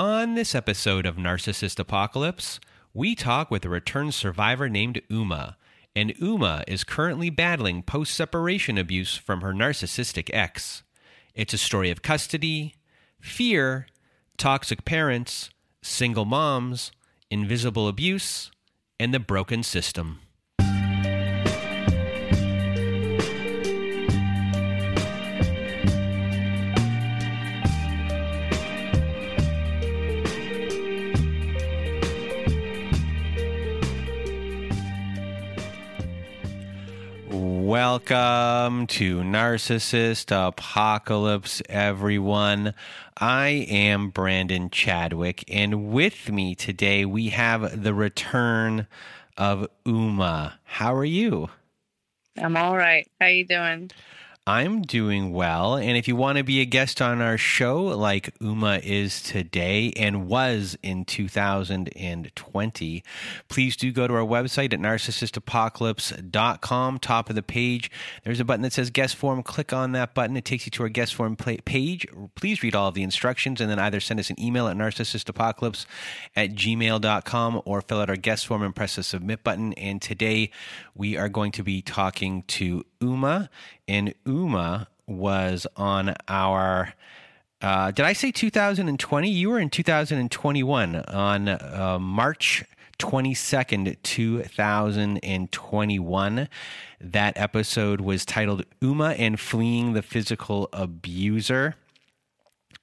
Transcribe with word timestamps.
On 0.00 0.34
this 0.34 0.54
episode 0.54 1.04
of 1.04 1.16
Narcissist 1.16 1.78
Apocalypse, 1.78 2.58
we 2.94 3.14
talk 3.14 3.50
with 3.50 3.66
a 3.66 3.68
returned 3.68 4.14
survivor 4.14 4.66
named 4.66 5.02
Uma. 5.10 5.58
And 5.94 6.14
Uma 6.18 6.64
is 6.66 6.84
currently 6.84 7.28
battling 7.28 7.82
post 7.82 8.14
separation 8.14 8.78
abuse 8.78 9.16
from 9.18 9.42
her 9.42 9.52
narcissistic 9.52 10.30
ex. 10.32 10.84
It's 11.34 11.52
a 11.52 11.58
story 11.58 11.90
of 11.90 12.00
custody, 12.00 12.76
fear, 13.20 13.88
toxic 14.38 14.86
parents, 14.86 15.50
single 15.82 16.24
moms, 16.24 16.92
invisible 17.30 17.86
abuse, 17.86 18.50
and 18.98 19.12
the 19.12 19.20
broken 19.20 19.62
system. 19.62 20.20
Welcome 37.70 38.88
to 38.88 39.18
Narcissist 39.18 40.32
Apocalypse, 40.32 41.62
everyone. 41.68 42.74
I 43.16 43.64
am 43.70 44.10
Brandon 44.10 44.70
Chadwick, 44.70 45.44
and 45.46 45.92
with 45.92 46.32
me 46.32 46.56
today 46.56 47.04
we 47.04 47.28
have 47.28 47.84
the 47.84 47.94
return 47.94 48.88
of 49.36 49.68
Uma. 49.86 50.58
How 50.64 50.92
are 50.96 51.04
you? 51.04 51.48
I'm 52.36 52.56
all 52.56 52.76
right. 52.76 53.08
How 53.20 53.26
are 53.26 53.30
you 53.30 53.46
doing? 53.46 53.92
I'm 54.46 54.80
doing 54.82 55.32
well. 55.32 55.74
And 55.76 55.98
if 55.98 56.08
you 56.08 56.16
want 56.16 56.38
to 56.38 56.44
be 56.44 56.62
a 56.62 56.64
guest 56.64 57.02
on 57.02 57.20
our 57.20 57.36
show, 57.36 57.82
like 57.82 58.34
Uma 58.40 58.80
is 58.82 59.22
today 59.22 59.92
and 59.98 60.26
was 60.26 60.78
in 60.82 61.04
2020, 61.04 63.04
please 63.48 63.76
do 63.76 63.92
go 63.92 64.08
to 64.08 64.14
our 64.14 64.24
website 64.24 64.72
at 64.72 64.80
narcissistapocalypse.com. 64.80 66.98
Top 67.00 67.28
of 67.28 67.36
the 67.36 67.42
page, 67.42 67.90
there's 68.24 68.40
a 68.40 68.44
button 68.44 68.62
that 68.62 68.72
says 68.72 68.88
guest 68.88 69.14
form. 69.14 69.42
Click 69.42 69.74
on 69.74 69.92
that 69.92 70.14
button. 70.14 70.38
It 70.38 70.46
takes 70.46 70.64
you 70.64 70.70
to 70.70 70.84
our 70.84 70.88
guest 70.88 71.14
form 71.14 71.36
page. 71.36 72.06
Please 72.34 72.62
read 72.62 72.74
all 72.74 72.88
of 72.88 72.94
the 72.94 73.02
instructions 73.02 73.60
and 73.60 73.70
then 73.70 73.78
either 73.78 74.00
send 74.00 74.20
us 74.20 74.30
an 74.30 74.40
email 74.40 74.68
at 74.68 74.76
narcissistapocalypse 74.76 75.84
at 76.34 76.54
gmail.com 76.54 77.60
or 77.66 77.82
fill 77.82 78.00
out 78.00 78.08
our 78.08 78.16
guest 78.16 78.46
form 78.46 78.62
and 78.62 78.74
press 78.74 78.96
the 78.96 79.02
submit 79.02 79.44
button. 79.44 79.74
And 79.74 80.00
today 80.00 80.50
we 80.94 81.18
are 81.18 81.28
going 81.28 81.52
to 81.52 81.62
be 81.62 81.82
talking 81.82 82.44
to 82.44 82.86
Uma 83.00 83.48
and 83.88 84.14
Uma 84.26 84.88
was 85.06 85.66
on 85.76 86.14
our. 86.28 86.92
Uh, 87.62 87.90
did 87.90 88.06
I 88.06 88.14
say 88.14 88.32
2020? 88.32 89.28
You 89.28 89.50
were 89.50 89.58
in 89.58 89.68
2021 89.68 90.96
on 90.96 91.48
uh, 91.48 91.98
March 92.00 92.64
22nd, 92.98 93.96
2021. 94.02 96.48
That 97.00 97.36
episode 97.36 98.00
was 98.00 98.24
titled 98.24 98.64
Uma 98.80 99.10
and 99.10 99.38
Fleeing 99.40 99.92
the 99.94 100.02
Physical 100.02 100.68
Abuser. 100.72 101.74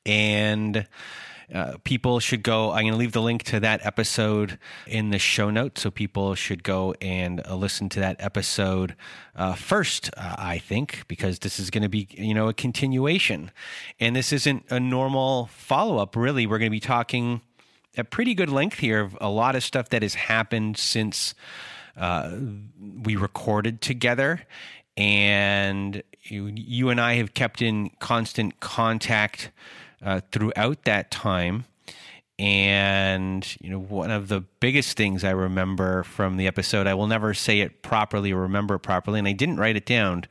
And 0.06 0.88
uh, 1.54 1.78
people 1.86 2.20
should 2.20 2.44
go. 2.44 2.72
I'm 2.72 2.84
going 2.84 2.92
to 2.92 2.98
leave 2.98 3.14
the 3.14 3.22
link 3.22 3.44
to 3.44 3.60
that 3.62 3.86
episode 3.86 4.60
in 4.86 5.12
the 5.12 5.20
show 5.20 5.50
notes, 5.50 5.82
so 5.82 5.90
people 5.90 6.36
should 6.36 6.62
go 6.62 6.94
and 7.02 7.42
uh, 7.46 7.56
listen 7.56 7.88
to 7.90 8.02
that 8.02 8.18
episode 8.20 8.96
uh, 9.36 9.54
first. 9.54 10.10
Uh, 10.18 10.36
I 10.38 10.58
think 10.58 11.06
because 11.08 11.40
this 11.40 11.58
is 11.58 11.70
going 11.70 11.84
to 11.84 11.90
be 11.90 12.08
you 12.12 12.34
know 12.34 12.50
a 12.50 12.54
continuation, 12.54 13.52
and 14.00 14.14
this 14.14 14.34
isn't 14.34 14.66
a 14.70 14.80
normal 14.80 15.48
follow 15.48 16.00
up. 16.00 16.18
Really, 16.18 16.46
we're 16.46 16.60
going 16.60 16.70
to 16.70 16.76
be 16.76 16.82
talking 16.82 17.42
at 17.96 18.10
pretty 18.10 18.34
good 18.34 18.50
length 18.50 18.80
here 18.80 19.00
of 19.00 19.18
a 19.22 19.30
lot 19.30 19.56
of 19.56 19.64
stuff 19.64 19.90
that 19.90 20.02
has 20.02 20.16
happened 20.16 20.78
since 20.78 21.34
uh, 21.96 22.36
we 23.04 23.16
recorded 23.16 23.82
together, 23.82 24.42
and 24.98 26.04
you, 26.24 26.52
you 26.54 26.90
and 26.90 27.00
I 27.00 27.16
have 27.16 27.34
kept 27.34 27.62
in 27.62 27.92
constant 28.00 28.60
contact 28.60 29.52
uh, 30.02 30.22
throughout 30.32 30.84
that 30.84 31.12
time. 31.12 31.66
And, 32.40 33.48
you 33.62 33.72
know, 33.72 33.80
one 33.80 34.12
of 34.12 34.28
the 34.28 34.42
biggest 34.60 34.96
things 34.96 35.24
I 35.24 35.32
remember 35.32 36.04
from 36.04 36.38
the 36.38 36.46
episode, 36.46 36.86
I 36.86 36.94
will 36.94 37.08
never 37.08 37.34
say 37.34 37.62
it 37.62 37.82
properly 37.82 38.32
or 38.32 38.42
remember 38.42 38.76
it 38.76 38.80
properly. 38.80 39.18
And 39.18 39.28
I 39.28 39.32
didn't 39.32 39.58
write 39.58 39.76
it 39.76 39.88
down 39.88 40.26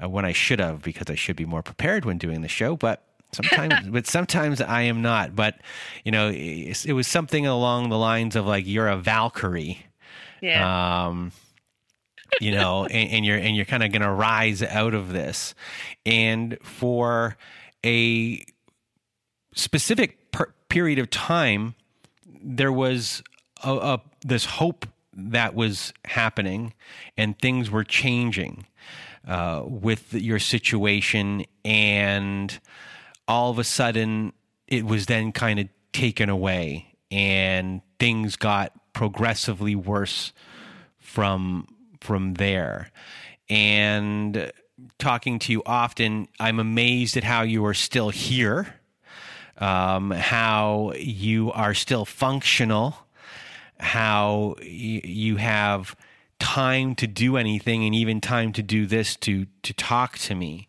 uh, 0.00 0.08
when 0.08 0.24
I 0.24 0.32
should 0.32 0.60
have 0.60 0.82
because 0.82 1.10
I 1.10 1.16
should 1.16 1.34
be 1.34 1.44
more 1.44 1.62
prepared 1.62 2.04
when 2.04 2.16
doing 2.16 2.42
the 2.42 2.48
show. 2.48 2.76
But 2.76 3.04
sometimes 3.32 3.88
but 3.90 4.06
sometimes 4.06 4.60
i 4.60 4.82
am 4.82 5.02
not 5.02 5.36
but 5.36 5.60
you 6.04 6.12
know 6.12 6.30
it, 6.30 6.86
it, 6.86 6.92
was 6.92 7.06
something 7.06 7.46
along 7.46 7.88
the 7.88 7.98
lines 7.98 8.36
of 8.36 8.46
like 8.46 8.66
you're 8.66 8.88
a 8.88 8.96
valkyrie 8.96 9.84
yeah. 10.40 11.06
um 11.06 11.32
you 12.40 12.50
know 12.50 12.84
and, 12.90 13.10
and, 13.10 13.24
you're 13.24 13.38
and 13.38 13.56
you're 13.56 13.64
kind 13.64 13.82
of 13.82 13.92
going 13.92 14.02
to 14.02 14.10
rise 14.10 14.62
out 14.62 14.94
of 14.94 15.12
this 15.12 15.54
and 16.06 16.58
for 16.62 17.36
a 17.84 18.42
specific 19.58 20.30
per- 20.30 20.52
period 20.68 20.98
of 20.98 21.10
time, 21.10 21.74
there 22.42 22.72
was 22.72 23.22
a, 23.64 23.72
a, 23.72 24.02
this 24.24 24.44
hope 24.44 24.86
that 25.12 25.54
was 25.54 25.92
happening 26.04 26.72
and 27.16 27.38
things 27.38 27.70
were 27.70 27.84
changing 27.84 28.66
uh, 29.26 29.62
with 29.64 30.14
your 30.14 30.38
situation. 30.38 31.44
And 31.64 32.58
all 33.26 33.50
of 33.50 33.58
a 33.58 33.64
sudden, 33.64 34.32
it 34.68 34.84
was 34.84 35.06
then 35.06 35.32
kind 35.32 35.58
of 35.58 35.68
taken 35.92 36.28
away 36.28 36.94
and 37.10 37.80
things 37.98 38.36
got 38.36 38.72
progressively 38.92 39.74
worse 39.74 40.32
from 40.98 41.66
from 42.00 42.34
there 42.34 42.90
and 43.48 44.52
talking 44.98 45.38
to 45.38 45.52
you 45.52 45.62
often 45.64 46.28
i'm 46.38 46.60
amazed 46.60 47.16
at 47.16 47.24
how 47.24 47.42
you 47.42 47.64
are 47.64 47.74
still 47.74 48.10
here 48.10 48.77
um, 49.58 50.10
how 50.10 50.92
you 50.96 51.52
are 51.52 51.74
still 51.74 52.04
functional, 52.04 52.96
how 53.78 54.56
y- 54.60 55.02
you 55.04 55.36
have 55.36 55.96
time 56.38 56.94
to 56.94 57.06
do 57.06 57.36
anything 57.36 57.84
and 57.84 57.94
even 57.94 58.20
time 58.20 58.52
to 58.52 58.62
do 58.62 58.86
this 58.86 59.16
to 59.16 59.46
to 59.62 59.72
talk 59.72 60.18
to 60.18 60.34
me. 60.34 60.68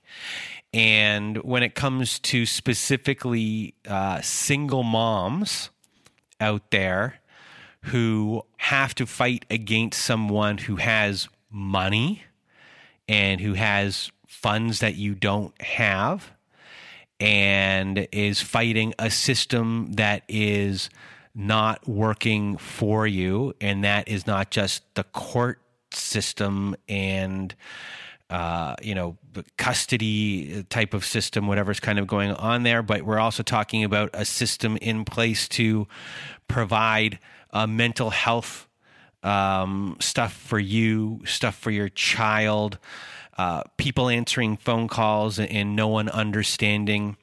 And 0.74 1.38
when 1.38 1.64
it 1.64 1.74
comes 1.74 2.20
to 2.20 2.46
specifically 2.46 3.74
uh, 3.88 4.22
single 4.22 4.84
moms 4.84 5.70
out 6.40 6.70
there 6.72 7.16
who 7.86 8.44
have 8.58 8.94
to 8.96 9.06
fight 9.06 9.46
against 9.50 10.02
someone 10.02 10.60
who 10.60 10.76
has 10.76 11.28
money 11.50 12.24
and 13.08 13.42
who 13.42 13.54
has 13.54 14.12
funds 14.28 14.80
that 14.80 14.96
you 14.96 15.16
don't 15.16 15.60
have 15.62 16.32
and 17.20 18.08
is 18.12 18.42
fighting 18.42 18.94
a 18.98 19.10
system 19.10 19.92
that 19.94 20.24
is 20.28 20.90
not 21.36 21.88
working 21.88 22.58
for 22.58 23.06
you. 23.06 23.54
And 23.60 23.84
that 23.84 24.08
is 24.08 24.26
not 24.26 24.52
just 24.52 24.84
the 24.96 25.04
court 25.04 25.62
system 25.92 26.76
and, 26.88 27.54
uh, 28.30 28.76
you 28.82 28.96
know, 28.96 29.18
the 29.34 29.44
custody 29.58 30.64
type 30.70 30.94
of 30.94 31.04
system, 31.06 31.48
whatever's 31.48 31.80
kind 31.80 32.00
of 32.00 32.08
going 32.08 32.32
on 32.32 32.64
there. 32.64 32.82
But 32.82 33.04
we're 33.04 33.20
also 33.20 33.44
talking 33.44 33.84
about 33.84 34.10
a 34.14 34.26
system 34.26 34.78
in 34.78 35.06
place 35.06 35.48
to 35.50 35.88
provide 36.48 37.20
uh, 37.52 37.68
mental 37.68 38.12
health 38.12 38.68
um, 39.24 39.98
stuff 40.00 40.34
for 40.34 40.60
you, 40.60 41.22
stuff 41.26 41.56
for 41.56 41.72
your 41.72 41.90
child 41.90 42.78
uh, 43.40 43.64
people 43.78 44.10
answering 44.10 44.58
phone 44.58 44.90
calls 44.90 45.40
and 45.40 45.74
no 45.74 45.88
one 45.88 46.10
understanding 46.10 47.16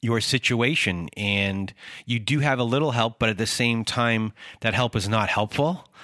your 0.00 0.22
situation. 0.22 1.10
And 1.18 1.74
you 2.06 2.18
do 2.18 2.38
have 2.38 2.58
a 2.58 2.64
little 2.64 2.92
help, 2.92 3.18
but 3.18 3.28
at 3.28 3.36
the 3.36 3.46
same 3.46 3.84
time, 3.84 4.32
that 4.62 4.72
help 4.72 4.96
is 4.96 5.06
not 5.06 5.28
helpful. 5.28 5.84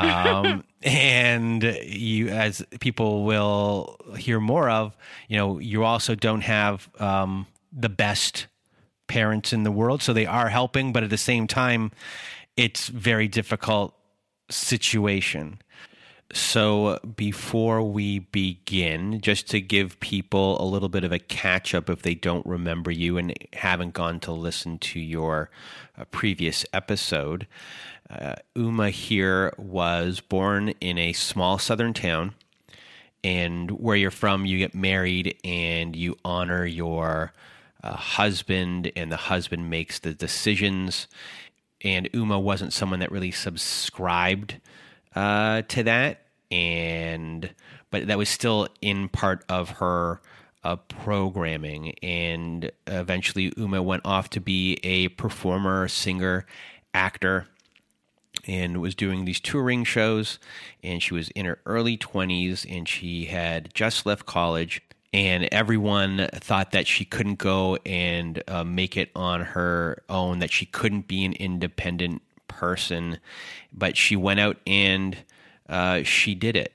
Um, 0.00 0.62
and 0.84 1.60
you, 1.64 2.28
as 2.28 2.64
people 2.78 3.24
will 3.24 3.96
hear 4.16 4.38
more 4.38 4.70
of, 4.70 4.96
you 5.26 5.36
know, 5.36 5.58
you 5.58 5.82
also 5.82 6.14
don't 6.14 6.42
have 6.42 6.88
um, 7.00 7.48
the 7.72 7.88
best 7.88 8.46
parents 9.08 9.52
in 9.52 9.64
the 9.64 9.72
world. 9.72 10.02
So 10.02 10.12
they 10.12 10.24
are 10.24 10.50
helping, 10.50 10.92
but 10.92 11.02
at 11.02 11.10
the 11.10 11.18
same 11.18 11.48
time, 11.48 11.90
it's 12.56 12.86
very 12.86 13.26
difficult 13.26 13.92
situation. 14.50 15.58
So, 16.34 16.98
before 17.16 17.82
we 17.82 18.18
begin, 18.18 19.18
just 19.22 19.48
to 19.48 19.62
give 19.62 19.98
people 19.98 20.60
a 20.60 20.66
little 20.68 20.90
bit 20.90 21.02
of 21.02 21.10
a 21.10 21.18
catch 21.18 21.74
up 21.74 21.88
if 21.88 22.02
they 22.02 22.14
don't 22.14 22.44
remember 22.44 22.90
you 22.90 23.16
and 23.16 23.32
haven't 23.54 23.94
gone 23.94 24.20
to 24.20 24.32
listen 24.32 24.76
to 24.78 25.00
your 25.00 25.48
uh, 25.96 26.04
previous 26.10 26.66
episode, 26.74 27.46
uh, 28.10 28.34
Uma 28.54 28.90
here 28.90 29.54
was 29.56 30.20
born 30.20 30.74
in 30.82 30.98
a 30.98 31.14
small 31.14 31.58
southern 31.58 31.94
town. 31.94 32.34
And 33.24 33.70
where 33.70 33.96
you're 33.96 34.10
from, 34.10 34.44
you 34.44 34.58
get 34.58 34.74
married 34.74 35.34
and 35.44 35.96
you 35.96 36.18
honor 36.26 36.66
your 36.66 37.32
uh, 37.82 37.96
husband, 37.96 38.92
and 38.94 39.10
the 39.10 39.16
husband 39.16 39.70
makes 39.70 39.98
the 39.98 40.12
decisions. 40.12 41.08
And 41.82 42.06
Uma 42.12 42.38
wasn't 42.38 42.74
someone 42.74 43.00
that 43.00 43.10
really 43.10 43.30
subscribed 43.30 44.60
uh, 45.14 45.62
to 45.62 45.82
that, 45.84 46.22
and 46.50 47.50
but 47.90 48.06
that 48.06 48.18
was 48.18 48.28
still 48.28 48.68
in 48.80 49.08
part 49.08 49.44
of 49.48 49.70
her 49.70 50.20
uh, 50.64 50.76
programming. 50.76 51.94
And 52.02 52.70
eventually, 52.86 53.52
Uma 53.56 53.82
went 53.82 54.02
off 54.04 54.30
to 54.30 54.40
be 54.40 54.78
a 54.82 55.08
performer, 55.08 55.88
singer, 55.88 56.46
actor 56.92 57.46
and 58.46 58.80
was 58.80 58.94
doing 58.94 59.24
these 59.24 59.40
touring 59.40 59.84
shows. 59.84 60.38
And 60.82 61.02
she 61.02 61.14
was 61.14 61.28
in 61.30 61.46
her 61.46 61.58
early 61.66 61.96
20s 61.96 62.66
and 62.68 62.88
she 62.88 63.26
had 63.26 63.72
just 63.74 64.06
left 64.06 64.26
college. 64.26 64.82
And 65.12 65.48
everyone 65.50 66.28
thought 66.34 66.72
that 66.72 66.86
she 66.86 67.04
couldn't 67.04 67.38
go 67.38 67.78
and 67.86 68.42
uh, 68.46 68.64
make 68.64 68.96
it 68.96 69.10
on 69.14 69.40
her 69.40 70.02
own, 70.08 70.40
that 70.40 70.52
she 70.52 70.66
couldn't 70.66 71.08
be 71.08 71.24
an 71.24 71.32
independent 71.34 72.22
person. 72.58 73.18
But 73.72 73.96
she 73.96 74.16
went 74.16 74.40
out 74.40 74.56
and 74.66 75.16
uh, 75.68 76.02
she 76.02 76.34
did 76.34 76.56
it. 76.56 76.72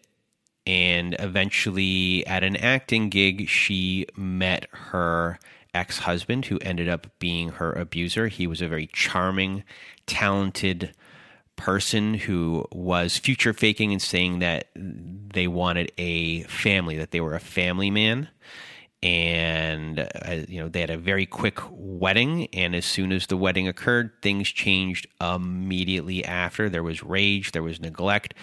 And 0.66 1.16
eventually, 1.20 2.26
at 2.26 2.44
an 2.44 2.56
acting 2.56 3.10
gig, 3.10 3.50
she 3.50 4.08
met 4.16 4.68
her 4.72 5.38
ex 5.74 6.00
husband, 6.00 6.46
who 6.46 6.58
ended 6.60 6.88
up 6.88 7.08
being 7.20 7.50
her 7.50 7.74
abuser. 7.74 8.28
He 8.30 8.48
was 8.48 8.62
a 8.62 8.68
very 8.68 8.88
charming, 8.94 9.64
talented 10.06 10.94
person 11.58 12.14
who 12.14 12.66
was 12.72 13.18
future 13.18 13.54
faking 13.54 13.92
and 13.92 14.02
saying 14.02 14.40
that 14.40 14.70
they 14.76 15.48
wanted 15.48 15.92
a 15.98 16.44
family, 16.44 16.98
that 16.98 17.12
they 17.12 17.20
were 17.20 17.36
a 17.36 17.42
family 17.42 17.92
man 17.92 18.30
and 19.04 20.00
uh, 20.00 20.46
you 20.48 20.62
know 20.62 20.70
they 20.70 20.80
had 20.80 20.90
a 20.90 20.98
very 20.98 21.26
quick 21.26 21.60
wedding 21.70 22.48
and 22.54 22.74
as 22.74 22.86
soon 22.86 23.12
as 23.12 23.28
the 23.28 23.36
wedding 23.36 23.68
occurred 23.68 24.12
things 24.22 24.48
changed 24.50 25.06
immediately 25.20 26.24
after. 26.24 26.70
There 26.70 26.84
was 26.84 27.04
rage 27.04 27.52
there 27.52 27.62
was 27.62 27.82
neglect 27.82 28.34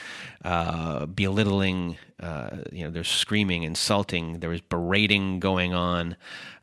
uh, 0.45 1.07
belittling 1.07 1.97
uh, 2.21 2.59
you 2.71 2.85
know 2.85 2.91
there's 2.91 3.09
screaming 3.09 3.63
insulting 3.63 4.41
there 4.41 4.51
was 4.51 4.61
berating 4.61 5.41
going 5.41 5.73
on. 5.73 6.17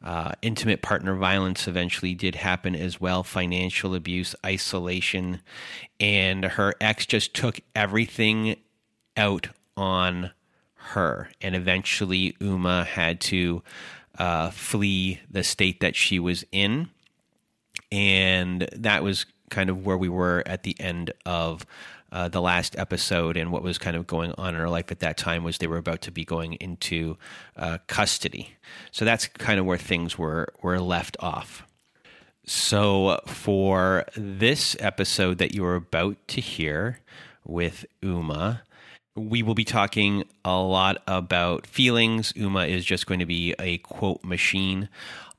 Uh, 0.03 0.31
intimate 0.43 0.83
partner 0.83 1.15
violence 1.15 1.67
eventually 1.67 2.13
did 2.13 2.35
happen 2.35 2.75
as 2.75 3.01
well 3.01 3.23
financial 3.23 3.95
abuse 3.95 4.35
isolation 4.45 5.41
and 5.99 6.45
her 6.45 6.75
ex 6.79 7.07
just 7.07 7.33
took 7.33 7.59
everything 7.75 8.57
out 9.17 9.47
on 9.75 10.31
her. 10.87 11.29
And 11.41 11.55
eventually, 11.55 12.35
Uma 12.39 12.83
had 12.83 13.21
to 13.21 13.63
uh, 14.17 14.49
flee 14.51 15.19
the 15.29 15.43
state 15.43 15.79
that 15.79 15.95
she 15.95 16.19
was 16.19 16.45
in. 16.51 16.89
And 17.91 18.67
that 18.75 19.03
was 19.03 19.25
kind 19.49 19.69
of 19.69 19.85
where 19.85 19.97
we 19.97 20.09
were 20.09 20.43
at 20.45 20.63
the 20.63 20.75
end 20.79 21.13
of 21.25 21.65
uh, 22.11 22.29
the 22.29 22.41
last 22.41 22.77
episode 22.77 23.35
and 23.37 23.51
what 23.51 23.63
was 23.63 23.77
kind 23.77 23.95
of 23.95 24.07
going 24.07 24.33
on 24.37 24.55
in 24.55 24.59
her 24.59 24.69
life 24.69 24.91
at 24.91 24.99
that 24.99 25.17
time 25.17 25.43
was 25.43 25.57
they 25.57 25.67
were 25.67 25.77
about 25.77 26.01
to 26.01 26.11
be 26.11 26.23
going 26.23 26.53
into 26.53 27.17
uh, 27.57 27.77
custody. 27.87 28.55
So 28.91 29.05
that's 29.05 29.27
kind 29.27 29.59
of 29.59 29.65
where 29.65 29.77
things 29.77 30.17
were 30.17 30.47
were 30.61 30.79
left 30.79 31.17
off. 31.19 31.65
So 32.45 33.19
for 33.25 34.05
this 34.15 34.77
episode 34.79 35.37
that 35.39 35.53
you're 35.53 35.75
about 35.75 36.15
to 36.29 36.41
hear 36.41 36.99
with 37.45 37.85
Uma, 38.01 38.63
we 39.17 39.43
will 39.43 39.55
be 39.55 39.65
talking 39.65 40.23
a 40.45 40.57
lot 40.57 41.01
about 41.07 41.65
feelings. 41.65 42.31
Uma 42.35 42.65
is 42.65 42.85
just 42.85 43.07
going 43.07 43.19
to 43.19 43.25
be 43.25 43.55
a 43.59 43.79
quote 43.79 44.23
machine. 44.23 44.89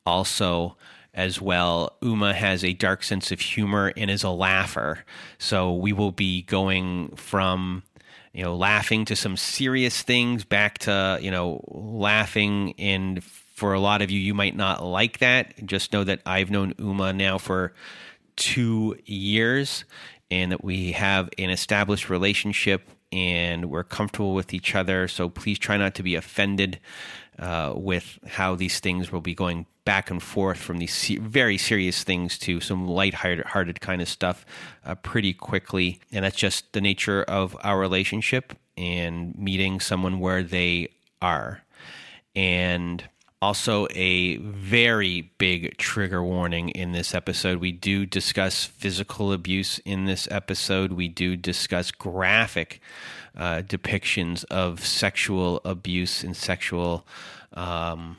Also, 0.04 0.76
as 1.14 1.40
well, 1.40 1.96
Uma 2.02 2.34
has 2.34 2.64
a 2.64 2.72
dark 2.72 3.02
sense 3.02 3.32
of 3.32 3.40
humor 3.40 3.92
and 3.96 4.10
is 4.10 4.22
a 4.22 4.30
laugher. 4.30 5.04
So 5.38 5.74
we 5.74 5.92
will 5.92 6.12
be 6.12 6.42
going 6.42 7.14
from 7.16 7.82
you 8.32 8.44
know 8.44 8.56
laughing 8.56 9.04
to 9.06 9.16
some 9.16 9.36
serious 9.36 10.02
things 10.02 10.44
back 10.44 10.78
to 10.78 11.18
you 11.20 11.30
know 11.30 11.64
laughing 11.68 12.74
and 12.78 13.24
for 13.24 13.72
a 13.72 13.80
lot 13.80 14.02
of 14.02 14.10
you 14.10 14.20
you 14.20 14.34
might 14.34 14.54
not 14.54 14.84
like 14.84 15.18
that 15.18 15.54
just 15.64 15.92
know 15.92 16.04
that 16.04 16.20
i've 16.26 16.50
known 16.50 16.74
uma 16.78 17.12
now 17.12 17.38
for 17.38 17.72
two 18.36 18.96
years 19.06 19.84
and 20.30 20.52
that 20.52 20.62
we 20.62 20.92
have 20.92 21.30
an 21.38 21.50
established 21.50 22.10
relationship 22.10 22.88
and 23.12 23.70
we're 23.70 23.84
comfortable 23.84 24.34
with 24.34 24.52
each 24.52 24.74
other. 24.74 25.08
So 25.08 25.28
please 25.28 25.58
try 25.58 25.76
not 25.76 25.94
to 25.94 26.02
be 26.02 26.14
offended 26.14 26.78
uh, 27.38 27.72
with 27.74 28.18
how 28.26 28.54
these 28.54 28.80
things 28.80 29.12
will 29.12 29.20
be 29.20 29.34
going 29.34 29.66
back 29.84 30.10
and 30.10 30.22
forth 30.22 30.58
from 30.58 30.78
these 30.78 30.92
se- 30.92 31.16
very 31.18 31.56
serious 31.56 32.04
things 32.04 32.36
to 32.38 32.60
some 32.60 32.86
light-hearted 32.86 33.80
kind 33.80 34.02
of 34.02 34.08
stuff 34.08 34.44
uh, 34.84 34.94
pretty 34.96 35.32
quickly. 35.32 36.00
And 36.12 36.24
that's 36.24 36.36
just 36.36 36.72
the 36.72 36.80
nature 36.80 37.22
of 37.22 37.56
our 37.62 37.78
relationship 37.78 38.54
and 38.76 39.36
meeting 39.38 39.80
someone 39.80 40.20
where 40.20 40.42
they 40.42 40.88
are. 41.22 41.62
And 42.34 43.02
also, 43.40 43.86
a 43.94 44.38
very 44.38 45.30
big 45.38 45.76
trigger 45.76 46.24
warning 46.24 46.70
in 46.70 46.90
this 46.90 47.14
episode. 47.14 47.58
We 47.58 47.70
do 47.70 48.04
discuss 48.04 48.64
physical 48.64 49.32
abuse 49.32 49.78
in 49.84 50.06
this 50.06 50.26
episode. 50.28 50.92
We 50.92 51.06
do 51.06 51.36
discuss 51.36 51.92
graphic 51.92 52.80
uh, 53.36 53.62
depictions 53.62 54.44
of 54.46 54.84
sexual 54.84 55.60
abuse 55.64 56.24
and 56.24 56.36
sexual 56.36 57.06
um, 57.52 58.16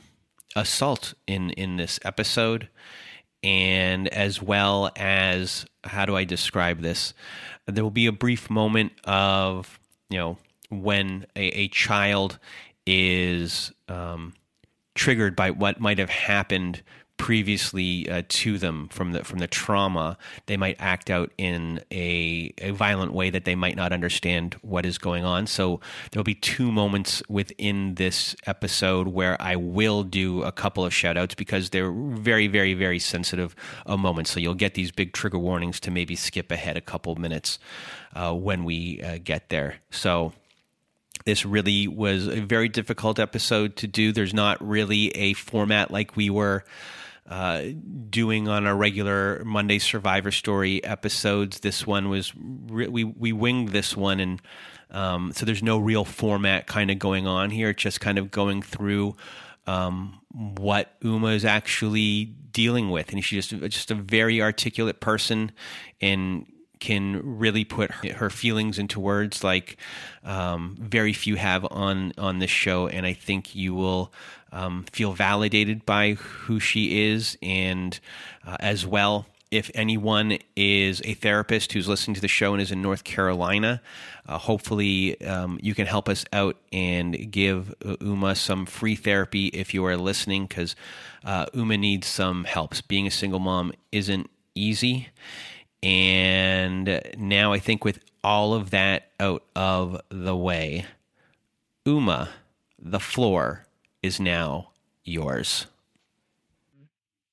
assault 0.56 1.12
in, 1.26 1.50
in 1.50 1.76
this 1.76 2.00
episode. 2.02 2.70
And 3.42 4.08
as 4.08 4.40
well 4.40 4.90
as, 4.96 5.66
how 5.84 6.06
do 6.06 6.16
I 6.16 6.24
describe 6.24 6.80
this? 6.80 7.12
There 7.66 7.84
will 7.84 7.90
be 7.90 8.06
a 8.06 8.12
brief 8.12 8.48
moment 8.48 8.92
of, 9.04 9.78
you 10.08 10.16
know, 10.16 10.38
when 10.70 11.26
a, 11.36 11.42
a 11.48 11.68
child 11.68 12.38
is. 12.86 13.70
Um, 13.86 14.32
triggered 15.00 15.34
by 15.34 15.50
what 15.50 15.80
might 15.80 15.96
have 15.96 16.10
happened 16.10 16.82
previously 17.16 18.06
uh, 18.10 18.22
to 18.28 18.58
them 18.58 18.86
from 18.88 19.12
the 19.12 19.24
from 19.24 19.38
the 19.38 19.46
trauma, 19.46 20.18
they 20.44 20.58
might 20.58 20.76
act 20.78 21.08
out 21.08 21.32
in 21.38 21.80
a, 21.90 22.52
a 22.58 22.70
violent 22.72 23.10
way 23.14 23.30
that 23.30 23.46
they 23.46 23.54
might 23.54 23.76
not 23.76 23.92
understand 23.94 24.56
what 24.60 24.84
is 24.84 24.98
going 24.98 25.24
on. 25.24 25.46
So 25.46 25.80
there'll 26.10 26.22
be 26.24 26.34
two 26.34 26.70
moments 26.70 27.22
within 27.30 27.94
this 27.94 28.36
episode 28.46 29.08
where 29.08 29.40
I 29.40 29.56
will 29.56 30.02
do 30.02 30.42
a 30.42 30.52
couple 30.52 30.84
of 30.84 30.92
shout 30.92 31.16
outs 31.16 31.34
because 31.34 31.70
they're 31.70 31.92
very, 31.92 32.46
very, 32.46 32.74
very 32.74 32.98
sensitive 32.98 33.56
uh, 33.86 33.96
moments. 33.96 34.30
So 34.30 34.38
you'll 34.38 34.54
get 34.54 34.74
these 34.74 34.92
big 34.92 35.14
trigger 35.14 35.38
warnings 35.38 35.80
to 35.80 35.90
maybe 35.90 36.14
skip 36.14 36.52
ahead 36.52 36.76
a 36.76 36.82
couple 36.82 37.14
minutes 37.16 37.58
uh, 38.14 38.34
when 38.34 38.64
we 38.64 39.00
uh, 39.00 39.18
get 39.24 39.48
there. 39.48 39.76
So 39.90 40.32
this 41.24 41.44
really 41.44 41.88
was 41.88 42.26
a 42.26 42.40
very 42.40 42.68
difficult 42.68 43.18
episode 43.18 43.76
to 43.76 43.86
do. 43.86 44.12
There's 44.12 44.34
not 44.34 44.66
really 44.66 45.08
a 45.10 45.34
format 45.34 45.90
like 45.90 46.16
we 46.16 46.30
were 46.30 46.64
uh, 47.28 47.62
doing 48.08 48.48
on 48.48 48.66
our 48.66 48.74
regular 48.74 49.42
Monday 49.44 49.78
Survivor 49.78 50.32
Story 50.32 50.82
episodes. 50.82 51.60
This 51.60 51.86
one 51.86 52.08
was 52.08 52.32
re- 52.36 52.88
we 52.88 53.04
we 53.04 53.32
winged 53.32 53.68
this 53.68 53.96
one, 53.96 54.18
and 54.18 54.42
um, 54.90 55.32
so 55.32 55.46
there's 55.46 55.62
no 55.62 55.78
real 55.78 56.04
format 56.04 56.66
kind 56.66 56.90
of 56.90 56.98
going 56.98 57.26
on 57.26 57.50
here. 57.50 57.72
Just 57.72 58.00
kind 58.00 58.18
of 58.18 58.30
going 58.30 58.62
through 58.62 59.16
um, 59.66 60.20
what 60.32 60.94
Uma 61.02 61.28
is 61.28 61.44
actually 61.44 62.24
dealing 62.50 62.90
with, 62.90 63.12
and 63.12 63.24
she's 63.24 63.46
just 63.46 63.62
just 63.72 63.90
a 63.90 63.94
very 63.94 64.42
articulate 64.42 65.00
person, 65.00 65.52
and 66.00 66.46
can 66.80 67.20
really 67.22 67.64
put 67.64 67.90
her, 67.90 68.14
her 68.14 68.30
feelings 68.30 68.78
into 68.78 68.98
words 68.98 69.44
like 69.44 69.76
um, 70.24 70.76
very 70.80 71.12
few 71.12 71.36
have 71.36 71.66
on 71.70 72.12
on 72.18 72.38
this 72.38 72.50
show, 72.50 72.88
and 72.88 73.06
I 73.06 73.12
think 73.12 73.54
you 73.54 73.74
will 73.74 74.12
um, 74.50 74.84
feel 74.90 75.12
validated 75.12 75.86
by 75.86 76.14
who 76.14 76.58
she 76.58 77.10
is, 77.10 77.38
and 77.42 77.98
uh, 78.46 78.56
as 78.60 78.86
well. 78.86 79.26
If 79.50 79.68
anyone 79.74 80.38
is 80.54 81.02
a 81.04 81.14
therapist 81.14 81.72
who's 81.72 81.88
listening 81.88 82.14
to 82.14 82.20
the 82.20 82.28
show 82.28 82.52
and 82.52 82.62
is 82.62 82.70
in 82.70 82.82
North 82.82 83.02
Carolina, 83.02 83.82
uh, 84.28 84.38
hopefully 84.38 85.20
um, 85.22 85.58
you 85.60 85.74
can 85.74 85.86
help 85.86 86.08
us 86.08 86.24
out 86.32 86.56
and 86.72 87.32
give 87.32 87.74
Uma 88.00 88.36
some 88.36 88.64
free 88.64 88.94
therapy 88.94 89.48
if 89.48 89.74
you 89.74 89.84
are 89.86 89.96
listening, 89.96 90.46
because 90.46 90.76
uh, 91.24 91.46
Uma 91.52 91.76
needs 91.76 92.06
some 92.06 92.44
help. 92.44 92.74
Being 92.86 93.08
a 93.08 93.10
single 93.10 93.40
mom 93.40 93.72
isn't 93.90 94.30
easy 94.54 95.08
and 95.82 97.00
now 97.16 97.52
I 97.52 97.58
think 97.58 97.84
with 97.84 98.00
all 98.22 98.54
of 98.54 98.70
that 98.70 99.10
out 99.18 99.44
of 99.56 100.00
the 100.10 100.36
way, 100.36 100.86
Uma, 101.86 102.28
the 102.78 103.00
floor 103.00 103.66
is 104.02 104.20
now 104.20 104.70
yours. 105.04 105.66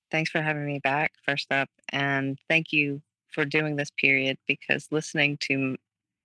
Thanks 0.10 0.32
for 0.32 0.42
having 0.42 0.66
me 0.66 0.80
back, 0.80 1.14
first 1.26 1.52
up. 1.52 1.70
And 1.90 2.40
thank 2.48 2.72
you 2.72 3.02
for 3.28 3.44
doing 3.44 3.76
this 3.76 3.92
period 3.92 4.38
because 4.48 4.88
listening 4.92 5.38
to 5.42 5.78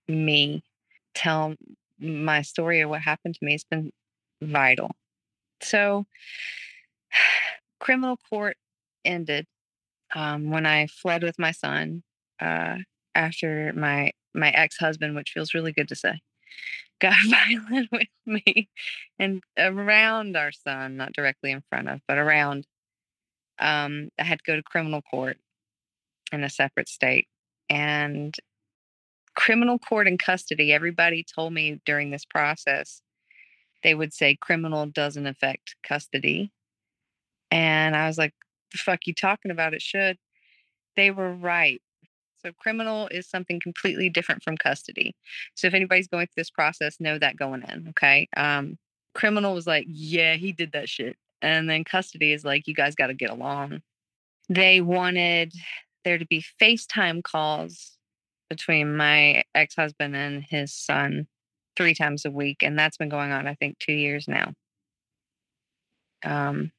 me 0.07 0.63
tell 1.15 1.55
my 1.99 2.43
story 2.43 2.81
of 2.81 2.91
what 2.91 3.01
happened 3.01 3.35
to 3.35 3.45
me 3.45 3.53
has 3.53 3.65
been 3.65 3.93
vital. 4.41 4.93
So, 5.61 6.07
criminal 7.81 8.19
court 8.31 8.57
ended 9.05 9.47
um, 10.15 10.51
when 10.51 10.67
I 10.67 10.87
fled 10.87 11.25
with 11.25 11.39
my 11.39 11.51
son 11.51 12.05
uh, 12.43 12.79
after 13.15 13.73
my 13.75 14.13
my 14.35 14.51
ex 14.51 14.79
husband, 14.79 15.15
which 15.15 15.31
feels 15.31 15.55
really 15.55 15.73
good 15.73 15.89
to 15.89 15.95
say, 15.95 16.21
got 17.01 17.15
violent 17.29 17.89
with 17.93 18.09
me 18.27 18.69
and 19.19 19.43
around 19.59 20.37
our 20.37 20.53
son, 20.53 20.97
not 20.97 21.13
directly 21.13 21.51
in 21.51 21.63
front 21.71 21.89
of, 21.89 22.01
but 22.09 22.19
around. 22.19 22.67
Um, 23.59 24.09
I 24.19 24.25
had 24.25 24.39
to 24.39 24.45
go 24.45 24.57
to 24.57 24.63
criminal 24.63 25.03
court 25.03 25.37
in 26.33 26.43
a 26.43 26.51
separate 26.51 26.89
state, 26.89 27.29
and 27.71 28.35
criminal 29.37 29.79
court 29.79 30.09
and 30.09 30.19
custody. 30.19 30.73
Everybody 30.73 31.25
told 31.25 31.53
me 31.53 31.81
during 31.85 32.11
this 32.11 32.25
process 32.25 33.03
they 33.83 33.95
would 33.95 34.13
say 34.13 34.37
criminal 34.37 34.87
doesn't 34.87 35.27
affect 35.27 35.77
custody. 35.83 36.53
And 37.51 37.97
I 37.97 38.07
was 38.07 38.19
like, 38.19 38.33
the 38.71 38.79
fuck 38.79 39.01
you 39.07 39.15
talking 39.15 39.51
about? 39.51 39.75
It 39.75 39.83
should. 39.83 40.19
They 40.97 41.11
were 41.11 41.33
right. 41.33 41.83
So 42.45 42.53
criminal 42.59 43.09
is 43.09 43.29
something 43.29 43.61
completely 43.61 44.09
different 44.09 44.43
from 44.43 44.57
custody. 44.57 45.15
So 45.55 45.67
if 45.67 45.75
anybody's 45.75 46.09
going 46.09 46.27
through 46.27 46.41
this 46.41 46.51
process, 46.51 47.01
know 47.01 47.19
that 47.19 47.37
going 47.37 47.63
in. 47.69 47.89
Okay. 47.91 48.29
Um, 48.37 48.79
criminal 49.15 49.55
was 49.55 49.67
like, 49.67 49.87
yeah, 49.89 50.35
he 50.35 50.53
did 50.53 50.73
that 50.73 50.89
shit. 50.89 51.17
And 51.41 51.69
then 51.69 51.85
custody 51.85 52.33
is 52.33 52.45
like, 52.45 52.67
you 52.67 52.75
guys 52.75 52.95
got 52.95 53.09
to 53.09 53.15
get 53.15 53.31
along. 53.31 53.81
They 54.49 54.81
wanted 54.81 55.53
there 56.05 56.19
to 56.19 56.27
be 56.27 56.45
FaceTime 56.61 57.23
calls 57.23 57.93
between 58.51 58.97
my 58.97 59.45
ex 59.55 59.75
husband 59.77 60.17
and 60.17 60.45
his 60.49 60.75
son 60.75 61.27
three 61.77 61.95
times 61.95 62.25
a 62.25 62.31
week. 62.31 62.63
And 62.63 62.79
that's 62.79 62.97
been 62.97 63.09
going 63.09 63.33
on, 63.33 63.47
I 63.47 63.55
think, 63.55 63.79
two 63.79 63.93
years 63.93 64.27
now. 64.29 64.53
Um, 66.25 66.73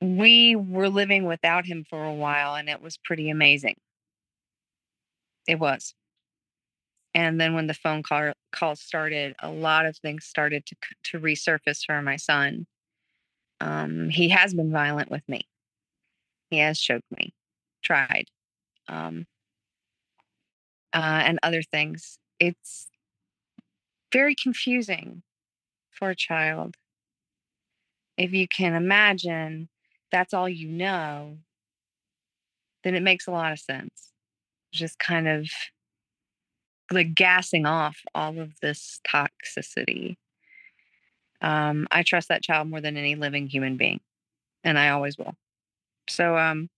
we 0.00 0.56
were 0.56 0.88
living 0.88 1.24
without 1.24 1.66
him 1.66 1.84
for 1.88 2.04
a 2.04 2.14
while 2.14 2.54
and 2.54 2.68
it 2.68 2.82
was 2.82 2.98
pretty 2.98 3.30
amazing. 3.30 3.76
It 5.48 5.58
was. 5.58 5.94
And 7.14 7.40
then 7.40 7.54
when 7.54 7.66
the 7.66 7.74
phone 7.74 8.02
call 8.02 8.32
calls 8.52 8.80
started, 8.80 9.34
a 9.40 9.50
lot 9.50 9.86
of 9.86 9.96
things 9.96 10.26
started 10.26 10.66
to 10.66 10.76
to 11.04 11.20
resurface 11.20 11.84
for 11.86 12.02
my 12.02 12.16
son. 12.16 12.66
Um, 13.60 14.10
he 14.10 14.28
has 14.28 14.52
been 14.52 14.70
violent 14.70 15.10
with 15.10 15.26
me. 15.28 15.46
He 16.50 16.58
has 16.58 16.78
choked 16.78 17.10
me, 17.10 17.32
tried, 17.82 18.26
um, 18.88 19.26
uh, 20.92 21.22
and 21.24 21.38
other 21.42 21.62
things. 21.62 22.18
It's 22.38 22.88
very 24.12 24.34
confusing 24.34 25.22
for 25.90 26.10
a 26.10 26.16
child. 26.16 26.76
If 28.18 28.32
you 28.32 28.46
can 28.48 28.74
imagine 28.74 29.68
that's 30.16 30.32
all 30.32 30.48
you 30.48 30.66
know, 30.66 31.36
then 32.84 32.94
it 32.94 33.02
makes 33.02 33.26
a 33.26 33.30
lot 33.30 33.52
of 33.52 33.58
sense. 33.58 34.12
Just 34.72 34.98
kind 34.98 35.28
of 35.28 35.46
like 36.90 37.14
gassing 37.14 37.66
off 37.66 37.98
all 38.14 38.38
of 38.38 38.58
this 38.62 38.98
toxicity. 39.06 40.16
Um, 41.42 41.86
I 41.90 42.02
trust 42.02 42.28
that 42.28 42.42
child 42.42 42.70
more 42.70 42.80
than 42.80 42.96
any 42.96 43.14
living 43.14 43.46
human 43.46 43.76
being, 43.76 44.00
and 44.64 44.78
I 44.78 44.88
always 44.88 45.18
will. 45.18 45.34
So 46.08 46.38
um, 46.38 46.70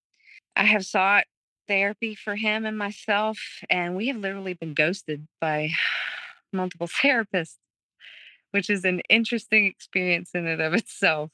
I 0.56 0.64
have 0.64 0.84
sought 0.84 1.24
therapy 1.68 2.16
for 2.16 2.34
him 2.34 2.66
and 2.66 2.76
myself, 2.76 3.38
and 3.70 3.94
we 3.94 4.08
have 4.08 4.16
literally 4.16 4.54
been 4.54 4.74
ghosted 4.74 5.28
by 5.40 5.70
multiple 6.52 6.88
therapists, 7.04 7.58
which 8.50 8.68
is 8.68 8.84
an 8.84 9.00
interesting 9.08 9.66
experience 9.66 10.30
in 10.34 10.48
and 10.48 10.60
of 10.60 10.74
itself. 10.74 11.30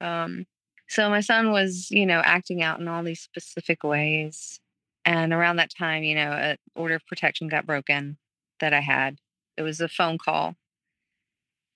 Um, 0.00 0.46
so 0.92 1.08
my 1.08 1.20
son 1.20 1.52
was, 1.52 1.90
you 1.90 2.04
know, 2.04 2.20
acting 2.22 2.62
out 2.62 2.78
in 2.78 2.86
all 2.86 3.02
these 3.02 3.20
specific 3.20 3.82
ways. 3.82 4.60
And 5.06 5.32
around 5.32 5.56
that 5.56 5.72
time, 5.74 6.02
you 6.02 6.14
know, 6.14 6.32
an 6.32 6.58
order 6.76 6.96
of 6.96 7.06
protection 7.06 7.48
got 7.48 7.64
broken 7.64 8.18
that 8.60 8.74
I 8.74 8.80
had. 8.80 9.16
It 9.56 9.62
was 9.62 9.80
a 9.80 9.88
phone 9.88 10.18
call. 10.18 10.54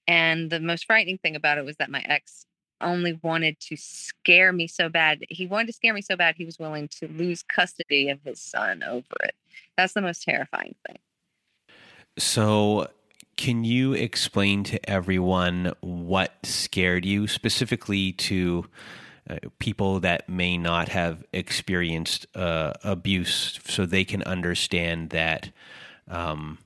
And 0.07 0.51
the 0.51 0.61
most 0.61 0.85
frightening 0.85 1.17
thing 1.17 1.35
about 1.35 1.57
it 1.57 1.65
was 1.65 1.77
that 1.79 1.91
my 1.91 2.05
ex 2.07 2.45
only 2.83 3.19
wanted 3.23 3.59
to 3.61 3.77
scare 3.79 4.53
me 4.53 4.67
so 4.67 4.91
bad. 4.91 5.25
He 5.31 5.47
wanted 5.47 5.69
to 5.69 5.73
scare 5.73 5.95
me 5.95 6.03
so 6.03 6.15
bad, 6.15 6.35
he 6.37 6.45
was 6.45 6.59
willing 6.59 6.87
to 7.01 7.09
lose 7.09 7.43
custody 7.43 8.11
of 8.11 8.21
his 8.23 8.39
son 8.39 8.83
over 8.83 9.17
it. 9.25 9.35
That's 9.79 9.95
the 9.95 10.03
most 10.03 10.25
terrifying 10.25 10.75
thing. 10.87 10.99
So, 12.19 12.91
can 13.39 13.65
you 13.65 13.95
explain 13.95 14.63
to 14.65 14.91
everyone 14.91 15.73
what 15.81 16.35
scared 16.45 17.07
you, 17.07 17.27
specifically 17.27 18.13
to 18.13 18.67
uh, 19.29 19.37
people 19.59 20.01
that 20.01 20.29
may 20.29 20.57
not 20.57 20.89
have 20.89 21.25
experienced 21.33 22.27
uh, 22.35 22.73
abuse 22.85 23.59
so 23.67 23.85
they 23.85 24.05
can 24.05 24.23
understand 24.23 25.11
that 25.11 25.51
um, 26.09 26.59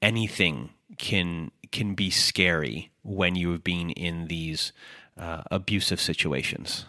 anything 0.00 0.70
can 0.98 1.50
can 1.72 1.94
be 1.94 2.10
scary 2.10 2.90
when 3.02 3.34
you've 3.34 3.64
been 3.64 3.90
in 3.90 4.28
these 4.28 4.72
uh, 5.18 5.42
abusive 5.50 6.00
situations. 6.00 6.86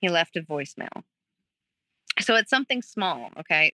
He 0.00 0.08
left 0.08 0.36
a 0.36 0.42
voicemail. 0.42 1.02
So 2.20 2.34
it's 2.34 2.50
something 2.50 2.82
small, 2.82 3.30
okay? 3.38 3.72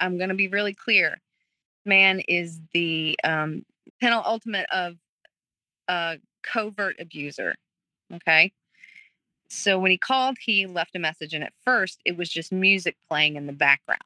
I'm 0.00 0.18
going 0.18 0.30
to 0.30 0.34
be 0.34 0.48
really 0.48 0.74
clear. 0.74 1.20
Man 1.84 2.20
is 2.20 2.60
the 2.72 3.18
um, 3.24 3.64
penultimate 4.00 4.66
of 4.72 4.96
a 5.88 6.18
covert 6.42 6.96
abuser. 6.98 7.54
Okay. 8.14 8.52
So 9.48 9.78
when 9.78 9.90
he 9.90 9.98
called, 9.98 10.38
he 10.40 10.66
left 10.66 10.96
a 10.96 10.98
message, 10.98 11.34
and 11.34 11.44
at 11.44 11.52
first 11.64 12.00
it 12.04 12.16
was 12.16 12.30
just 12.30 12.52
music 12.52 12.96
playing 13.08 13.36
in 13.36 13.46
the 13.46 13.52
background. 13.52 14.00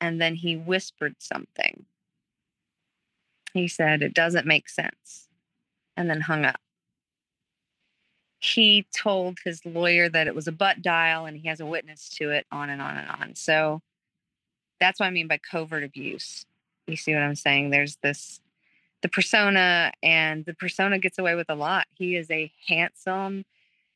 And 0.00 0.20
then 0.20 0.34
he 0.34 0.56
whispered 0.56 1.16
something. 1.18 1.84
He 3.52 3.68
said, 3.68 4.02
It 4.02 4.14
doesn't 4.14 4.46
make 4.46 4.68
sense, 4.68 5.28
and 5.96 6.08
then 6.08 6.22
hung 6.22 6.44
up. 6.44 6.60
He 8.38 8.86
told 8.94 9.38
his 9.44 9.64
lawyer 9.64 10.08
that 10.08 10.26
it 10.26 10.34
was 10.34 10.46
a 10.46 10.52
butt 10.52 10.82
dial 10.82 11.24
and 11.24 11.36
he 11.36 11.48
has 11.48 11.58
a 11.58 11.66
witness 11.66 12.08
to 12.16 12.30
it, 12.30 12.46
on 12.52 12.70
and 12.70 12.80
on 12.80 12.96
and 12.96 13.08
on. 13.08 13.34
So 13.34 13.80
that's 14.78 15.00
what 15.00 15.06
I 15.06 15.10
mean 15.10 15.26
by 15.26 15.38
covert 15.38 15.84
abuse. 15.84 16.44
You 16.86 16.96
see 16.96 17.14
what 17.14 17.22
I'm 17.22 17.34
saying? 17.34 17.70
There's 17.70 17.96
this 17.96 18.40
the 19.06 19.10
persona 19.10 19.92
and 20.02 20.44
the 20.46 20.54
persona 20.54 20.98
gets 20.98 21.16
away 21.16 21.36
with 21.36 21.48
a 21.48 21.54
lot. 21.54 21.86
He 21.94 22.16
is 22.16 22.28
a 22.28 22.50
handsome, 22.66 23.44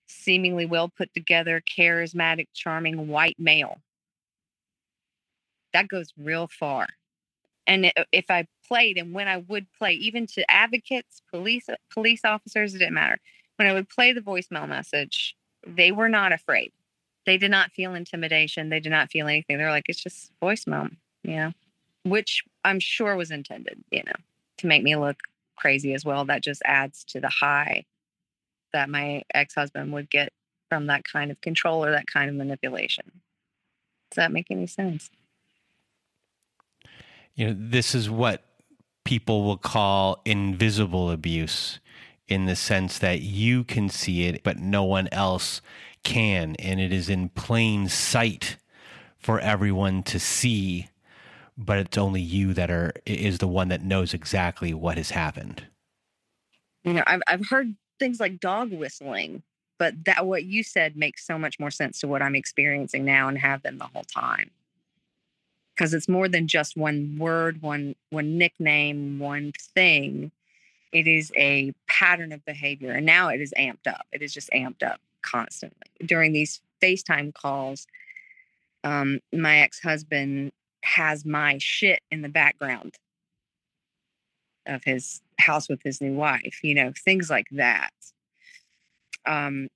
seemingly 0.06 0.66
well 0.66 0.88
put 0.88 1.12
together, 1.12 1.60
charismatic, 1.60 2.46
charming 2.54 3.08
white 3.08 3.34
male. 3.36 3.80
That 5.72 5.88
goes 5.88 6.12
real 6.16 6.46
far. 6.46 6.86
And 7.66 7.92
if 8.12 8.26
I 8.30 8.46
played 8.68 8.98
and 8.98 9.12
when 9.12 9.26
I 9.26 9.38
would 9.38 9.66
play, 9.76 9.94
even 9.94 10.28
to 10.28 10.48
advocates, 10.48 11.22
police 11.28 11.66
police 11.92 12.24
officers, 12.24 12.76
it 12.76 12.78
didn't 12.78 12.94
matter. 12.94 13.18
When 13.56 13.66
I 13.66 13.72
would 13.72 13.88
play 13.88 14.12
the 14.12 14.20
voicemail 14.20 14.68
message, 14.68 15.34
they 15.66 15.90
were 15.90 16.08
not 16.08 16.32
afraid. 16.32 16.70
They 17.26 17.36
did 17.36 17.50
not 17.50 17.72
feel 17.72 17.96
intimidation. 17.96 18.68
They 18.68 18.80
did 18.80 18.90
not 18.90 19.10
feel 19.10 19.26
anything. 19.26 19.58
They're 19.58 19.70
like, 19.70 19.88
it's 19.88 20.02
just 20.02 20.30
voicemail, 20.40 20.88
you 21.24 21.34
know, 21.34 21.52
which 22.04 22.44
I'm 22.64 22.78
sure 22.78 23.16
was 23.16 23.32
intended, 23.32 23.82
you 23.90 24.04
know 24.04 24.12
to 24.60 24.66
make 24.66 24.82
me 24.82 24.96
look 24.96 25.16
crazy 25.56 25.94
as 25.94 26.04
well. 26.04 26.24
That 26.24 26.42
just 26.42 26.62
adds 26.64 27.04
to 27.04 27.20
the 27.20 27.28
high 27.28 27.84
that 28.72 28.88
my 28.88 29.22
ex 29.34 29.54
husband 29.54 29.92
would 29.92 30.10
get 30.10 30.32
from 30.68 30.86
that 30.86 31.04
kind 31.04 31.30
of 31.30 31.40
control 31.40 31.84
or 31.84 31.90
that 31.90 32.06
kind 32.06 32.30
of 32.30 32.36
manipulation. 32.36 33.04
Does 34.10 34.16
that 34.16 34.32
make 34.32 34.50
any 34.50 34.66
sense? 34.66 35.10
You 37.34 37.48
know, 37.48 37.56
this 37.56 37.94
is 37.94 38.08
what 38.08 38.42
people 39.04 39.44
will 39.44 39.56
call 39.56 40.20
invisible 40.24 41.10
abuse 41.10 41.80
in 42.28 42.46
the 42.46 42.56
sense 42.56 42.98
that 42.98 43.20
you 43.20 43.64
can 43.64 43.88
see 43.88 44.26
it, 44.26 44.42
but 44.42 44.58
no 44.58 44.84
one 44.84 45.08
else 45.10 45.60
can. 46.04 46.54
And 46.56 46.80
it 46.80 46.92
is 46.92 47.08
in 47.08 47.28
plain 47.30 47.88
sight 47.88 48.56
for 49.18 49.40
everyone 49.40 50.02
to 50.04 50.20
see 50.20 50.88
but 51.60 51.78
it's 51.78 51.98
only 51.98 52.22
you 52.22 52.54
that 52.54 52.70
are 52.70 52.92
is 53.04 53.38
the 53.38 53.46
one 53.46 53.68
that 53.68 53.84
knows 53.84 54.14
exactly 54.14 54.72
what 54.72 54.96
has 54.96 55.10
happened. 55.10 55.62
You 56.84 56.94
know, 56.94 57.04
I've 57.06 57.20
I've 57.26 57.48
heard 57.48 57.74
things 57.98 58.18
like 58.18 58.40
dog 58.40 58.72
whistling, 58.72 59.42
but 59.78 60.06
that 60.06 60.26
what 60.26 60.44
you 60.44 60.62
said 60.62 60.96
makes 60.96 61.26
so 61.26 61.38
much 61.38 61.60
more 61.60 61.70
sense 61.70 62.00
to 62.00 62.08
what 62.08 62.22
I'm 62.22 62.34
experiencing 62.34 63.04
now 63.04 63.28
and 63.28 63.36
have 63.38 63.62
been 63.62 63.76
the 63.76 63.84
whole 63.84 64.04
time. 64.04 64.50
Because 65.74 65.92
it's 65.92 66.08
more 66.08 66.28
than 66.28 66.48
just 66.48 66.78
one 66.78 67.16
word, 67.18 67.60
one 67.60 67.94
one 68.08 68.38
nickname, 68.38 69.18
one 69.18 69.52
thing. 69.74 70.32
It 70.92 71.06
is 71.06 71.30
a 71.36 71.72
pattern 71.86 72.32
of 72.32 72.44
behavior, 72.46 72.92
and 72.92 73.04
now 73.04 73.28
it 73.28 73.40
is 73.40 73.52
amped 73.58 73.86
up. 73.86 74.06
It 74.12 74.22
is 74.22 74.32
just 74.32 74.50
amped 74.50 74.82
up 74.82 74.98
constantly 75.22 75.88
during 76.06 76.32
these 76.32 76.62
FaceTime 76.82 77.34
calls. 77.34 77.86
Um, 78.82 79.20
my 79.30 79.58
ex 79.58 79.78
husband 79.78 80.52
has 80.84 81.24
my 81.24 81.58
shit 81.60 82.00
in 82.10 82.22
the 82.22 82.28
background 82.28 82.96
of 84.66 84.84
his 84.84 85.22
house 85.38 85.68
with 85.68 85.82
his 85.82 86.00
new 86.00 86.14
wife, 86.14 86.60
you 86.62 86.74
know, 86.74 86.92
things 87.04 87.30
like 87.30 87.46
that. 87.52 87.90
um, 89.26 89.68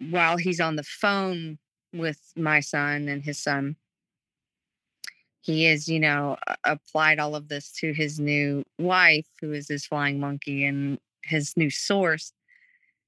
while 0.00 0.36
he's 0.36 0.60
on 0.60 0.76
the 0.76 0.82
phone 0.82 1.58
with 1.92 2.20
my 2.36 2.60
son 2.60 3.08
and 3.08 3.22
his 3.24 3.38
son, 3.42 3.76
he 5.42 5.66
is, 5.66 5.88
you 5.88 6.00
know, 6.00 6.36
applied 6.64 7.18
all 7.18 7.34
of 7.34 7.48
this 7.48 7.72
to 7.72 7.92
his 7.92 8.20
new 8.20 8.64
wife, 8.78 9.26
who 9.40 9.52
is 9.52 9.68
his 9.68 9.86
flying 9.86 10.20
monkey 10.20 10.64
and 10.64 10.98
his 11.24 11.56
new 11.56 11.70
source. 11.70 12.32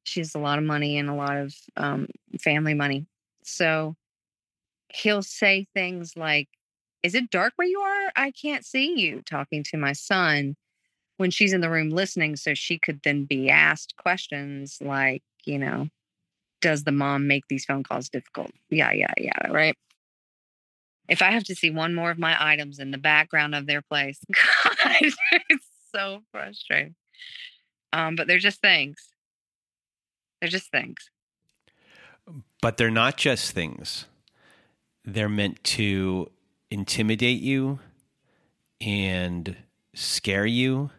She 0.05 0.21
has 0.21 0.35
a 0.35 0.39
lot 0.39 0.59
of 0.59 0.65
money 0.65 0.99
and 0.99 1.09
a 1.11 1.15
lot 1.15 1.37
of 1.37 1.55
um, 1.77 2.09
family 2.41 2.75
money. 2.75 3.07
So 3.45 3.97
he'll 4.89 5.23
say 5.23 5.67
things 5.75 6.17
like, 6.17 6.49
Is 7.03 7.15
it 7.15 7.31
dark 7.31 7.55
where 7.57 7.69
you 7.69 7.81
are? 7.81 8.13
I 8.17 8.31
can't 8.31 8.65
see 8.65 8.99
you, 9.01 9.23
talking 9.23 9.65
to 9.65 9.77
my 9.77 9.93
son 9.93 10.57
when 11.17 11.31
she's 11.31 11.53
in 11.53 11.61
the 11.61 11.71
room 11.71 11.91
listening. 11.91 12.37
So 12.37 12.55
she 12.55 12.79
could 12.79 13.01
then 13.05 13.25
be 13.25 13.51
asked 13.51 13.95
questions 13.97 14.79
like, 14.81 15.23
you 15.45 15.59
know, 15.59 15.89
does 16.61 16.85
the 16.85 16.93
mom 16.93 17.27
make 17.27 17.45
these 17.49 17.65
phone 17.65 17.83
calls 17.83 18.09
difficult? 18.09 18.53
Yeah, 18.71 18.93
yeah, 18.93 19.13
yeah, 19.19 19.49
right. 19.51 19.77
If 21.09 21.21
I 21.21 21.33
have 21.33 21.45
to 21.45 21.55
see 21.55 21.71
one 21.71 21.95
more 21.95 22.11
of 22.11 22.19
my 22.19 22.37
items 22.39 22.79
in 22.79 22.93
the 22.93 22.99
background 22.99 23.55
of 23.55 23.67
their 23.67 23.83
place, 23.83 24.19
God, 24.33 24.87
it's 25.51 25.67
so 25.95 26.23
frustrating. 26.31 26.95
Um, 27.93 28.17
but 28.17 28.29
they're 28.29 28.39
just 28.39 28.61
things. 28.61 28.97
They're 30.41 30.49
just 30.49 30.71
things. 30.71 31.11
But 32.61 32.77
they're 32.77 32.91
not 32.91 33.17
just 33.17 33.51
things. 33.51 34.07
They're 35.05 35.29
meant 35.29 35.63
to 35.65 36.31
intimidate 36.73 37.43
you 37.43 37.79
and 38.81 39.57
scare 39.95 40.47
you 40.47 40.91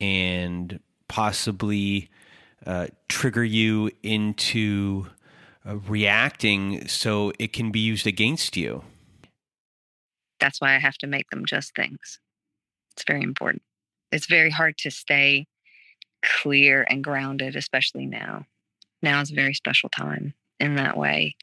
and 0.00 0.80
possibly 1.06 2.08
uh, 2.64 2.86
trigger 3.06 3.44
you 3.44 3.90
into 4.02 5.06
uh, 5.68 5.76
reacting 5.76 6.88
so 6.88 7.30
it 7.38 7.52
can 7.52 7.70
be 7.70 7.78
used 7.78 8.06
against 8.06 8.56
you. 8.56 8.82
That's 10.40 10.62
why 10.62 10.74
I 10.74 10.78
have 10.78 10.96
to 10.98 11.06
make 11.06 11.28
them 11.28 11.44
just 11.44 11.74
things. 11.74 12.18
It's 12.94 13.04
very 13.06 13.22
important. 13.22 13.62
It's 14.10 14.26
very 14.26 14.50
hard 14.50 14.78
to 14.78 14.90
stay 14.90 15.46
clear 16.22 16.86
and 16.88 17.04
grounded, 17.04 17.54
especially 17.54 18.06
now. 18.06 18.46
Now 19.02 19.20
is 19.20 19.30
a 19.30 19.34
very 19.34 19.52
special 19.52 19.90
time 19.90 20.32
in 20.58 20.76
that 20.76 20.96
way. 20.96 21.36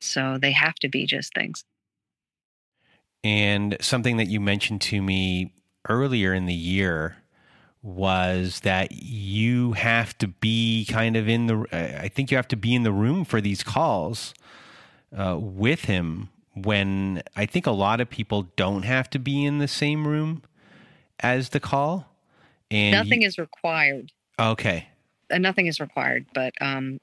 So 0.00 0.38
they 0.40 0.52
have 0.52 0.76
to 0.76 0.88
be 0.88 1.04
just 1.04 1.34
things. 1.34 1.64
And 3.24 3.76
something 3.80 4.16
that 4.16 4.26
you 4.26 4.40
mentioned 4.40 4.80
to 4.82 5.00
me 5.00 5.54
earlier 5.88 6.34
in 6.34 6.46
the 6.46 6.54
year 6.54 7.18
was 7.82 8.60
that 8.60 8.92
you 8.92 9.72
have 9.72 10.16
to 10.18 10.28
be 10.28 10.86
kind 10.88 11.16
of 11.16 11.28
in 11.28 11.46
the 11.46 11.66
I 11.72 12.08
think 12.08 12.30
you 12.30 12.36
have 12.36 12.48
to 12.48 12.56
be 12.56 12.74
in 12.74 12.84
the 12.84 12.92
room 12.92 13.24
for 13.24 13.40
these 13.40 13.64
calls 13.64 14.34
uh, 15.16 15.36
with 15.38 15.86
him 15.86 16.28
when 16.54 17.22
I 17.34 17.46
think 17.46 17.66
a 17.66 17.72
lot 17.72 18.00
of 18.00 18.08
people 18.08 18.48
don't 18.56 18.84
have 18.84 19.10
to 19.10 19.18
be 19.18 19.44
in 19.44 19.58
the 19.58 19.68
same 19.68 20.06
room 20.06 20.42
as 21.20 21.48
the 21.48 21.60
call. 21.60 22.06
And 22.70 22.92
nothing 22.92 23.22
you, 23.22 23.28
is 23.28 23.38
required. 23.38 24.12
Okay. 24.38 24.88
Uh, 25.30 25.38
nothing 25.38 25.66
is 25.66 25.80
required 25.80 26.26
but 26.34 26.54
um 26.60 27.00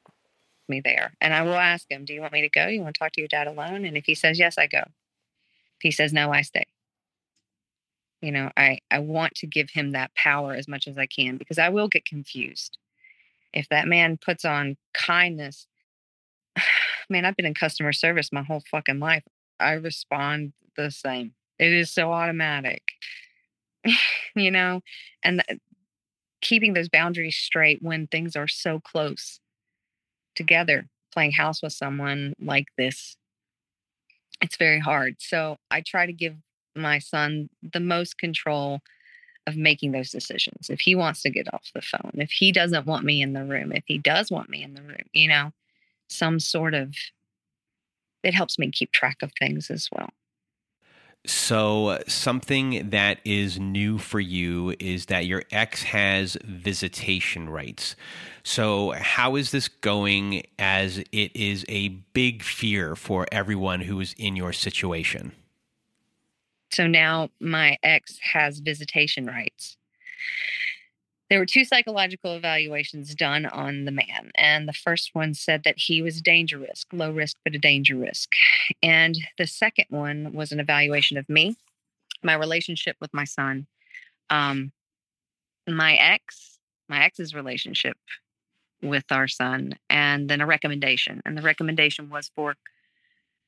me 0.69 0.81
there. 0.81 1.13
And 1.19 1.33
I 1.33 1.41
will 1.41 1.55
ask 1.55 1.89
him 1.89 2.05
do 2.05 2.13
you 2.13 2.21
want 2.21 2.31
me 2.31 2.41
to 2.41 2.49
go? 2.49 2.67
You 2.67 2.81
want 2.81 2.95
to 2.95 2.99
talk 2.99 3.11
to 3.13 3.21
your 3.21 3.27
dad 3.27 3.47
alone? 3.47 3.83
And 3.85 3.97
if 3.97 4.05
he 4.05 4.15
says 4.15 4.39
yes 4.39 4.57
I 4.57 4.67
go 4.67 4.83
he 5.81 5.91
says 5.91 6.13
no 6.13 6.31
I 6.31 6.41
stay. 6.41 6.65
You 8.21 8.31
know 8.31 8.51
i 8.57 8.79
i 8.91 8.99
want 8.99 9.35
to 9.35 9.47
give 9.47 9.69
him 9.71 9.91
that 9.91 10.13
power 10.15 10.53
as 10.53 10.67
much 10.67 10.87
as 10.87 10.97
i 10.97 11.05
can 11.05 11.37
because 11.37 11.57
i 11.57 11.69
will 11.69 11.87
get 11.87 12.05
confused. 12.05 12.77
If 13.53 13.67
that 13.69 13.87
man 13.87 14.17
puts 14.17 14.45
on 14.45 14.77
kindness 14.93 15.67
man 17.09 17.25
i've 17.25 17.35
been 17.35 17.45
in 17.45 17.53
customer 17.53 17.93
service 17.93 18.31
my 18.31 18.43
whole 18.43 18.63
fucking 18.69 18.99
life. 18.99 19.23
I 19.59 19.73
respond 19.73 20.53
the 20.77 20.91
same. 20.91 21.33
It 21.59 21.73
is 21.73 21.91
so 21.91 22.11
automatic. 22.11 22.83
You 24.35 24.51
know? 24.51 24.81
And 25.23 25.43
th- 25.47 25.59
keeping 26.41 26.73
those 26.73 26.87
boundaries 26.87 27.35
straight 27.35 27.79
when 27.81 28.07
things 28.07 28.35
are 28.35 28.47
so 28.47 28.79
close 28.79 29.39
together 30.35 30.87
playing 31.11 31.31
house 31.33 31.61
with 31.61 31.73
someone 31.73 32.33
like 32.39 32.67
this 32.77 33.17
it's 34.41 34.57
very 34.57 34.79
hard 34.79 35.15
so 35.19 35.57
i 35.71 35.81
try 35.81 36.05
to 36.05 36.13
give 36.13 36.35
my 36.75 36.99
son 36.99 37.49
the 37.73 37.79
most 37.79 38.17
control 38.17 38.81
of 39.47 39.57
making 39.57 39.91
those 39.91 40.11
decisions. 40.11 40.69
If 40.69 40.79
he 40.79 40.95
wants 40.95 41.21
to 41.23 41.29
get 41.29 41.53
off 41.53 41.71
the 41.73 41.81
phone, 41.81 42.11
if 42.13 42.31
he 42.31 42.51
doesn't 42.51 42.85
want 42.85 43.03
me 43.03 43.21
in 43.21 43.33
the 43.33 43.43
room, 43.43 43.71
if 43.73 43.83
he 43.87 43.97
does 43.97 44.31
want 44.31 44.49
me 44.49 44.63
in 44.63 44.75
the 44.75 44.81
room, 44.81 45.07
you 45.11 45.27
know, 45.27 45.51
some 46.07 46.39
sort 46.39 46.73
of 46.73 46.93
it 48.23 48.33
helps 48.33 48.59
me 48.59 48.69
keep 48.69 48.91
track 48.91 49.17
of 49.21 49.31
things 49.39 49.69
as 49.69 49.89
well. 49.91 50.09
So, 51.25 52.01
something 52.07 52.91
that 52.91 53.19
is 53.25 53.59
new 53.59 53.97
for 53.97 54.21
you 54.21 54.73
is 54.79 55.07
that 55.07 55.25
your 55.25 55.43
ex 55.51 55.83
has 55.83 56.37
visitation 56.43 57.49
rights. 57.49 57.95
So, 58.43 58.91
how 58.91 59.35
is 59.35 59.51
this 59.51 59.67
going 59.67 60.43
as 60.57 60.97
it 60.97 61.35
is 61.35 61.65
a 61.67 61.89
big 61.89 62.41
fear 62.41 62.95
for 62.95 63.27
everyone 63.31 63.81
who 63.81 63.99
is 63.99 64.15
in 64.17 64.35
your 64.37 64.53
situation? 64.53 65.33
So 66.71 66.87
now 66.87 67.29
my 67.39 67.77
ex 67.83 68.17
has 68.21 68.59
visitation 68.59 69.25
rights. 69.25 69.77
There 71.29 71.39
were 71.39 71.45
two 71.45 71.63
psychological 71.63 72.35
evaluations 72.35 73.13
done 73.13 73.45
on 73.45 73.85
the 73.85 73.91
man, 73.91 74.31
and 74.35 74.67
the 74.67 74.73
first 74.73 75.11
one 75.13 75.35
said 75.35 75.63
that 75.63 75.75
he 75.77 76.01
was 76.01 76.21
danger 76.21 76.57
risk, 76.57 76.87
low 76.91 77.11
risk, 77.11 77.37
but 77.43 77.53
a 77.53 77.59
danger 77.59 77.95
risk. 77.95 78.33
And 78.81 79.15
the 79.37 79.45
second 79.45 79.85
one 79.89 80.33
was 80.33 80.51
an 80.51 80.59
evaluation 80.59 81.17
of 81.17 81.29
me, 81.29 81.55
my 82.23 82.33
relationship 82.33 82.97
with 82.99 83.13
my 83.13 83.25
son, 83.25 83.67
um, 84.31 84.71
my 85.67 85.95
ex, 85.95 86.57
my 86.87 87.03
ex's 87.03 87.35
relationship 87.35 87.97
with 88.81 89.05
our 89.11 89.27
son, 89.27 89.77
and 89.87 90.29
then 90.29 90.41
a 90.41 90.47
recommendation. 90.47 91.21
And 91.25 91.37
the 91.37 91.43
recommendation 91.43 92.09
was 92.09 92.31
for 92.35 92.55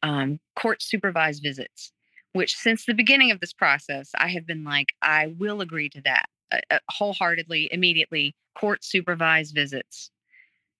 um, 0.04 0.40
court 0.56 0.82
supervised 0.84 1.42
visits 1.42 1.92
which 2.34 2.56
since 2.56 2.86
the 2.86 2.94
beginning 2.94 3.32
of 3.32 3.42
this 3.42 3.52
process, 3.52 4.12
I 4.18 4.30
have 4.30 4.48
been 4.48 4.64
like, 4.64 4.94
I 5.02 5.36
will 5.38 5.60
agree 5.60 5.90
to 5.90 6.02
that 6.04 6.30
uh, 6.52 6.60
uh, 6.70 6.80
wholeheartedly, 6.90 7.70
immediately. 7.72 8.36
Court 8.58 8.84
supervised 8.84 9.56
visits. 9.56 10.12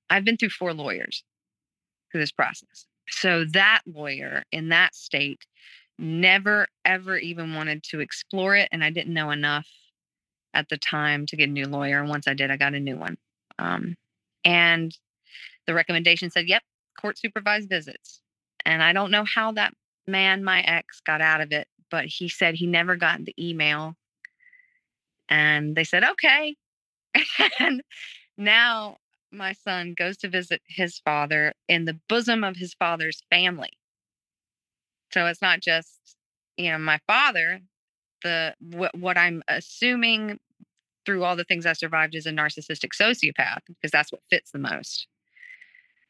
I've 0.10 0.26
been 0.26 0.38
through 0.38 0.50
four 0.50 0.74
lawyers 0.74 1.24
through 2.12 2.22
this 2.22 2.32
process. 2.32 2.86
So 3.10 3.46
that 3.54 3.82
lawyer 3.86 4.44
in 4.52 4.70
that 4.70 4.94
state 4.96 5.46
never, 5.98 6.68
ever 6.84 7.18
even 7.18 7.54
wanted 7.54 7.84
to 7.84 8.00
explore 8.00 8.56
it. 8.56 8.68
And 8.72 8.84
I 8.84 8.90
didn't 8.90 9.14
know 9.14 9.32
enough 9.32 9.68
at 10.54 10.68
the 10.70 10.78
time 10.78 11.26
to 11.28 11.38
get 11.38 11.50
a 11.50 11.52
new 11.52 11.66
lawyer. 11.66 12.00
And 12.00 12.10
once 12.10 12.28
I 12.28 12.34
did, 12.34 12.52
I 12.52 12.58
got 12.58 12.74
a 12.74 12.80
new 12.80 12.98
one. 12.98 13.18
Um, 13.60 13.96
and 14.44 14.96
the 15.68 15.74
recommendation 15.74 16.30
said, 16.30 16.48
yep, 16.48 16.64
court 17.00 17.18
supervised 17.18 17.70
visits. 17.70 18.22
And 18.66 18.84
I 18.84 18.94
don't 18.94 19.12
know 19.12 19.24
how 19.24 19.54
that 19.54 19.74
man, 20.08 20.44
my 20.44 20.62
ex, 20.62 21.02
got 21.06 21.22
out 21.22 21.42
of 21.42 21.52
it, 21.52 21.68
but 21.90 22.06
he 22.06 22.28
said 22.28 22.56
he 22.56 22.68
never 22.68 22.96
got 22.96 23.24
the 23.24 23.36
email. 23.40 23.96
And 25.32 25.76
they 25.78 25.86
said, 25.86 26.04
okay. 26.04 26.56
and 27.60 27.82
now 28.38 28.98
my 29.32 29.54
son 29.54 29.96
goes 29.98 30.18
to 30.18 30.28
visit 30.28 30.62
his 30.68 31.00
father 31.00 31.54
in 31.70 31.86
the 31.86 31.98
bosom 32.10 32.44
of 32.44 32.58
his 32.58 32.74
father's 32.74 33.24
family. 33.30 33.72
So 35.14 35.26
it's 35.28 35.42
not 35.42 35.62
just, 35.62 36.18
you 36.58 36.70
know, 36.72 36.78
my 36.78 37.00
father, 37.08 37.62
the 38.24 38.54
what, 38.60 38.96
what 38.98 39.18
I'm 39.18 39.42
assuming 39.48 40.38
through 41.06 41.24
all 41.24 41.38
the 41.38 41.46
things 41.46 41.66
I 41.66 41.74
survived 41.74 42.14
is 42.14 42.26
a 42.26 42.32
narcissistic 42.32 42.92
sociopath 42.94 43.62
because 43.68 43.92
that's 43.92 44.12
what 44.12 44.22
fits 44.30 44.52
the 44.52 44.60
most. 44.60 45.08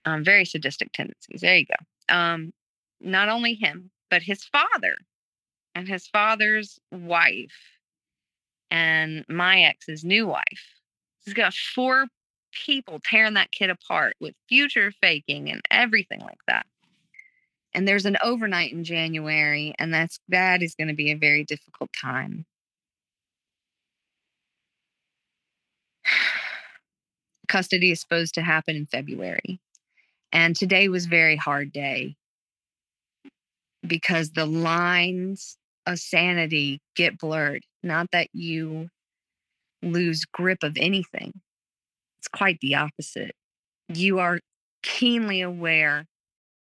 Um, 0.04 0.24
very 0.24 0.46
sadistic 0.46 0.92
tendencies. 0.94 1.42
There 1.42 1.56
you 1.56 1.66
go. 1.68 2.14
Um, 2.14 2.54
not 3.00 3.30
only 3.30 3.54
him, 3.54 3.92
but 4.10 4.24
his 4.24 4.44
father 4.44 4.96
and 5.76 5.88
his 5.88 6.08
father's 6.08 6.80
wife 6.92 7.71
and 8.72 9.24
my 9.30 9.62
ex's 9.64 10.04
new 10.04 10.26
wife. 10.26 10.80
He's 11.24 11.36
got 11.36 11.54
four 11.54 12.08
people 12.52 13.00
tearing 13.04 13.36
that 13.36 13.52
kid 13.52 13.70
apart 13.70 14.16
with 14.20 14.34
future 14.50 14.92
faking 15.02 15.52
and 15.52 15.62
everything 15.70 16.22
like 16.22 16.40
that. 16.48 16.66
And 17.74 17.88
there's 17.88 18.06
an 18.06 18.18
overnight 18.24 18.74
in 18.74 18.84
January, 18.84 19.74
and 19.80 19.94
that's 19.94 20.20
that 20.30 20.62
is 20.64 20.76
going 20.76 20.90
to 20.90 20.94
be 20.94 21.12
a 21.12 21.18
very 21.18 21.44
difficult 21.44 21.92
time. 21.94 22.46
Custody 27.48 27.92
is 27.92 28.02
supposed 28.02 28.34
to 28.36 28.42
happen 28.42 28.76
in 28.76 28.88
February. 28.88 29.60
And 30.34 30.56
today 30.56 30.88
was 30.88 31.06
very 31.06 31.36
hard 31.36 31.74
day 31.74 32.16
because 33.86 34.32
the 34.32 34.46
lines 34.46 35.58
of 35.86 36.00
sanity 36.00 36.80
get 36.96 37.18
blurred. 37.18 37.64
Not 37.84 38.08
that 38.12 38.28
you 38.34 38.90
lose 39.82 40.26
grip 40.26 40.64
of 40.64 40.78
anything, 40.78 41.34
it's 42.20 42.28
quite 42.28 42.60
the 42.62 42.76
opposite. 42.76 43.36
you 43.90 44.20
are 44.20 44.40
keenly 44.84 45.42
aware 45.42 46.06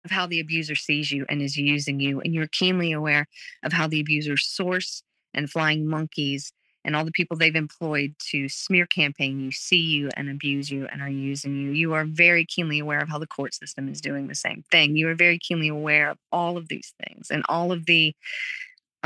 of 0.05 0.11
how 0.11 0.27
the 0.27 0.41
abuser 0.41 0.75
sees 0.75 1.11
you 1.11 1.27
and 1.29 1.43
is 1.43 1.57
using 1.57 2.01
you. 2.01 2.21
And 2.21 2.35
you're 2.35 2.47
keenly 2.47 2.93
aware 2.93 3.27
of 3.63 3.73
how 3.73 3.89
the 3.89 4.01
abuser's 4.01 4.47
source 4.47 5.03
and 5.35 5.51
flying 5.51 5.87
monkeys 5.87 6.53
and 6.85 6.95
all 6.95 7.05
the 7.05 7.11
people 7.11 7.37
they've 7.37 7.57
employed 7.57 8.15
to 8.31 8.49
smear 8.49 8.87
campaign 8.87 9.41
you 9.41 9.51
see 9.51 9.81
you 9.81 10.09
and 10.17 10.31
abuse 10.31 10.71
you 10.71 10.87
and 10.87 11.03
are 11.03 11.11
using 11.11 11.57
you. 11.57 11.73
You 11.73 11.95
are 11.95 12.05
very 12.05 12.47
keenly 12.47 12.79
aware 12.79 13.01
of 13.01 13.09
how 13.09 13.19
the 13.19 13.27
court 13.27 13.55
system 13.55 13.89
is 13.89 14.01
doing 14.01 14.29
the 14.29 14.37
same 14.37 14.63
thing. 14.71 14.97
You 14.97 15.09
are 15.09 15.17
very 15.17 15.39
keenly 15.39 15.69
aware 15.69 16.11
of 16.11 16.19
all 16.31 16.57
of 16.57 16.69
these 16.69 16.95
things 17.05 17.29
and 17.31 17.43
all 17.49 17.73
of 17.73 17.87
the 17.87 18.15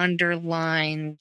underlying 0.01 1.19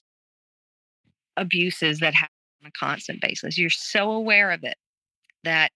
abuses 1.36 2.00
that 2.00 2.14
happen 2.14 2.34
on 2.62 2.68
a 2.68 2.78
constant 2.78 3.20
basis. 3.20 3.58
You're 3.58 3.70
so 3.70 4.10
aware 4.10 4.50
of 4.50 4.64
it 4.64 4.76
that 5.44 5.70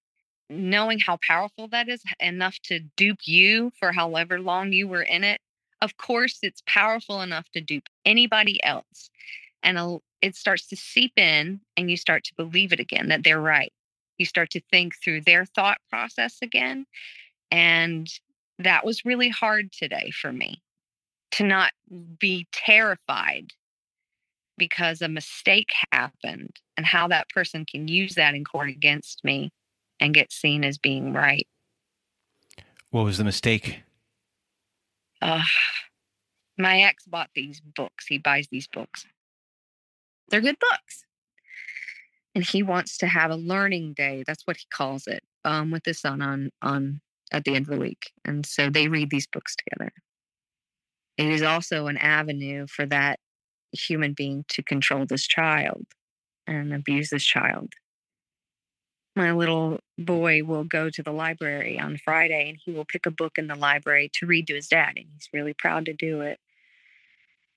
knowing 0.51 0.99
how 0.99 1.19
powerful 1.27 1.69
that 1.69 1.89
is 1.89 2.03
enough 2.21 2.59
to 2.65 2.81
dupe 2.97 3.27
you 3.27 3.71
for 3.79 3.93
however 3.93 4.41
long 4.41 4.73
you 4.73 4.89
were 4.89 5.03
in 5.03 5.25
it, 5.25 5.41
of 5.81 5.97
course, 5.97 6.39
it's 6.43 6.63
powerful 6.67 7.21
enough 7.21 7.49
to 7.53 7.61
dupe 7.61 7.89
anybody 8.05 8.63
else. 8.65 9.11
And 9.63 10.01
it 10.23 10.37
starts 10.37 10.67
to 10.69 10.77
seep 10.77 11.19
in, 11.19 11.61
and 11.77 11.91
you 11.91 11.97
start 11.97 12.25
to 12.25 12.35
believe 12.37 12.73
it 12.73 12.81
again 12.81 13.09
that 13.09 13.25
they're 13.25 13.41
right. 13.41 13.73
You 14.19 14.27
start 14.27 14.51
to 14.51 14.61
think 14.71 14.95
through 15.03 15.23
their 15.23 15.45
thought 15.45 15.79
process 15.91 16.39
again. 16.43 16.87
And 17.51 18.09
that 18.59 18.85
was 18.85 19.05
really 19.05 19.29
hard 19.29 19.73
today 19.73 20.11
for 20.11 20.33
me 20.33 20.61
to 21.35 21.45
not 21.45 21.73
be 22.19 22.47
terrified 22.53 23.49
because 24.57 25.03
a 25.03 25.09
mistake 25.09 25.71
happened 25.91 26.57
and 26.77 26.87
how 26.87 27.09
that 27.09 27.29
person 27.29 27.65
can 27.65 27.89
use 27.89 28.15
that 28.15 28.35
in 28.35 28.45
court 28.45 28.69
against 28.69 29.25
me 29.25 29.51
and 29.99 30.15
get 30.15 30.33
seen 30.33 30.65
as 30.65 30.79
being 30.79 31.13
right. 31.13 31.49
What 32.91 33.05
was 33.05 33.19
the 33.19 33.25
mistake? 33.25 33.83
Uh, 35.21 35.43
my 36.57 36.83
ex 36.83 37.05
bought 37.05 37.31
these 37.35 37.61
books. 37.61 38.07
He 38.07 38.19
buys 38.19 38.47
these 38.53 38.69
books. 38.69 39.05
They're 40.29 40.41
good 40.41 40.59
books. 40.61 41.05
And 42.37 42.45
he 42.45 42.63
wants 42.63 42.99
to 42.99 43.09
have 43.09 43.33
a 43.33 43.37
learning 43.37 43.95
day. 43.95 44.23
That's 44.25 44.47
what 44.47 44.57
he 44.57 44.67
calls 44.71 45.09
it. 45.09 45.23
Um, 45.45 45.73
with 45.73 45.85
his 45.85 46.01
son 46.01 46.23
on 46.23 46.51
on 46.63 47.01
at 47.33 47.45
the 47.45 47.55
end 47.55 47.67
of 47.67 47.75
the 47.75 47.81
week. 47.81 48.13
And 48.25 48.47
so 48.47 48.71
they 48.71 48.89
read 48.89 49.11
these 49.11 49.27
books 49.27 49.57
together. 49.57 49.93
It 51.17 51.29
is 51.29 51.43
also 51.43 51.87
an 51.87 51.97
avenue 51.97 52.67
for 52.67 52.87
that 52.87 53.21
human 53.73 54.13
being 54.13 54.45
to 54.49 54.63
control 54.63 55.07
this 55.07 55.27
child 55.27 55.85
and 56.47 56.73
abuse 56.73 57.11
this 57.11 57.25
child 57.25 57.71
my 59.17 59.33
little 59.33 59.79
boy 59.97 60.43
will 60.43 60.65
go 60.65 60.91
to 60.91 61.03
the 61.03 61.13
library 61.13 61.79
on 61.79 61.99
Friday 61.99 62.49
and 62.49 62.59
he 62.63 62.73
will 62.73 62.85
pick 62.85 63.07
a 63.07 63.11
book 63.11 63.39
in 63.39 63.47
the 63.47 63.55
library 63.55 64.11
to 64.15 64.27
read 64.27 64.47
to 64.49 64.55
his 64.55 64.69
dad. 64.69 64.95
And 64.97 65.07
he's 65.13 65.29
really 65.33 65.55
proud 65.55 65.85
to 65.87 65.93
do 65.93 66.21
it. 66.21 66.41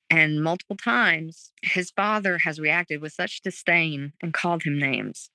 And 0.09 0.41
multiple 0.43 0.77
times, 0.77 1.51
his 1.61 1.91
father 1.91 2.37
has 2.39 2.59
reacted 2.59 3.01
with 3.01 3.13
such 3.13 3.41
disdain 3.41 4.13
and 4.21 4.33
called 4.33 4.63
him 4.63 4.79
names. 4.79 5.29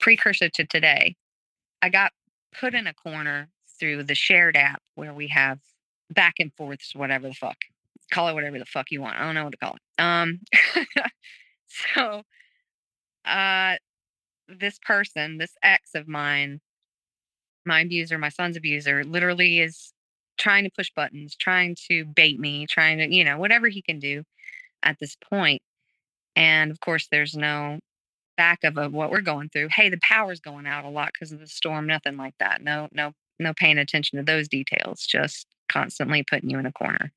Precursor 0.00 0.50
to 0.50 0.66
today, 0.66 1.16
I 1.80 1.88
got 1.88 2.12
put 2.58 2.74
in 2.74 2.86
a 2.86 2.94
corner 2.94 3.48
through 3.78 4.02
the 4.02 4.14
shared 4.14 4.56
app 4.56 4.82
where 4.94 5.14
we 5.14 5.28
have 5.28 5.60
back 6.10 6.34
and 6.38 6.52
forths, 6.56 6.94
whatever 6.94 7.28
the 7.28 7.34
fuck. 7.34 7.56
Call 8.12 8.28
it 8.28 8.34
whatever 8.34 8.58
the 8.58 8.64
fuck 8.64 8.90
you 8.90 9.00
want. 9.00 9.18
I 9.18 9.24
don't 9.24 9.34
know 9.34 9.44
what 9.44 9.52
to 9.52 9.58
call 9.58 9.76
it. 9.76 10.02
Um, 10.02 10.40
so 11.94 12.22
uh 13.24 13.76
this 14.48 14.78
person, 14.78 15.38
this 15.38 15.54
ex 15.62 15.94
of 15.94 16.08
mine, 16.08 16.60
my 17.66 17.80
abuser, 17.80 18.18
my 18.18 18.30
son's 18.30 18.56
abuser, 18.56 19.04
literally 19.04 19.60
is 19.60 19.92
trying 20.38 20.64
to 20.64 20.70
push 20.70 20.90
buttons, 20.94 21.36
trying 21.36 21.76
to 21.88 22.04
bait 22.06 22.40
me, 22.40 22.66
trying 22.66 22.98
to, 22.98 23.14
you 23.14 23.24
know, 23.24 23.38
whatever 23.38 23.68
he 23.68 23.82
can 23.82 23.98
do 23.98 24.22
at 24.82 24.98
this 25.00 25.16
point. 25.16 25.60
And 26.36 26.70
of 26.70 26.80
course, 26.80 27.08
there's 27.10 27.36
no 27.36 27.78
back 28.36 28.64
of 28.64 28.78
a, 28.78 28.88
what 28.88 29.10
we're 29.10 29.20
going 29.20 29.48
through. 29.50 29.68
Hey, 29.70 29.90
the 29.90 29.98
power's 30.02 30.40
going 30.40 30.66
out 30.66 30.84
a 30.84 30.88
lot 30.88 31.10
because 31.12 31.32
of 31.32 31.40
the 31.40 31.46
storm, 31.46 31.86
nothing 31.86 32.16
like 32.16 32.34
that. 32.38 32.62
No, 32.62 32.88
no, 32.92 33.12
no 33.38 33.52
paying 33.54 33.78
attention 33.78 34.18
to 34.18 34.24
those 34.24 34.48
details, 34.48 35.04
just 35.04 35.46
constantly 35.68 36.24
putting 36.28 36.50
you 36.50 36.58
in 36.58 36.66
a 36.66 36.72
corner. 36.72 37.12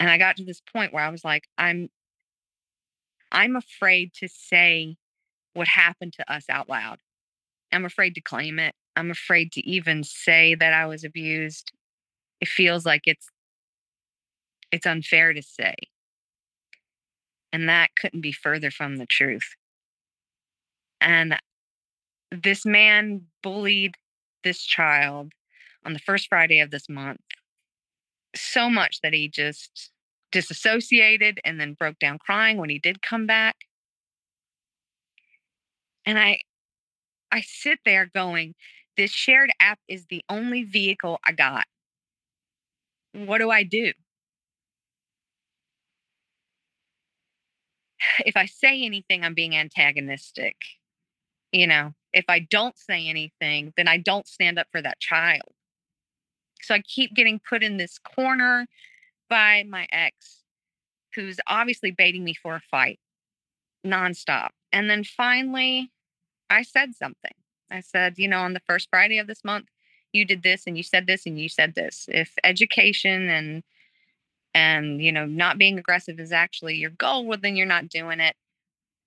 And 0.00 0.10
I 0.10 0.18
got 0.18 0.36
to 0.36 0.44
this 0.44 0.60
point 0.72 0.92
where 0.92 1.04
I 1.04 1.10
was 1.10 1.24
like, 1.24 1.44
I'm 1.56 1.88
I'm 3.32 3.56
afraid 3.56 4.12
to 4.20 4.28
say 4.28 4.96
what 5.54 5.66
happened 5.66 6.12
to 6.14 6.32
us 6.32 6.44
out 6.48 6.68
loud. 6.68 6.98
I'm 7.72 7.84
afraid 7.84 8.14
to 8.14 8.20
claim 8.20 8.58
it. 8.58 8.74
I'm 8.96 9.10
afraid 9.10 9.52
to 9.52 9.68
even 9.68 10.04
say 10.04 10.54
that 10.54 10.72
I 10.72 10.86
was 10.86 11.04
abused. 11.04 11.72
It 12.40 12.48
feels 12.48 12.86
like 12.86 13.02
it's 13.06 13.28
it's 14.70 14.86
unfair 14.86 15.32
to 15.32 15.42
say. 15.42 15.74
And 17.52 17.68
that 17.68 17.90
couldn't 18.00 18.20
be 18.20 18.32
further 18.32 18.70
from 18.70 18.96
the 18.96 19.06
truth. 19.06 19.54
And 21.00 21.38
this 22.30 22.66
man 22.66 23.22
bullied 23.42 23.94
this 24.42 24.62
child 24.62 25.32
on 25.84 25.92
the 25.92 25.98
first 26.00 26.28
Friday 26.28 26.60
of 26.60 26.70
this 26.70 26.88
month 26.88 27.20
so 28.34 28.68
much 28.70 29.00
that 29.02 29.12
he 29.12 29.28
just 29.28 29.90
disassociated 30.32 31.40
and 31.44 31.60
then 31.60 31.74
broke 31.74 31.98
down 31.98 32.18
crying 32.18 32.56
when 32.58 32.70
he 32.70 32.78
did 32.78 33.02
come 33.02 33.26
back 33.26 33.56
and 36.06 36.18
I 36.18 36.40
I 37.32 37.40
sit 37.42 37.80
there 37.84 38.06
going, 38.14 38.54
this 38.96 39.10
shared 39.10 39.50
app 39.60 39.80
is 39.88 40.06
the 40.06 40.24
only 40.28 40.62
vehicle 40.62 41.18
I 41.26 41.32
got. 41.32 41.66
What 43.12 43.38
do 43.38 43.50
I 43.50 43.62
do? 43.64 43.92
If 48.26 48.36
I 48.36 48.46
say 48.46 48.84
anything, 48.84 49.24
I'm 49.24 49.34
being 49.34 49.56
antagonistic. 49.56 50.56
You 51.52 51.66
know, 51.66 51.94
if 52.12 52.24
I 52.28 52.40
don't 52.40 52.76
say 52.78 53.08
anything, 53.08 53.72
then 53.76 53.88
I 53.88 53.98
don't 53.98 54.26
stand 54.28 54.58
up 54.58 54.68
for 54.72 54.82
that 54.82 55.00
child. 55.00 55.52
So 56.64 56.74
I 56.74 56.80
keep 56.80 57.14
getting 57.14 57.40
put 57.40 57.62
in 57.62 57.76
this 57.76 57.98
corner 57.98 58.66
by 59.28 59.64
my 59.68 59.86
ex, 59.92 60.42
who's 61.14 61.38
obviously 61.46 61.90
baiting 61.90 62.24
me 62.24 62.34
for 62.34 62.54
a 62.54 62.60
fight 62.60 62.98
nonstop. 63.84 64.50
And 64.72 64.90
then 64.90 65.04
finally, 65.04 65.90
I 66.50 66.62
said 66.62 66.94
something. 66.94 67.34
I 67.70 67.80
said, 67.80 68.14
you 68.16 68.28
know, 68.28 68.40
on 68.40 68.52
the 68.52 68.62
first 68.66 68.88
Friday 68.90 69.18
of 69.18 69.26
this 69.26 69.44
month, 69.44 69.66
you 70.12 70.24
did 70.24 70.42
this 70.42 70.66
and 70.66 70.76
you 70.76 70.82
said 70.82 71.06
this 71.06 71.26
and 71.26 71.38
you 71.38 71.48
said 71.48 71.74
this. 71.74 72.06
If 72.08 72.34
education 72.44 73.28
and 73.28 73.62
and 74.54 75.02
you 75.02 75.10
know 75.10 75.26
not 75.26 75.58
being 75.58 75.78
aggressive 75.78 76.20
is 76.20 76.32
actually 76.32 76.76
your 76.76 76.90
goal, 76.90 77.26
well 77.26 77.38
then 77.40 77.56
you're 77.56 77.66
not 77.66 77.88
doing 77.88 78.20
it. 78.20 78.36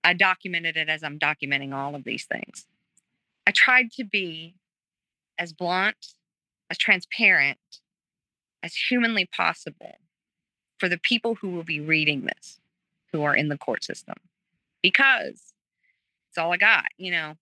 I 0.04 0.12
documented 0.12 0.76
it 0.76 0.88
as 0.88 1.02
I'm 1.02 1.18
documenting 1.18 1.74
all 1.74 1.94
of 1.94 2.04
these 2.04 2.26
things. 2.26 2.66
I 3.46 3.52
tried 3.52 3.90
to 3.92 4.04
be 4.04 4.54
as 5.38 5.52
blunt, 5.52 6.14
as 6.70 6.78
transparent, 6.78 7.58
as 8.62 8.74
humanly 8.74 9.26
possible 9.26 9.96
for 10.78 10.88
the 10.88 10.98
people 10.98 11.36
who 11.36 11.50
will 11.50 11.64
be 11.64 11.80
reading 11.80 12.22
this, 12.22 12.60
who 13.12 13.22
are 13.22 13.34
in 13.34 13.48
the 13.48 13.58
court 13.58 13.84
system. 13.84 14.16
Because 14.82 15.54
it's 16.30 16.38
all 16.38 16.52
I 16.52 16.56
got, 16.56 16.86
you 16.96 17.10
know. 17.10 17.34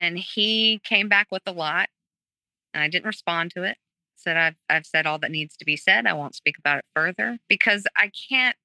And 0.00 0.18
he 0.18 0.80
came 0.84 1.08
back 1.08 1.28
with 1.30 1.42
a 1.46 1.52
lot, 1.52 1.88
and 2.72 2.82
I 2.82 2.88
didn't 2.88 3.06
respond 3.06 3.50
to 3.52 3.62
it. 3.62 3.76
Said 4.16 4.36
I've 4.36 4.56
I've 4.68 4.86
said 4.86 5.06
all 5.06 5.18
that 5.18 5.30
needs 5.30 5.56
to 5.58 5.64
be 5.64 5.76
said. 5.76 6.06
I 6.06 6.12
won't 6.12 6.34
speak 6.34 6.58
about 6.58 6.78
it 6.78 6.84
further 6.94 7.38
because 7.48 7.86
I 7.96 8.10
can't. 8.28 8.56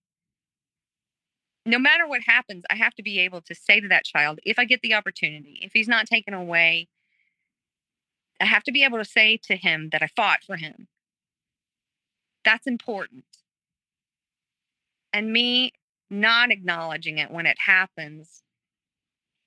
No 1.66 1.78
matter 1.78 2.08
what 2.08 2.22
happens, 2.26 2.64
I 2.72 2.76
have 2.76 2.96
to 2.96 3.04
be 3.04 3.20
able 3.20 3.42
to 3.42 3.54
say 3.54 3.80
to 3.80 3.88
that 3.90 4.04
child, 4.04 4.40
if 4.44 4.58
I 4.58 4.66
get 4.66 4.82
the 4.82 4.96
opportunity, 4.96 5.60
if 5.62 5.74
he's 5.74 5.88
not 5.88 6.08
taken 6.08 6.34
away, 6.34 6.88
I 8.42 8.46
have 8.46 8.64
to 8.64 8.72
be 8.72 8.84
able 8.84 8.98
to 8.98 9.06
say 9.06 9.38
to 9.44 9.56
him 9.56 9.90
that 9.92 10.02
I 10.02 10.08
fought 10.08 10.44
for 10.44 10.58
him. 10.58 10.88
That's 12.44 12.66
important. 12.66 13.26
And 15.14 15.32
me 15.32 15.74
not 16.10 16.52
acknowledging 16.52 17.20
it 17.20 17.30
when 17.30 17.46
it 17.46 17.58
happens 17.66 18.42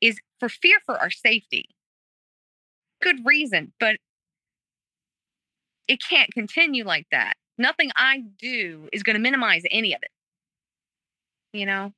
is 0.00 0.20
for 0.38 0.48
fear 0.48 0.78
for 0.84 0.98
our 0.98 1.10
safety. 1.10 1.68
Good 3.02 3.26
reason, 3.26 3.72
but 3.80 3.96
it 5.88 6.00
can't 6.08 6.32
continue 6.32 6.84
like 6.84 7.06
that. 7.10 7.34
Nothing 7.58 7.90
I 7.96 8.22
do 8.38 8.88
is 8.92 9.02
going 9.02 9.14
to 9.14 9.20
minimize 9.20 9.62
any 9.70 9.92
of 9.94 10.00
it. 10.02 10.10
You 11.52 11.66
know? 11.66 11.92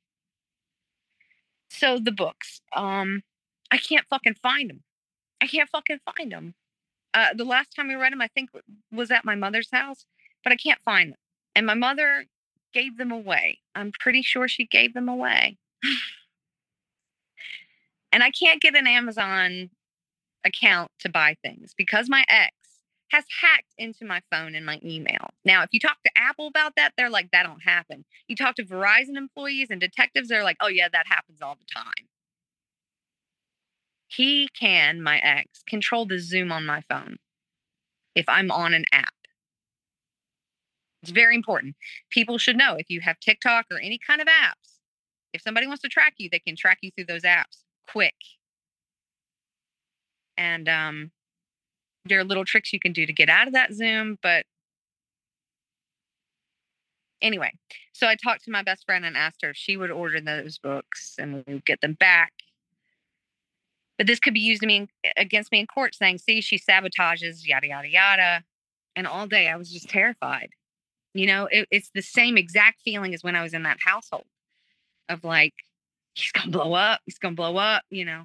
So 1.69 1.99
the 1.99 2.13
books, 2.13 2.61
um, 2.75 3.23
I 3.71 3.79
can't 3.79 4.07
fucking 4.09 4.37
find 4.43 4.71
them. 4.71 4.83
I 5.41 5.47
can't 5.47 5.69
fucking 5.69 6.01
find 6.17 6.33
them. 6.33 6.55
Uh, 7.17 7.33
the 7.35 7.45
last 7.45 7.75
time 7.75 7.89
we 7.89 7.95
read 7.95 8.13
them, 8.13 8.21
I 8.21 8.29
think 8.29 8.51
was 8.93 9.11
at 9.11 9.25
my 9.25 9.35
mother's 9.35 9.71
house, 9.73 10.05
but 10.45 10.53
I 10.53 10.57
can't 10.57 10.81
find 10.85 11.13
them. 11.13 11.19
And 11.55 11.67
my 11.67 11.73
mother 11.73 12.27
gave 12.75 12.99
them 12.99 13.11
away. 13.11 13.61
I'm 13.75 13.91
pretty 13.99 14.21
sure 14.21 14.49
she 14.49 14.67
gave 14.67 14.93
them 14.93 15.09
away. 15.09 15.57
and 18.13 18.23
I 18.23 18.31
can't 18.31 18.61
get 18.61 18.77
an 18.77 18.87
Amazon 18.87 19.71
account 20.45 20.91
to 21.01 21.09
buy 21.09 21.37
things 21.43 21.73
because 21.75 22.11
my 22.11 22.23
ex 22.29 22.53
has 23.13 23.25
hacked 23.41 23.73
into 23.79 24.05
my 24.05 24.21
phone 24.31 24.55
and 24.55 24.67
my 24.67 24.79
email. 24.85 25.31
Now, 25.43 25.63
if 25.63 25.71
you 25.73 25.81
talk 25.81 25.97
to 26.05 26.11
Apple 26.19 26.49
about 26.49 26.75
that, 26.77 26.93
they're 26.99 27.09
like, 27.09 27.31
that 27.31 27.45
don't 27.45 27.63
happen. 27.63 28.05
You 28.29 28.37
talk 28.37 28.57
to 28.57 28.65
Verizon 28.65 29.17
employees 29.17 29.69
and 29.71 29.81
detectives, 29.81 30.29
they're 30.29 30.45
like, 30.45 30.59
oh, 30.61 30.69
yeah, 30.69 30.89
that 30.93 31.07
happens 31.07 31.41
all 31.41 31.55
the 31.55 31.73
time. 31.73 32.09
He 34.09 34.49
can, 34.49 35.03
my 35.03 35.19
ex, 35.19 35.63
control 35.67 36.07
the 36.07 36.19
Zoom 36.19 36.53
on 36.53 36.65
my 36.65 36.83
phone 36.89 37.17
if 38.15 38.29
I'm 38.29 38.51
on 38.51 38.75
an 38.75 38.85
app. 38.93 39.13
It's 41.03 41.11
very 41.13 41.35
important. 41.35 41.77
People 42.11 42.39
should 42.39 42.57
know 42.57 42.75
if 42.75 42.89
you 42.89 43.01
have 43.01 43.21
TikTok 43.21 43.67
or 43.71 43.79
any 43.79 43.99
kind 43.99 44.21
of 44.21 44.27
apps, 44.27 44.77
if 45.33 45.43
somebody 45.43 45.67
wants 45.67 45.83
to 45.83 45.89
track 45.89 46.15
you, 46.19 46.29
they 46.31 46.39
can 46.39 46.57
track 46.57 46.79
you 46.81 46.91
through 46.91 47.05
those 47.05 47.23
apps 47.23 47.63
quick. 47.89 48.15
And 50.39 50.69
um, 50.69 51.11
there 52.07 52.19
are 52.19 52.25
little 52.25 52.45
tricks 52.45 52.73
you 52.73 52.81
can 52.81 52.93
do 52.93 53.07
to 53.07 53.13
get 53.13 53.29
out 53.29 53.47
of 53.47 53.53
that 53.53 53.73
Zoom. 53.73 54.19
But 54.23 54.47
anyway, 57.21 57.53
so 57.93 58.07
I 58.07 58.17
talked 58.17 58.45
to 58.45 58.51
my 58.51 58.63
best 58.63 58.85
friend 58.87 59.05
and 59.05 59.17
asked 59.17 59.43
her 59.43 59.51
if 59.51 59.57
she 59.57 59.77
would 59.77 59.91
order 59.91 60.21
those 60.21 60.59
books 60.59 61.17
and 61.19 61.45
we 61.47 61.55
would 61.55 61.65
get 61.65 61.81
them 61.81 61.95
back. 61.95 62.33
But 63.99 64.07
this 64.07 64.19
could 64.19 64.35
be 64.35 64.41
used 64.41 64.63
me 64.63 64.89
against 65.17 65.53
me 65.53 65.61
in 65.61 65.67
court, 65.67 65.95
saying, 65.95 66.19
"See, 66.19 66.41
she 66.41 66.59
sabotages, 66.59 67.47
yada 67.47 67.69
yada 67.69 67.89
yada." 67.89 68.45
And 68.97 69.07
all 69.07 69.27
day, 69.27 69.49
I 69.49 69.57
was 69.57 69.73
just 69.73 69.89
terrified. 69.89 70.51
You 71.15 71.27
know, 71.27 71.49
it, 71.51 71.69
it's 71.71 71.91
the 71.95 72.03
same 72.03 72.37
exact 72.37 72.83
feeling 72.83 73.15
as 73.15 73.25
when 73.25 73.37
I 73.37 73.43
was 73.43 73.55
in 73.55 73.63
that 73.65 73.79
household 73.85 74.27
of 75.09 75.25
like, 75.25 75.55
he's 76.15 76.33
gonna 76.33 76.51
blow 76.51 76.75
up, 76.75 77.01
he's 77.07 77.19
gonna 77.19 77.35
blow 77.35 77.57
up. 77.57 77.85
You 77.91 78.05
know, 78.05 78.25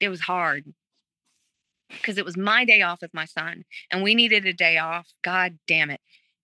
it 0.00 0.08
was 0.08 0.20
hard 0.20 0.64
because 1.88 2.18
it 2.18 2.24
was 2.24 2.36
my 2.36 2.64
day 2.64 2.82
off 2.82 3.02
with 3.02 3.14
my 3.14 3.24
son 3.24 3.64
and 3.90 4.02
we 4.02 4.14
needed 4.14 4.46
a 4.46 4.52
day 4.52 4.78
off. 4.78 5.08
God 5.22 5.58
damn 5.66 5.90
it. 5.90 6.00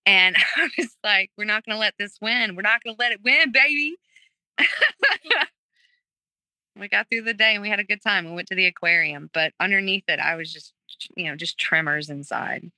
And 0.07 0.37
I 0.57 0.69
was 0.79 0.97
like, 1.05 1.31
we're 1.37 1.45
not 1.45 1.65
going 1.65 1.77
to 1.77 1.81
let 1.81 1.95
this 1.99 2.19
win. 2.21 2.57
We're 2.57 2.63
not 2.63 2.83
going 2.83 2.97
to 2.97 3.01
let 3.01 3.13
it 3.13 3.21
win, 3.23 3.53
baby. 3.53 3.97
we 6.79 6.89
got 6.89 7.09
through 7.09 7.23
the 7.23 7.35
day 7.35 7.55
and 7.55 7.63
we 7.63 7.69
had 7.69 7.81
a 7.81 7.85
good 7.85 8.03
time. 8.03 8.25
We 8.27 8.33
went 8.33 8.49
to 8.49 8.55
the 8.55 8.67
aquarium, 8.67 9.31
but 9.33 9.53
underneath 9.61 10.05
it, 10.09 10.21
I 10.21 10.37
was 10.37 10.53
just, 10.53 10.73
you 11.17 11.27
know, 11.27 11.37
just 11.37 11.59
tremors 11.59 12.11
inside, 12.11 12.71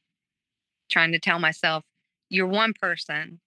trying 0.91 1.13
to 1.13 1.19
tell 1.19 1.39
myself, 1.39 1.85
you're 2.29 2.47
one 2.47 2.73
person. 2.73 3.41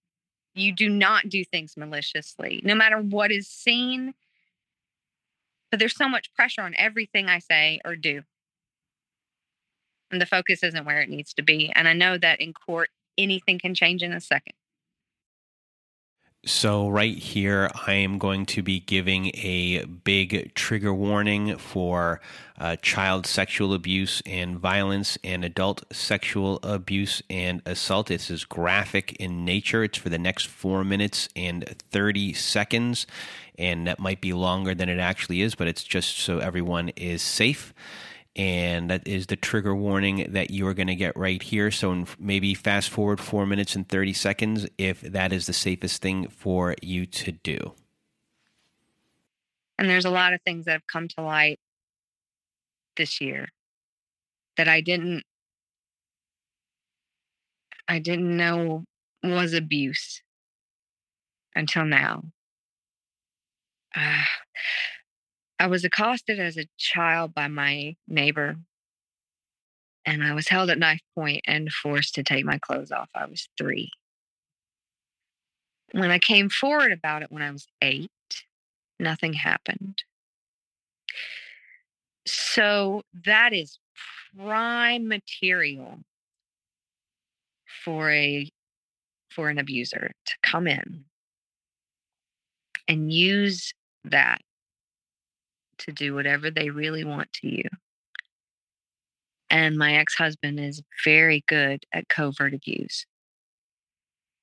You 0.54 0.72
do 0.72 0.88
not 0.88 1.28
do 1.28 1.44
things 1.44 1.76
maliciously, 1.76 2.60
no 2.64 2.74
matter 2.74 2.98
what 2.98 3.32
is 3.32 3.48
seen. 3.48 4.14
But 5.70 5.80
there's 5.80 5.96
so 5.96 6.08
much 6.08 6.32
pressure 6.34 6.62
on 6.62 6.74
everything 6.78 7.28
I 7.28 7.40
say 7.40 7.80
or 7.84 7.96
do 7.96 8.22
and 10.14 10.20
the 10.20 10.26
focus 10.26 10.62
isn't 10.62 10.86
where 10.86 11.02
it 11.02 11.10
needs 11.10 11.34
to 11.34 11.42
be. 11.42 11.72
And 11.74 11.88
I 11.88 11.92
know 11.92 12.16
that 12.16 12.40
in 12.40 12.54
court, 12.54 12.90
anything 13.18 13.58
can 13.58 13.74
change 13.74 14.02
in 14.02 14.12
a 14.12 14.20
second. 14.20 14.54
So, 16.46 16.90
right 16.90 17.16
here, 17.16 17.70
I 17.86 17.94
am 17.94 18.18
going 18.18 18.44
to 18.46 18.62
be 18.62 18.80
giving 18.80 19.28
a 19.34 19.86
big 19.86 20.54
trigger 20.54 20.92
warning 20.92 21.56
for 21.56 22.20
uh, 22.58 22.76
child 22.76 23.26
sexual 23.26 23.72
abuse 23.72 24.20
and 24.26 24.58
violence 24.58 25.16
and 25.24 25.42
adult 25.42 25.84
sexual 25.90 26.60
abuse 26.62 27.22
and 27.30 27.62
assault. 27.64 28.08
This 28.08 28.30
is 28.30 28.44
graphic 28.44 29.14
in 29.14 29.46
nature. 29.46 29.84
It's 29.84 29.96
for 29.96 30.10
the 30.10 30.18
next 30.18 30.46
four 30.46 30.84
minutes 30.84 31.30
and 31.34 31.64
30 31.90 32.34
seconds. 32.34 33.06
And 33.58 33.86
that 33.86 33.98
might 33.98 34.20
be 34.20 34.34
longer 34.34 34.74
than 34.74 34.90
it 34.90 34.98
actually 34.98 35.40
is, 35.40 35.54
but 35.54 35.66
it's 35.66 35.82
just 35.82 36.18
so 36.18 36.40
everyone 36.40 36.90
is 36.90 37.22
safe 37.22 37.72
and 38.36 38.90
that 38.90 39.06
is 39.06 39.26
the 39.26 39.36
trigger 39.36 39.74
warning 39.74 40.26
that 40.32 40.50
you 40.50 40.66
are 40.66 40.74
going 40.74 40.88
to 40.88 40.96
get 40.96 41.16
right 41.16 41.42
here. 41.42 41.70
So 41.70 42.04
maybe 42.18 42.54
fast 42.54 42.90
forward 42.90 43.20
four 43.20 43.46
minutes 43.46 43.76
and 43.76 43.88
30 43.88 44.12
seconds 44.12 44.66
if 44.76 45.00
that 45.02 45.32
is 45.32 45.46
the 45.46 45.52
safest 45.52 46.02
thing 46.02 46.28
for 46.28 46.74
you 46.82 47.06
to 47.06 47.32
do. 47.32 47.74
And 49.78 49.88
there's 49.88 50.04
a 50.04 50.10
lot 50.10 50.32
of 50.32 50.40
things 50.42 50.64
that 50.64 50.72
have 50.72 50.86
come 50.86 51.08
to 51.08 51.22
light 51.22 51.60
this 52.96 53.20
year 53.20 53.48
that 54.56 54.68
I 54.68 54.80
didn't 54.80 55.24
I 57.86 57.98
didn't 57.98 58.36
know 58.36 58.84
was 59.22 59.52
abuse 59.52 60.22
until 61.54 61.84
now. 61.84 62.24
Uh, 63.96 64.24
I 65.58 65.66
was 65.66 65.84
accosted 65.84 66.40
as 66.40 66.56
a 66.56 66.66
child 66.78 67.34
by 67.34 67.48
my 67.48 67.96
neighbor, 68.08 68.56
and 70.04 70.24
I 70.24 70.34
was 70.34 70.48
held 70.48 70.70
at 70.70 70.78
knife 70.78 71.00
point 71.14 71.42
and 71.46 71.72
forced 71.72 72.14
to 72.16 72.22
take 72.22 72.44
my 72.44 72.58
clothes 72.58 72.90
off. 72.90 73.08
I 73.14 73.26
was 73.26 73.48
three. 73.56 73.90
When 75.92 76.10
I 76.10 76.18
came 76.18 76.48
forward 76.48 76.92
about 76.92 77.22
it 77.22 77.30
when 77.30 77.42
I 77.42 77.52
was 77.52 77.66
eight, 77.80 78.10
nothing 78.98 79.32
happened. 79.34 80.02
So 82.26 83.02
that 83.24 83.52
is 83.52 83.78
prime 84.36 85.06
material 85.08 86.00
for 87.84 88.10
a 88.10 88.50
for 89.30 89.48
an 89.48 89.58
abuser 89.58 90.12
to 90.26 90.34
come 90.42 90.66
in 90.66 91.04
and 92.88 93.12
use 93.12 93.72
that 94.04 94.40
to 95.78 95.92
do 95.92 96.14
whatever 96.14 96.50
they 96.50 96.70
really 96.70 97.04
want 97.04 97.32
to 97.34 97.48
you. 97.48 97.68
And 99.50 99.76
my 99.76 99.94
ex 99.94 100.14
husband 100.14 100.58
is 100.58 100.82
very 101.04 101.44
good 101.46 101.84
at 101.92 102.08
covert 102.08 102.54
abuse. 102.54 103.06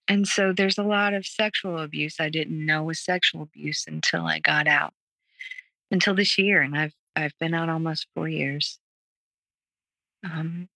And 0.07 0.27
so 0.27 0.53
there's 0.55 0.77
a 0.77 0.83
lot 0.83 1.13
of 1.13 1.25
sexual 1.25 1.79
abuse 1.79 2.15
I 2.19 2.29
didn't 2.29 2.65
know 2.65 2.83
was 2.83 2.99
sexual 2.99 3.43
abuse 3.43 3.85
until 3.87 4.25
I 4.25 4.39
got 4.39 4.67
out. 4.67 4.93
Until 5.89 6.15
this 6.15 6.37
year. 6.37 6.61
And 6.61 6.77
I've 6.77 6.93
I've 7.15 7.37
been 7.39 7.53
out 7.53 7.69
almost 7.69 8.07
four 8.15 8.27
years. 8.27 8.79
Um, 10.23 10.69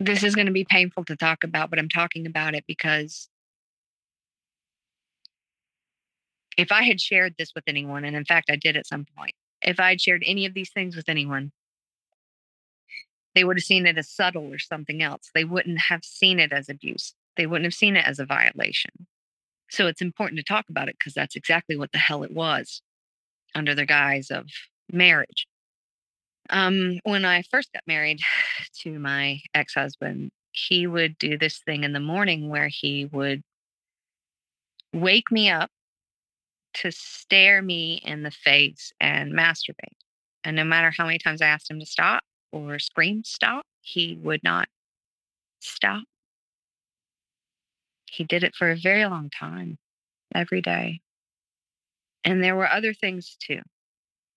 this 0.00 0.22
is 0.22 0.34
going 0.34 0.46
to 0.46 0.52
be 0.52 0.64
painful 0.64 1.04
to 1.06 1.16
talk 1.16 1.44
about, 1.44 1.70
but 1.70 1.78
I'm 1.78 1.88
talking 1.88 2.26
about 2.26 2.54
it 2.54 2.64
because 2.66 3.28
if 6.58 6.72
I 6.72 6.82
had 6.82 7.00
shared 7.00 7.36
this 7.38 7.52
with 7.54 7.64
anyone, 7.68 8.04
and 8.04 8.16
in 8.16 8.24
fact, 8.24 8.50
I 8.50 8.56
did 8.56 8.76
at 8.76 8.86
some 8.86 9.06
point, 9.16 9.34
if 9.62 9.78
I 9.78 9.90
had 9.90 10.00
shared 10.00 10.24
any 10.26 10.44
of 10.44 10.54
these 10.54 10.70
things 10.70 10.96
with 10.96 11.08
anyone, 11.08 11.52
they 13.34 13.44
would 13.44 13.56
have 13.56 13.64
seen 13.64 13.86
it 13.86 13.96
as 13.96 14.10
subtle 14.10 14.52
or 14.52 14.58
something 14.58 15.00
else. 15.00 15.30
They 15.32 15.44
wouldn't 15.44 15.78
have 15.78 16.04
seen 16.04 16.40
it 16.40 16.52
as 16.52 16.68
abuse. 16.68 17.14
They 17.36 17.46
wouldn't 17.46 17.66
have 17.66 17.74
seen 17.74 17.94
it 17.94 18.04
as 18.04 18.18
a 18.18 18.26
violation. 18.26 18.90
So 19.70 19.86
it's 19.86 20.02
important 20.02 20.38
to 20.38 20.44
talk 20.44 20.64
about 20.68 20.88
it 20.88 20.96
because 20.98 21.14
that's 21.14 21.36
exactly 21.36 21.76
what 21.76 21.92
the 21.92 21.98
hell 21.98 22.24
it 22.24 22.32
was 22.32 22.82
under 23.54 23.74
the 23.74 23.86
guise 23.86 24.30
of 24.30 24.46
marriage. 24.92 25.46
Um, 26.50 26.98
when 27.04 27.24
I 27.24 27.42
first 27.42 27.72
got 27.72 27.82
married 27.86 28.18
to 28.82 28.98
my 28.98 29.40
ex 29.54 29.74
husband, 29.74 30.32
he 30.50 30.88
would 30.88 31.18
do 31.18 31.38
this 31.38 31.60
thing 31.64 31.84
in 31.84 31.92
the 31.92 32.00
morning 32.00 32.48
where 32.48 32.68
he 32.68 33.04
would 33.04 33.42
wake 34.92 35.30
me 35.30 35.50
up 35.50 35.70
to 36.74 36.90
stare 36.92 37.62
me 37.62 38.00
in 38.04 38.22
the 38.22 38.30
face 38.30 38.92
and 39.00 39.32
masturbate. 39.32 39.96
And 40.44 40.56
no 40.56 40.64
matter 40.64 40.92
how 40.96 41.06
many 41.06 41.18
times 41.18 41.42
I 41.42 41.48
asked 41.48 41.70
him 41.70 41.80
to 41.80 41.86
stop 41.86 42.22
or 42.52 42.78
scream 42.78 43.22
stop, 43.24 43.64
he 43.80 44.18
would 44.22 44.42
not 44.42 44.68
stop. 45.60 46.04
He 48.06 48.24
did 48.24 48.44
it 48.44 48.54
for 48.54 48.70
a 48.70 48.76
very 48.76 49.04
long 49.04 49.30
time, 49.30 49.78
every 50.34 50.62
day. 50.62 51.00
And 52.24 52.42
there 52.42 52.56
were 52.56 52.70
other 52.70 52.94
things 52.94 53.36
too. 53.40 53.60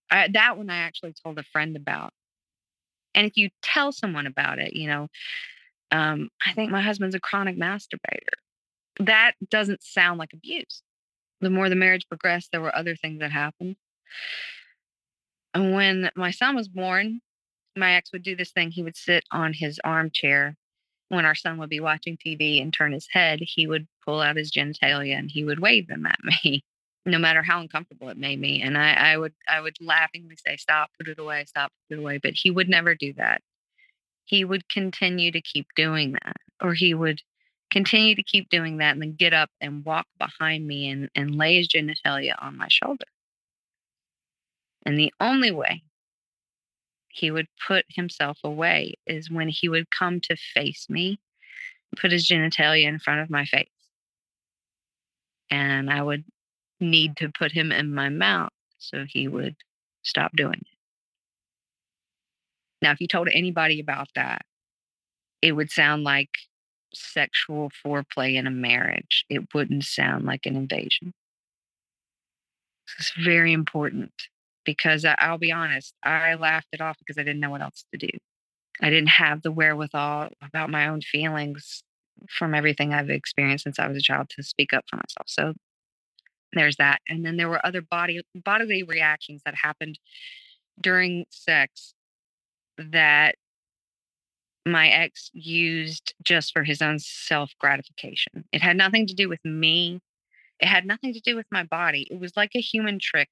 I, 0.09 0.27
that 0.33 0.57
one 0.57 0.69
I 0.69 0.77
actually 0.77 1.13
told 1.13 1.39
a 1.39 1.43
friend 1.43 1.75
about. 1.75 2.11
And 3.13 3.25
if 3.25 3.37
you 3.37 3.49
tell 3.61 3.91
someone 3.91 4.27
about 4.27 4.59
it, 4.59 4.75
you 4.75 4.87
know, 4.87 5.07
um, 5.91 6.29
I 6.45 6.53
think 6.53 6.71
my 6.71 6.81
husband's 6.81 7.15
a 7.15 7.19
chronic 7.19 7.57
masturbator. 7.57 8.35
That 8.99 9.33
doesn't 9.49 9.83
sound 9.83 10.19
like 10.19 10.33
abuse 10.33 10.81
the 11.41 11.49
more 11.49 11.69
the 11.69 11.75
marriage 11.75 12.07
progressed, 12.07 12.51
there 12.51 12.61
were 12.61 12.75
other 12.75 12.95
things 12.95 13.19
that 13.19 13.31
happened. 13.31 13.75
And 15.53 15.73
when 15.73 16.09
my 16.15 16.31
son 16.31 16.55
was 16.55 16.67
born, 16.67 17.19
my 17.75 17.93
ex 17.93 18.11
would 18.11 18.23
do 18.23 18.35
this 18.35 18.51
thing. 18.51 18.71
He 18.71 18.83
would 18.83 18.95
sit 18.95 19.25
on 19.31 19.53
his 19.53 19.79
armchair 19.83 20.55
when 21.09 21.25
our 21.25 21.35
son 21.35 21.57
would 21.57 21.69
be 21.69 21.79
watching 21.79 22.17
TV 22.17 22.61
and 22.61 22.73
turn 22.73 22.93
his 22.93 23.07
head. 23.11 23.39
He 23.41 23.67
would 23.67 23.87
pull 24.05 24.21
out 24.21 24.37
his 24.37 24.51
genitalia 24.51 25.17
and 25.17 25.29
he 25.29 25.43
would 25.43 25.59
wave 25.59 25.87
them 25.87 26.05
at 26.05 26.19
me, 26.43 26.63
no 27.05 27.19
matter 27.19 27.43
how 27.43 27.59
uncomfortable 27.59 28.09
it 28.09 28.17
made 28.17 28.39
me. 28.39 28.61
And 28.61 28.77
I, 28.77 28.93
I 28.93 29.17
would, 29.17 29.33
I 29.47 29.59
would 29.61 29.75
laughingly 29.81 30.37
say, 30.45 30.57
"Stop! 30.57 30.89
Put 30.97 31.09
it 31.09 31.19
away! 31.19 31.45
Stop! 31.47 31.71
Put 31.89 31.97
it 31.97 32.01
away!" 32.01 32.19
But 32.19 32.33
he 32.35 32.51
would 32.51 32.69
never 32.69 32.95
do 32.95 33.13
that. 33.13 33.41
He 34.25 34.45
would 34.45 34.69
continue 34.69 35.31
to 35.31 35.41
keep 35.41 35.67
doing 35.75 36.13
that, 36.13 36.37
or 36.61 36.73
he 36.73 36.93
would 36.93 37.21
continue 37.71 38.15
to 38.15 38.23
keep 38.23 38.49
doing 38.49 38.77
that 38.77 38.91
and 38.91 39.01
then 39.01 39.13
get 39.13 39.33
up 39.33 39.49
and 39.61 39.85
walk 39.85 40.05
behind 40.19 40.67
me 40.67 40.89
and, 40.89 41.09
and 41.15 41.35
lay 41.35 41.57
his 41.57 41.67
genitalia 41.67 42.35
on 42.39 42.57
my 42.57 42.67
shoulder. 42.69 43.05
And 44.85 44.99
the 44.99 45.13
only 45.19 45.51
way 45.51 45.83
he 47.07 47.31
would 47.31 47.47
put 47.67 47.85
himself 47.89 48.39
away 48.43 48.95
is 49.05 49.31
when 49.31 49.49
he 49.49 49.69
would 49.69 49.89
come 49.91 50.19
to 50.21 50.35
face 50.35 50.87
me, 50.89 51.19
put 51.97 52.11
his 52.11 52.27
genitalia 52.27 52.87
in 52.87 52.99
front 52.99 53.21
of 53.21 53.29
my 53.29 53.45
face. 53.45 53.69
And 55.49 55.89
I 55.89 56.01
would 56.01 56.23
need 56.79 57.17
to 57.17 57.31
put 57.37 57.51
him 57.51 57.71
in 57.71 57.93
my 57.93 58.09
mouth 58.09 58.51
so 58.77 59.05
he 59.07 59.27
would 59.27 59.55
stop 60.03 60.31
doing 60.35 60.53
it. 60.61 60.67
Now, 62.81 62.91
if 62.91 62.99
you 62.99 63.07
told 63.07 63.29
anybody 63.31 63.79
about 63.79 64.07
that, 64.15 64.41
it 65.41 65.51
would 65.51 65.69
sound 65.69 66.03
like 66.03 66.37
sexual 66.93 67.71
foreplay 67.85 68.35
in 68.35 68.47
a 68.47 68.51
marriage. 68.51 69.25
It 69.29 69.53
wouldn't 69.53 69.83
sound 69.83 70.25
like 70.25 70.45
an 70.45 70.55
invasion. 70.55 71.13
It's 72.99 73.13
very 73.23 73.53
important 73.53 74.11
because 74.65 75.05
I, 75.05 75.15
will 75.29 75.37
be 75.37 75.51
honest, 75.51 75.93
I 76.03 76.35
laughed 76.35 76.67
it 76.73 76.81
off 76.81 76.97
because 76.99 77.17
I 77.17 77.23
didn't 77.23 77.39
know 77.39 77.49
what 77.49 77.61
else 77.61 77.85
to 77.93 77.97
do. 77.97 78.09
I 78.81 78.89
didn't 78.89 79.09
have 79.09 79.41
the 79.41 79.51
wherewithal 79.51 80.29
about 80.41 80.69
my 80.69 80.87
own 80.87 81.01
feelings 81.01 81.83
from 82.29 82.53
everything 82.53 82.93
I've 82.93 83.09
experienced 83.09 83.63
since 83.63 83.79
I 83.79 83.87
was 83.87 83.97
a 83.97 84.01
child 84.01 84.29
to 84.31 84.43
speak 84.43 84.73
up 84.73 84.85
for 84.89 84.97
myself. 84.97 85.27
So 85.27 85.53
there's 86.53 86.75
that. 86.77 86.99
And 87.07 87.25
then 87.25 87.37
there 87.37 87.49
were 87.49 87.65
other 87.65 87.81
body 87.81 88.21
bodily 88.35 88.83
reactions 88.83 89.41
that 89.45 89.55
happened 89.55 89.99
during 90.79 91.25
sex 91.29 91.93
that 92.77 93.35
my 94.65 94.89
ex 94.89 95.29
used 95.33 96.13
just 96.23 96.53
for 96.53 96.63
his 96.63 96.81
own 96.81 96.99
self 96.99 97.51
gratification. 97.59 98.45
It 98.51 98.61
had 98.61 98.77
nothing 98.77 99.07
to 99.07 99.13
do 99.13 99.27
with 99.27 99.43
me. 99.43 99.99
It 100.59 100.67
had 100.67 100.85
nothing 100.85 101.13
to 101.13 101.19
do 101.19 101.35
with 101.35 101.47
my 101.51 101.63
body. 101.63 102.07
It 102.11 102.19
was 102.19 102.37
like 102.37 102.51
a 102.55 102.61
human 102.61 102.99
trick 102.99 103.29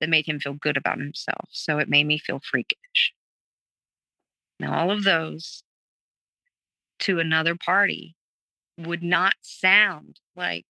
that 0.00 0.08
made 0.08 0.26
him 0.26 0.40
feel 0.40 0.54
good 0.54 0.76
about 0.76 0.98
himself. 0.98 1.48
So 1.52 1.78
it 1.78 1.88
made 1.88 2.06
me 2.06 2.18
feel 2.18 2.40
freakish. 2.40 3.14
Now, 4.58 4.78
all 4.78 4.90
of 4.90 5.04
those 5.04 5.62
to 7.00 7.20
another 7.20 7.54
party 7.54 8.16
would 8.78 9.02
not 9.02 9.34
sound 9.42 10.18
like 10.34 10.66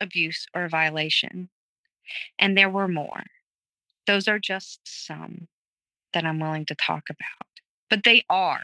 abuse 0.00 0.46
or 0.54 0.68
violation. 0.68 1.48
And 2.38 2.56
there 2.58 2.70
were 2.70 2.88
more. 2.88 3.24
Those 4.06 4.26
are 4.26 4.38
just 4.40 4.80
some 4.84 5.46
that 6.12 6.24
I'm 6.24 6.40
willing 6.40 6.66
to 6.66 6.74
talk 6.74 7.04
about, 7.08 7.48
but 7.88 8.02
they 8.02 8.24
are 8.28 8.62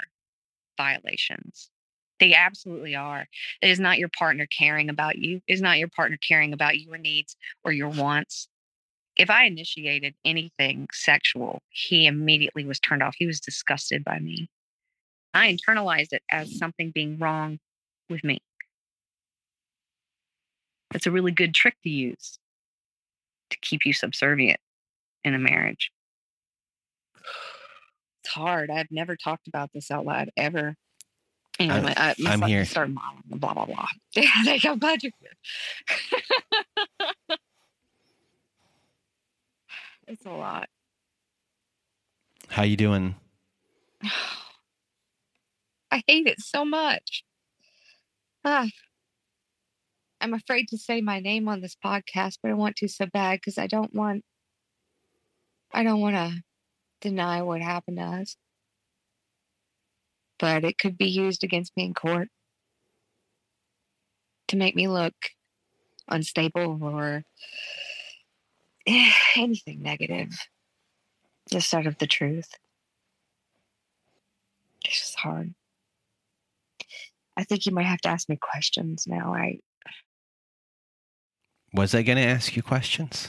violations. 0.76 1.70
They 2.18 2.34
absolutely 2.34 2.94
are. 2.94 3.26
It 3.60 3.68
is 3.68 3.78
not 3.78 3.98
your 3.98 4.08
partner 4.18 4.46
caring 4.46 4.88
about 4.88 5.18
you. 5.18 5.42
It 5.46 5.52
is 5.52 5.60
not 5.60 5.78
your 5.78 5.88
partner 5.88 6.18
caring 6.26 6.52
about 6.52 6.80
your 6.80 6.96
needs 6.96 7.36
or 7.64 7.72
your 7.72 7.88
wants 7.88 8.48
if 9.16 9.30
I 9.30 9.44
initiated 9.44 10.14
anything 10.24 10.88
sexual, 10.92 11.62
he 11.70 12.06
immediately 12.06 12.64
was 12.64 12.78
turned 12.78 13.02
off. 13.02 13.16
He 13.18 13.26
was 13.26 13.40
disgusted 13.40 14.04
by 14.04 14.18
me. 14.18 14.48
I 15.34 15.52
internalized 15.52 16.12
it 16.12 16.22
as 16.30 16.50
mm. 16.50 16.58
something 16.58 16.90
being 16.90 17.18
wrong 17.18 17.58
with 18.08 18.22
me. 18.22 18.38
That's 20.92 21.06
a 21.06 21.10
really 21.10 21.32
good 21.32 21.54
trick 21.54 21.76
to 21.82 21.90
use 21.90 22.38
to 23.50 23.58
keep 23.60 23.86
you 23.86 23.92
subservient 23.92 24.60
in 25.24 25.34
a 25.34 25.38
marriage. 25.38 25.90
It's 28.26 28.34
hard. 28.34 28.70
I've 28.70 28.90
never 28.90 29.14
talked 29.14 29.46
about 29.46 29.70
this 29.72 29.88
out 29.88 30.04
loud 30.04 30.30
ever. 30.36 30.74
Anyway, 31.60 31.94
I'm, 31.96 32.14
I, 32.26 32.32
am 32.32 32.42
here. 32.42 32.64
Start 32.64 32.90
modeling, 32.90 33.22
blah 33.38 33.54
blah 33.54 33.66
blah. 33.66 33.86
They 34.44 34.58
got 34.58 34.80
budget. 34.80 35.14
It's 40.08 40.24
a 40.24 40.30
lot. 40.30 40.68
How 42.48 42.62
you 42.62 42.76
doing? 42.76 43.16
I 45.90 46.02
hate 46.06 46.28
it 46.28 46.40
so 46.40 46.64
much. 46.64 47.24
Ah. 48.44 48.68
I'm 50.20 50.32
afraid 50.32 50.68
to 50.68 50.78
say 50.78 51.00
my 51.00 51.18
name 51.18 51.48
on 51.48 51.60
this 51.60 51.76
podcast, 51.84 52.38
but 52.40 52.52
I 52.52 52.54
want 52.54 52.76
to 52.76 52.86
so 52.88 53.06
bad 53.06 53.38
because 53.38 53.58
I 53.58 53.66
don't 53.66 53.92
want 53.92 54.24
I 55.72 55.82
don't 55.82 56.00
want 56.00 56.14
to 56.14 56.42
deny 57.06 57.40
what 57.42 57.62
happened 57.62 57.98
to 57.98 58.02
us. 58.02 58.36
But 60.40 60.64
it 60.64 60.76
could 60.76 60.98
be 60.98 61.06
used 61.06 61.44
against 61.44 61.76
me 61.76 61.84
in 61.84 61.94
court 61.94 62.28
to 64.48 64.56
make 64.56 64.74
me 64.74 64.88
look 64.88 65.14
unstable 66.08 66.78
or 66.82 67.22
eh, 68.86 69.12
anything 69.36 69.82
negative. 69.82 70.30
Just 71.48 71.72
out 71.72 71.86
of 71.86 71.96
the 71.98 72.08
truth. 72.08 72.48
It's 74.84 74.98
just 74.98 75.18
hard. 75.18 75.54
I 77.36 77.44
think 77.44 77.66
you 77.66 77.72
might 77.72 77.86
have 77.86 78.00
to 78.00 78.08
ask 78.08 78.28
me 78.28 78.36
questions 78.36 79.04
now. 79.06 79.32
I 79.32 79.60
was 81.72 81.94
I 81.94 82.02
going 82.02 82.18
to 82.18 82.24
ask 82.24 82.56
you 82.56 82.62
questions? 82.62 83.28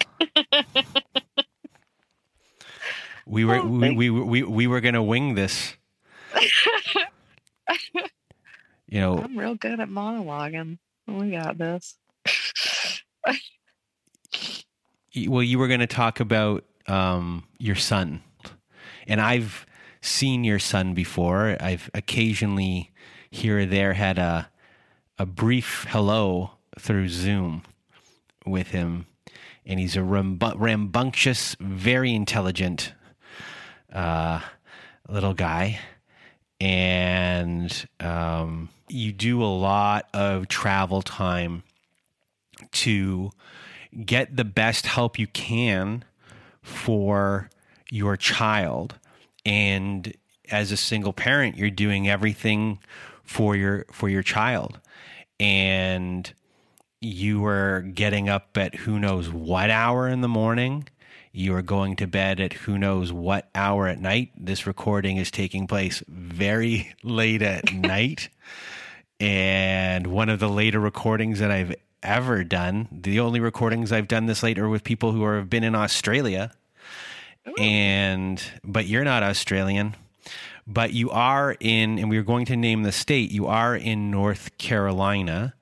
We 3.27 3.45
were 3.45 3.61
we, 3.65 3.91
we, 3.91 4.09
we 4.09 4.43
we 4.43 4.67
were 4.67 4.81
going 4.81 4.95
to 4.95 5.03
wing 5.03 5.35
this. 5.35 5.75
you 8.87 8.99
know, 8.99 9.19
I'm 9.19 9.37
real 9.37 9.55
good 9.55 9.79
at 9.79 9.89
monologuing. 9.89 10.77
We 11.07 11.31
got 11.31 11.57
this 11.57 11.97
well, 15.25 15.41
you 15.41 15.57
were 15.57 15.67
going 15.67 15.79
to 15.79 15.87
talk 15.87 16.19
about 16.19 16.63
um, 16.87 17.45
your 17.57 17.75
son, 17.75 18.21
and 19.07 19.19
I've 19.19 19.65
seen 20.01 20.43
your 20.43 20.59
son 20.59 20.93
before. 20.93 21.57
I've 21.59 21.89
occasionally 21.93 22.91
here 23.31 23.59
or 23.59 23.65
there 23.65 23.93
had 23.93 24.19
a 24.19 24.49
a 25.17 25.25
brief 25.25 25.87
hello 25.89 26.51
through 26.77 27.09
Zoom 27.09 27.63
with 28.45 28.67
him, 28.67 29.07
and 29.65 29.79
he's 29.79 29.95
a 29.95 30.03
rambunctious, 30.03 31.55
very 31.59 32.13
intelligent 32.13 32.93
uh, 33.97 34.39
little 35.09 35.33
guy. 35.33 35.79
And 36.61 37.87
um, 37.99 38.69
you 38.87 39.11
do 39.11 39.43
a 39.43 39.45
lot 39.45 40.07
of 40.13 40.47
travel 40.47 41.01
time 41.01 41.63
to 42.71 43.31
get 44.05 44.35
the 44.35 44.45
best 44.45 44.85
help 44.85 45.17
you 45.17 45.27
can 45.27 46.03
for 46.61 47.49
your 47.89 48.17
child. 48.17 48.95
And 49.45 50.13
as 50.49 50.71
a 50.71 50.77
single 50.77 51.13
parent, 51.13 51.57
you're 51.57 51.69
doing 51.69 52.07
everything 52.07 52.79
for 53.23 53.55
your 53.55 53.85
for 53.91 54.09
your 54.09 54.23
child. 54.23 54.79
And 55.39 56.31
you 57.01 57.45
are 57.45 57.81
getting 57.81 58.29
up 58.29 58.57
at 58.57 58.75
who 58.75 58.99
knows 58.99 59.29
what 59.29 59.69
hour 59.69 60.07
in 60.07 60.21
the 60.21 60.27
morning. 60.27 60.87
You 61.31 61.55
are 61.55 61.61
going 61.61 61.95
to 61.97 62.07
bed 62.07 62.39
at 62.39 62.53
who 62.53 62.77
knows 62.77 63.11
what 63.11 63.49
hour 63.53 63.87
at 63.87 63.99
night. 63.99 64.31
This 64.37 64.65
recording 64.65 65.17
is 65.17 65.31
taking 65.31 65.67
place 65.67 66.03
very 66.07 66.93
late 67.03 67.41
at 67.41 67.73
night. 67.73 68.29
And 69.19 70.07
one 70.07 70.29
of 70.29 70.39
the 70.39 70.49
later 70.49 70.79
recordings 70.79 71.39
that 71.39 71.51
I've 71.51 71.75
ever 72.03 72.43
done. 72.43 72.87
The 72.91 73.19
only 73.19 73.39
recordings 73.39 73.91
I've 73.91 74.07
done 74.07 74.25
this 74.25 74.43
late 74.43 74.59
are 74.59 74.69
with 74.69 74.83
people 74.83 75.11
who 75.11 75.23
are, 75.23 75.37
have 75.37 75.49
been 75.49 75.63
in 75.63 75.75
Australia. 75.75 76.51
Ooh. 77.47 77.53
And 77.61 78.41
but 78.63 78.87
you're 78.87 79.03
not 79.03 79.23
Australian, 79.23 79.95
but 80.65 80.93
you 80.93 81.09
are 81.11 81.55
in, 81.59 81.97
and 81.97 82.09
we 82.09 82.17
are 82.17 82.23
going 82.23 82.45
to 82.47 82.55
name 82.55 82.83
the 82.83 82.91
state. 82.91 83.31
You 83.31 83.47
are 83.47 83.75
in 83.75 84.11
North 84.11 84.57
Carolina, 84.57 85.53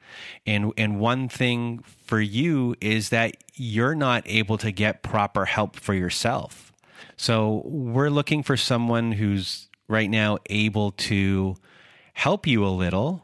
and 0.45 0.73
and 0.77 0.99
one 0.99 1.29
thing 1.29 1.83
for 2.05 2.19
you 2.19 2.75
is 2.81 3.09
that 3.09 3.37
you're 3.55 3.95
not 3.95 4.23
able 4.25 4.57
to 4.59 4.71
get 4.71 5.03
proper 5.03 5.45
help 5.45 5.75
for 5.75 5.93
yourself. 5.93 6.73
So 7.17 7.61
we're 7.65 8.09
looking 8.09 8.43
for 8.43 8.57
someone 8.57 9.13
who's 9.13 9.69
right 9.87 10.09
now 10.09 10.39
able 10.49 10.91
to 10.91 11.55
help 12.13 12.47
you 12.47 12.65
a 12.65 12.69
little 12.69 13.23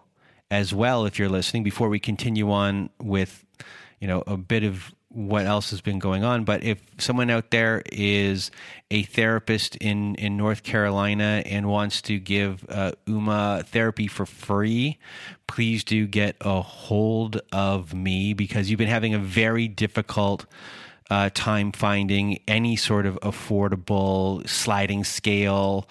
as 0.49 0.73
well 0.73 1.05
if 1.05 1.17
you're 1.17 1.29
listening 1.29 1.63
before 1.63 1.89
we 1.89 1.99
continue 1.99 2.51
on 2.51 2.89
with 3.01 3.45
you 3.99 4.07
know 4.07 4.23
a 4.27 4.37
bit 4.37 4.63
of 4.63 4.93
what 5.13 5.45
else 5.45 5.71
has 5.71 5.81
been 5.81 5.99
going 5.99 6.23
on 6.23 6.43
but 6.43 6.63
if 6.63 6.81
someone 6.97 7.29
out 7.29 7.51
there 7.51 7.83
is 7.91 8.49
a 8.89 9.03
therapist 9.03 9.75
in 9.77 10.15
in 10.15 10.37
North 10.37 10.63
Carolina 10.63 11.43
and 11.45 11.67
wants 11.67 12.01
to 12.01 12.17
give 12.19 12.65
uh, 12.69 12.91
Uma 13.05 13.63
therapy 13.65 14.07
for 14.07 14.25
free 14.25 14.97
please 15.47 15.83
do 15.83 16.07
get 16.07 16.35
a 16.41 16.61
hold 16.61 17.41
of 17.51 17.93
me 17.93 18.33
because 18.33 18.69
you've 18.69 18.77
been 18.77 18.87
having 18.87 19.13
a 19.13 19.19
very 19.19 19.67
difficult 19.67 20.45
uh, 21.09 21.29
time 21.33 21.73
finding 21.73 22.39
any 22.47 22.77
sort 22.77 23.05
of 23.05 23.19
affordable 23.19 24.47
sliding 24.47 25.03
scale 25.03 25.89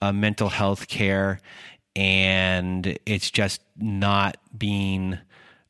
uh, 0.00 0.12
mental 0.12 0.48
health 0.48 0.88
care 0.88 1.38
and 1.94 2.98
it's 3.04 3.30
just 3.30 3.60
not 3.76 4.38
being 4.56 5.18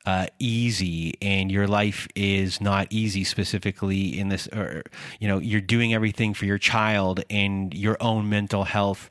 uh, 0.05 0.27
easy 0.39 1.15
and 1.23 1.51
your 1.51 1.67
life 1.67 2.09
is 2.17 2.61
not 2.61 2.89
easy 2.91 3.23
specifically 3.25 4.19
in 4.19 4.29
this 4.29 4.49
or 4.49 4.83
you 5.21 5.29
know 5.29 5.39
you're 5.39 5.61
doing 5.61 5.95
everything 5.95 6.35
for 6.35 6.45
your 6.45 6.59
child 6.59 7.23
and 7.31 7.73
your 7.73 7.97
own 8.01 8.29
mental 8.29 8.65
health 8.65 9.11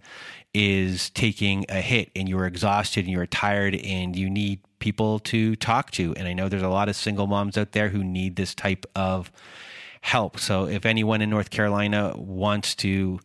is 0.53 1.09
taking 1.11 1.65
a 1.69 1.79
hit 1.79 2.11
and 2.15 2.27
you're 2.27 2.45
exhausted 2.45 3.05
and 3.05 3.13
you're 3.13 3.25
tired 3.25 3.73
and 3.75 4.17
you 4.17 4.29
need 4.29 4.59
people 4.79 5.19
to 5.19 5.55
talk 5.55 5.91
to. 5.91 6.13
And 6.15 6.27
i 6.27 6.33
know 6.33 6.49
there's 6.49 6.61
a 6.61 6.69
lot 6.69 6.89
of 6.89 6.95
single 6.95 7.27
moms 7.27 7.57
out 7.57 7.71
there 7.71 7.89
who 7.89 8.03
need 8.03 8.35
this 8.35 8.53
type 8.53 8.85
of 8.95 9.31
help. 10.01 10.39
So 10.39 10.67
if 10.67 10.85
anyone 10.85 11.21
in 11.21 11.29
north 11.29 11.51
carolina 11.51 12.13
wants 12.17 12.75
to 12.75 13.19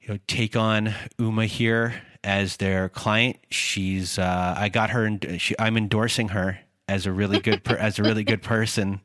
you 0.00 0.08
know 0.08 0.18
take 0.28 0.54
on 0.54 0.94
uma 1.18 1.46
here 1.46 2.02
as 2.24 2.56
their 2.56 2.88
client. 2.88 3.36
She's 3.50 4.18
uh, 4.18 4.54
I 4.56 4.68
got 4.68 4.90
her. 4.90 5.10
She, 5.38 5.54
I'm 5.58 5.76
endorsing 5.76 6.28
her 6.28 6.58
as 6.88 7.06
a 7.06 7.12
really 7.12 7.40
good 7.40 7.64
per, 7.64 7.74
as 7.76 7.98
a 7.98 8.02
really 8.02 8.24
good 8.24 8.42
person. 8.42 9.00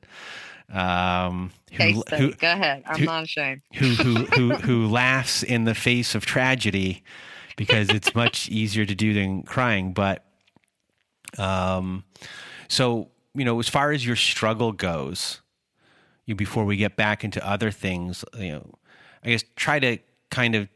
Um, 0.72 1.52
who, 1.72 2.04
who, 2.16 2.34
Go 2.34 2.52
ahead. 2.52 2.84
I'm 2.86 3.00
who, 3.00 3.06
not 3.06 3.24
ashamed. 3.24 3.62
who 3.74 3.90
who 3.90 4.16
who 4.26 4.56
who 4.56 4.88
laughs 4.88 5.44
in 5.44 5.66
the 5.66 5.76
face 5.76 6.16
of 6.16 6.26
tragedy 6.26 7.04
because 7.58 7.90
it's 7.90 8.16
much 8.16 8.50
easier 8.50 8.86
to 8.86 8.96
do 8.96 9.14
than 9.14 9.44
crying. 9.44 9.94
But 9.94 10.26
um, 11.38 12.04
so 12.68 13.10
you 13.36 13.46
know, 13.46 13.60
as 13.60 13.70
far 13.70 13.92
as 13.92 14.06
your 14.06 14.16
struggle 14.16 14.72
goes, 14.72 15.42
you 16.26 16.36
before 16.36 16.66
we 16.66 16.78
get 16.78 16.96
back 16.96 17.24
into 17.24 17.46
other 17.48 17.72
things, 17.72 18.24
you 18.38 18.54
know, 18.54 18.72
I 19.24 19.30
guess 19.30 19.44
try 19.56 19.80
to 19.80 19.98
kind 20.30 20.56
of 20.56 20.68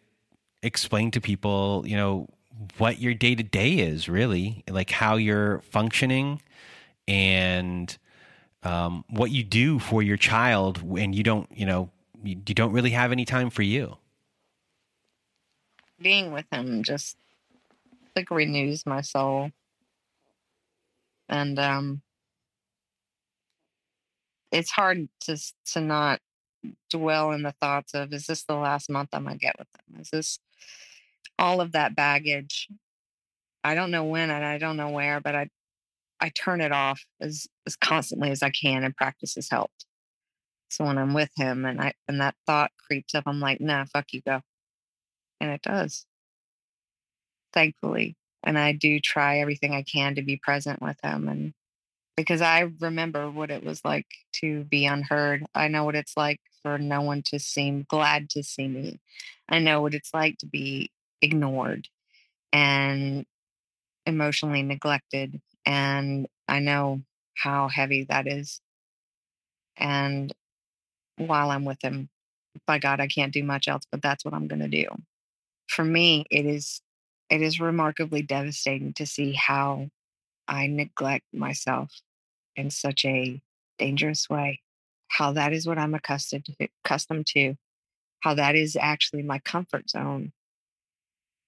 explain 0.67 1.11
to 1.11 1.21
people, 1.21 1.83
you 1.87 1.97
know, 1.97 2.27
what 2.77 2.99
your 2.99 3.13
day 3.13 3.35
to 3.35 3.43
day 3.43 3.79
is 3.79 4.07
really, 4.09 4.63
like 4.69 4.89
how 4.89 5.15
you're 5.15 5.61
functioning 5.61 6.41
and 7.07 7.97
um, 8.63 9.03
what 9.09 9.31
you 9.31 9.43
do 9.43 9.79
for 9.79 10.03
your 10.03 10.17
child 10.17 10.81
when 10.81 11.13
you 11.13 11.23
don't, 11.23 11.49
you 11.51 11.65
know, 11.65 11.89
you, 12.23 12.35
don't 12.35 12.71
really 12.71 12.91
have 12.91 13.11
any 13.11 13.25
time 13.25 13.49
for 13.49 13.61
you. 13.61 13.97
Being 15.99 16.31
with 16.31 16.45
him 16.51 16.83
just 16.83 17.17
like 18.15 18.29
renews 18.29 18.85
my 18.85 19.01
soul. 19.01 19.51
And 21.29 21.59
um 21.59 22.01
it's 24.51 24.71
hard 24.71 25.07
to 25.21 25.37
to 25.73 25.81
not 25.81 26.19
dwell 26.89 27.31
in 27.31 27.43
the 27.43 27.53
thoughts 27.61 27.93
of 27.93 28.13
is 28.13 28.27
this 28.27 28.43
the 28.43 28.55
last 28.55 28.89
month 28.89 29.09
I'm 29.13 29.25
gonna 29.25 29.37
get 29.37 29.57
with 29.59 29.67
them? 29.71 30.01
Is 30.01 30.09
this 30.09 30.39
all 31.39 31.61
of 31.61 31.73
that 31.73 31.95
baggage. 31.95 32.67
I 33.63 33.75
don't 33.75 33.91
know 33.91 34.05
when 34.05 34.29
and 34.29 34.45
I 34.45 34.57
don't 34.57 34.77
know 34.77 34.89
where, 34.89 35.19
but 35.19 35.35
I 35.35 35.49
I 36.19 36.29
turn 36.29 36.61
it 36.61 36.71
off 36.71 37.03
as 37.21 37.47
as 37.65 37.75
constantly 37.75 38.31
as 38.31 38.43
I 38.43 38.49
can 38.49 38.83
and 38.83 38.95
practice 38.95 39.35
has 39.35 39.49
helped. 39.49 39.85
So 40.69 40.85
when 40.85 40.97
I'm 40.97 41.13
with 41.13 41.31
him 41.37 41.65
and 41.65 41.81
I 41.81 41.93
and 42.07 42.21
that 42.21 42.35
thought 42.45 42.71
creeps 42.85 43.15
up, 43.15 43.25
I'm 43.27 43.39
like, 43.39 43.61
nah, 43.61 43.85
fuck 43.85 44.13
you 44.13 44.21
go. 44.21 44.41
And 45.41 45.51
it 45.51 45.61
does. 45.61 46.05
Thankfully. 47.53 48.15
And 48.43 48.57
I 48.57 48.71
do 48.71 48.99
try 48.99 49.39
everything 49.39 49.73
I 49.73 49.83
can 49.83 50.15
to 50.15 50.21
be 50.21 50.37
present 50.37 50.81
with 50.81 50.97
him 51.03 51.27
and 51.27 51.53
because 52.17 52.41
I 52.41 52.71
remember 52.81 53.29
what 53.31 53.51
it 53.51 53.63
was 53.63 53.85
like 53.85 54.07
to 54.41 54.63
be 54.65 54.85
unheard. 54.87 55.45
I 55.55 55.69
know 55.69 55.85
what 55.85 55.95
it's 55.95 56.17
like 56.17 56.41
for 56.63 56.79
no 56.79 57.01
one 57.01 57.21
to 57.27 57.39
seem 57.39 57.85
glad 57.87 58.31
to 58.31 58.43
see 58.43 58.67
me. 58.67 58.99
I 59.47 59.59
know 59.59 59.81
what 59.81 59.93
it's 59.93 60.13
like 60.13 60.39
to 60.39 60.47
be 60.47 60.91
ignored 61.21 61.87
and 62.53 63.25
emotionally 64.05 64.63
neglected. 64.63 65.41
And 65.65 66.27
I 66.47 66.59
know 66.59 67.03
how 67.35 67.67
heavy 67.67 68.05
that 68.09 68.27
is. 68.27 68.61
And 69.77 70.33
while 71.17 71.51
I'm 71.51 71.65
with 71.65 71.81
him, 71.83 72.09
by 72.65 72.79
God, 72.79 72.99
I 72.99 73.07
can't 73.07 73.33
do 73.33 73.43
much 73.43 73.67
else, 73.67 73.83
but 73.91 74.01
that's 74.01 74.25
what 74.25 74.33
I'm 74.33 74.47
going 74.47 74.61
to 74.61 74.67
do. 74.67 74.87
For 75.67 75.85
me, 75.85 76.25
it 76.31 76.45
is 76.45 76.81
it 77.29 77.41
is 77.41 77.59
remarkably 77.59 78.21
devastating 78.21 78.93
to 78.93 79.05
see 79.05 79.33
how 79.33 79.89
I 80.47 80.67
neglect 80.67 81.25
myself 81.33 81.91
in 82.57 82.69
such 82.71 83.05
a 83.05 83.41
dangerous 83.77 84.29
way. 84.29 84.61
How 85.07 85.31
that 85.33 85.53
is 85.53 85.65
what 85.65 85.77
I'm 85.77 85.93
accustomed 85.93 86.45
to, 86.45 86.67
accustomed 86.83 87.27
to. 87.27 87.55
How 88.19 88.33
that 88.33 88.55
is 88.55 88.75
actually 88.79 89.23
my 89.23 89.39
comfort 89.39 89.89
zone. 89.89 90.33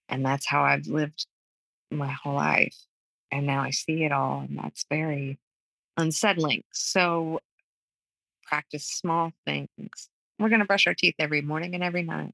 And 0.08 0.26
that's 0.26 0.48
how 0.48 0.64
I've 0.64 0.88
lived 0.88 1.26
my 1.92 2.08
whole 2.08 2.36
life. 2.36 2.76
And 3.32 3.46
now 3.46 3.62
I 3.62 3.72
see 3.72 4.04
it 4.06 4.12
all, 4.12 4.42
and 4.42 4.58
that's 4.58 4.86
very 4.90 5.38
unsettling. 5.98 6.64
So 6.72 7.42
practice 8.46 8.86
small 8.86 9.32
things. 9.46 10.10
We're 10.40 10.50
going 10.50 10.62
to 10.62 10.66
brush 10.66 10.88
our 10.88 10.96
teeth 10.96 11.16
every 11.20 11.42
morning 11.42 11.76
and 11.76 11.84
every 11.84 12.04
night. 12.04 12.34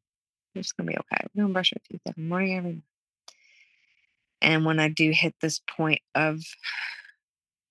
It's 0.53 0.71
going 0.71 0.87
to 0.87 0.93
be 0.93 0.97
okay. 0.97 1.25
We're 1.33 1.41
going 1.41 1.49
to 1.49 1.53
brush 1.53 1.73
our 1.73 1.81
teeth 1.89 2.01
every 2.07 2.23
morning, 2.23 2.55
every 2.57 2.71
night. 2.71 2.81
And 4.41 4.63
when 4.63 4.79
I 4.79 4.89
do 4.89 5.11
hit 5.11 5.33
this 5.41 5.59
point 5.75 6.01
of 6.13 6.41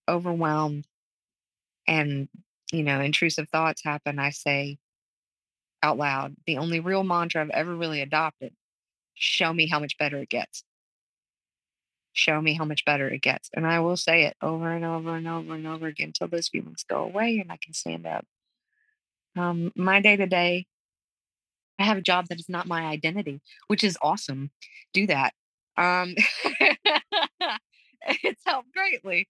overwhelmed 0.09 0.87
and, 1.87 2.29
you 2.73 2.83
know, 2.83 3.01
intrusive 3.01 3.49
thoughts 3.51 3.83
happen, 3.85 4.19
I 4.19 4.31
say 4.31 4.79
out 5.83 5.99
loud 5.99 6.35
the 6.47 6.57
only 6.59 6.81
real 6.81 7.05
mantra 7.05 7.43
I've 7.43 7.51
ever 7.51 7.75
really 7.77 8.01
adopted 8.01 8.55
show 9.15 9.53
me 9.53 9.69
how 9.69 9.79
much 9.79 9.97
better 9.99 10.19
it 10.19 10.29
gets. 10.29 10.65
Show 12.13 12.41
me 12.41 12.55
how 12.55 12.65
much 12.65 12.85
better 12.85 13.09
it 13.09 13.23
gets. 13.23 13.51
And 13.55 13.67
I 13.67 13.81
will 13.81 13.97
say 13.97 14.25
it 14.25 14.37
over 14.41 14.71
and 14.71 14.85
over 14.85 15.17
and 15.17 15.27
over 15.27 15.55
and 15.55 15.67
over 15.67 15.87
again 15.87 16.09
until 16.09 16.29
those 16.29 16.49
feelings 16.49 16.85
go 16.89 17.03
away 17.03 17.39
and 17.39 17.51
I 17.51 17.59
can 17.63 17.75
stand 17.75 18.07
up. 18.07 18.25
Um, 19.37 19.73
my 19.75 20.01
day 20.01 20.17
to 20.17 20.27
day, 20.27 20.67
I 21.79 21.85
have 21.85 21.99
a 21.99 22.03
job 22.03 22.27
that 22.29 22.39
is 22.39 22.49
not 22.49 22.69
my 22.69 22.83
identity, 22.83 23.41
which 23.67 23.83
is 23.83 23.99
awesome. 24.01 24.51
Do 24.93 25.09
that. 25.09 25.35
Um, 25.77 26.15
it's 28.07 28.43
helped 28.47 28.73
greatly. 28.73 29.29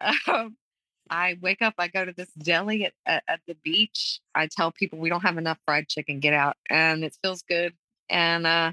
Um, 0.26 0.56
I 1.10 1.36
wake 1.40 1.62
up, 1.62 1.74
I 1.78 1.88
go 1.88 2.04
to 2.04 2.12
this 2.12 2.32
deli 2.32 2.86
at, 2.86 2.92
at, 3.06 3.22
at, 3.28 3.40
the 3.46 3.54
beach. 3.62 4.20
I 4.34 4.48
tell 4.50 4.72
people 4.72 4.98
we 4.98 5.10
don't 5.10 5.22
have 5.22 5.36
enough 5.36 5.58
fried 5.66 5.88
chicken, 5.88 6.20
get 6.20 6.32
out. 6.32 6.56
And 6.70 7.04
it 7.04 7.16
feels 7.22 7.42
good. 7.42 7.74
And 8.08 8.46
uh, 8.46 8.72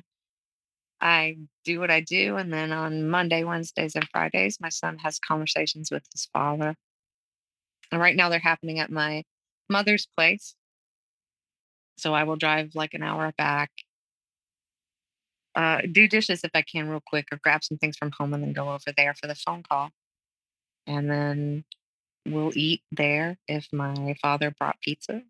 I 1.01 1.37
do 1.65 1.79
what 1.79 1.91
I 1.91 2.01
do. 2.01 2.37
And 2.37 2.51
then 2.53 2.71
on 2.71 3.09
Monday, 3.09 3.43
Wednesdays, 3.43 3.95
and 3.95 4.07
Fridays, 4.09 4.59
my 4.61 4.69
son 4.69 4.97
has 4.99 5.19
conversations 5.19 5.91
with 5.91 6.03
his 6.13 6.27
father. 6.33 6.75
And 7.91 7.99
right 7.99 8.15
now 8.15 8.29
they're 8.29 8.39
happening 8.39 8.79
at 8.79 8.91
my 8.91 9.23
mother's 9.69 10.07
place. 10.17 10.55
So 11.97 12.13
I 12.13 12.23
will 12.23 12.37
drive 12.37 12.71
like 12.75 12.93
an 12.93 13.03
hour 13.03 13.33
back, 13.37 13.71
uh, 15.55 15.81
do 15.91 16.07
dishes 16.07 16.41
if 16.43 16.51
I 16.53 16.61
can 16.61 16.87
real 16.87 17.03
quick, 17.05 17.27
or 17.31 17.39
grab 17.43 17.63
some 17.63 17.77
things 17.77 17.97
from 17.97 18.11
home 18.17 18.33
and 18.33 18.43
then 18.43 18.53
go 18.53 18.69
over 18.69 18.93
there 18.95 19.13
for 19.13 19.27
the 19.27 19.35
phone 19.35 19.63
call. 19.63 19.89
And 20.87 21.09
then 21.09 21.65
we'll 22.25 22.51
eat 22.55 22.81
there 22.91 23.37
if 23.47 23.67
my 23.71 24.15
father 24.21 24.51
brought 24.51 24.81
pizza. 24.81 25.21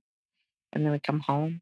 And 0.73 0.85
then 0.85 0.91
we 0.91 0.99
come 0.99 1.19
home 1.19 1.61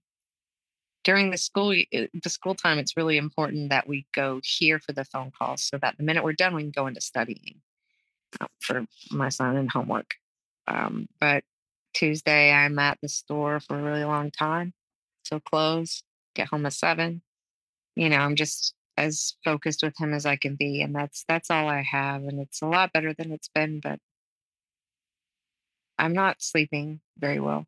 during 1.08 1.32
the 1.32 1.38
school 1.38 1.70
the 1.70 2.30
school 2.30 2.54
time 2.54 2.78
it's 2.78 2.98
really 2.98 3.18
important 3.18 3.70
that 3.70 3.88
we 3.88 4.06
go 4.14 4.42
here 4.44 4.78
for 4.78 4.92
the 4.92 5.06
phone 5.06 5.32
calls 5.32 5.64
so 5.64 5.78
that 5.78 5.96
the 5.98 6.04
minute 6.04 6.22
we're 6.22 6.34
done 6.34 6.54
we 6.54 6.62
can 6.62 6.70
go 6.70 6.86
into 6.86 7.00
studying 7.00 7.62
uh, 8.42 8.48
for 8.60 8.86
my 9.10 9.30
son 9.30 9.56
and 9.56 9.72
homework 9.72 10.16
um, 10.68 11.08
but 11.22 11.46
tuesday 11.94 12.52
i'm 12.52 12.78
at 12.78 12.98
the 13.02 13.08
store 13.08 13.62
for 13.62 13.80
a 13.80 13.82
really 13.82 14.04
long 14.04 14.30
time 14.30 14.74
so 15.24 15.40
close 15.40 16.04
get 16.36 16.50
home 16.50 16.66
at 16.66 16.74
seven 16.74 17.22
you 17.96 18.10
know 18.10 18.18
i'm 18.18 18.36
just 18.36 18.74
as 18.98 19.36
focused 19.46 19.84
with 19.84 19.98
him 19.98 20.14
as 20.14 20.26
i 20.26 20.36
can 20.36 20.56
be 20.56 20.82
and 20.82 20.94
that's 20.94 21.24
that's 21.30 21.50
all 21.50 21.70
i 21.70 21.82
have 21.82 22.24
and 22.24 22.42
it's 22.42 22.62
a 22.62 22.68
lot 22.68 22.92
better 22.92 23.14
than 23.14 23.32
it's 23.32 23.50
been 23.56 23.80
but 23.80 23.98
i'm 26.00 26.14
not 26.14 26.42
sleeping 26.42 27.00
very 27.18 27.40
well 27.40 27.66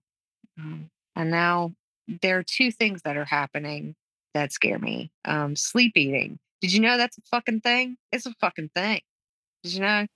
um, 0.58 0.90
and 1.16 1.32
now 1.32 1.74
there 2.22 2.38
are 2.38 2.44
two 2.44 2.72
things 2.72 3.02
that 3.04 3.18
are 3.18 3.26
happening 3.26 3.96
that 4.34 4.52
scare 4.52 4.80
me. 4.80 5.12
Um, 5.26 5.56
sleep 5.56 5.94
eating. 5.96 6.40
Did 6.62 6.74
you 6.74 6.82
know 6.82 6.98
that's 6.98 7.18
a 7.18 7.22
fucking 7.32 7.62
thing? 7.62 7.98
It's 8.12 8.26
a 8.26 8.34
fucking 8.42 8.72
thing. 8.76 9.02
Did 9.64 9.74
you 9.74 9.82
know? 9.82 10.08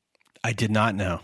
I 0.44 0.54
did 0.54 0.72
not 0.72 0.96
know. 0.96 1.22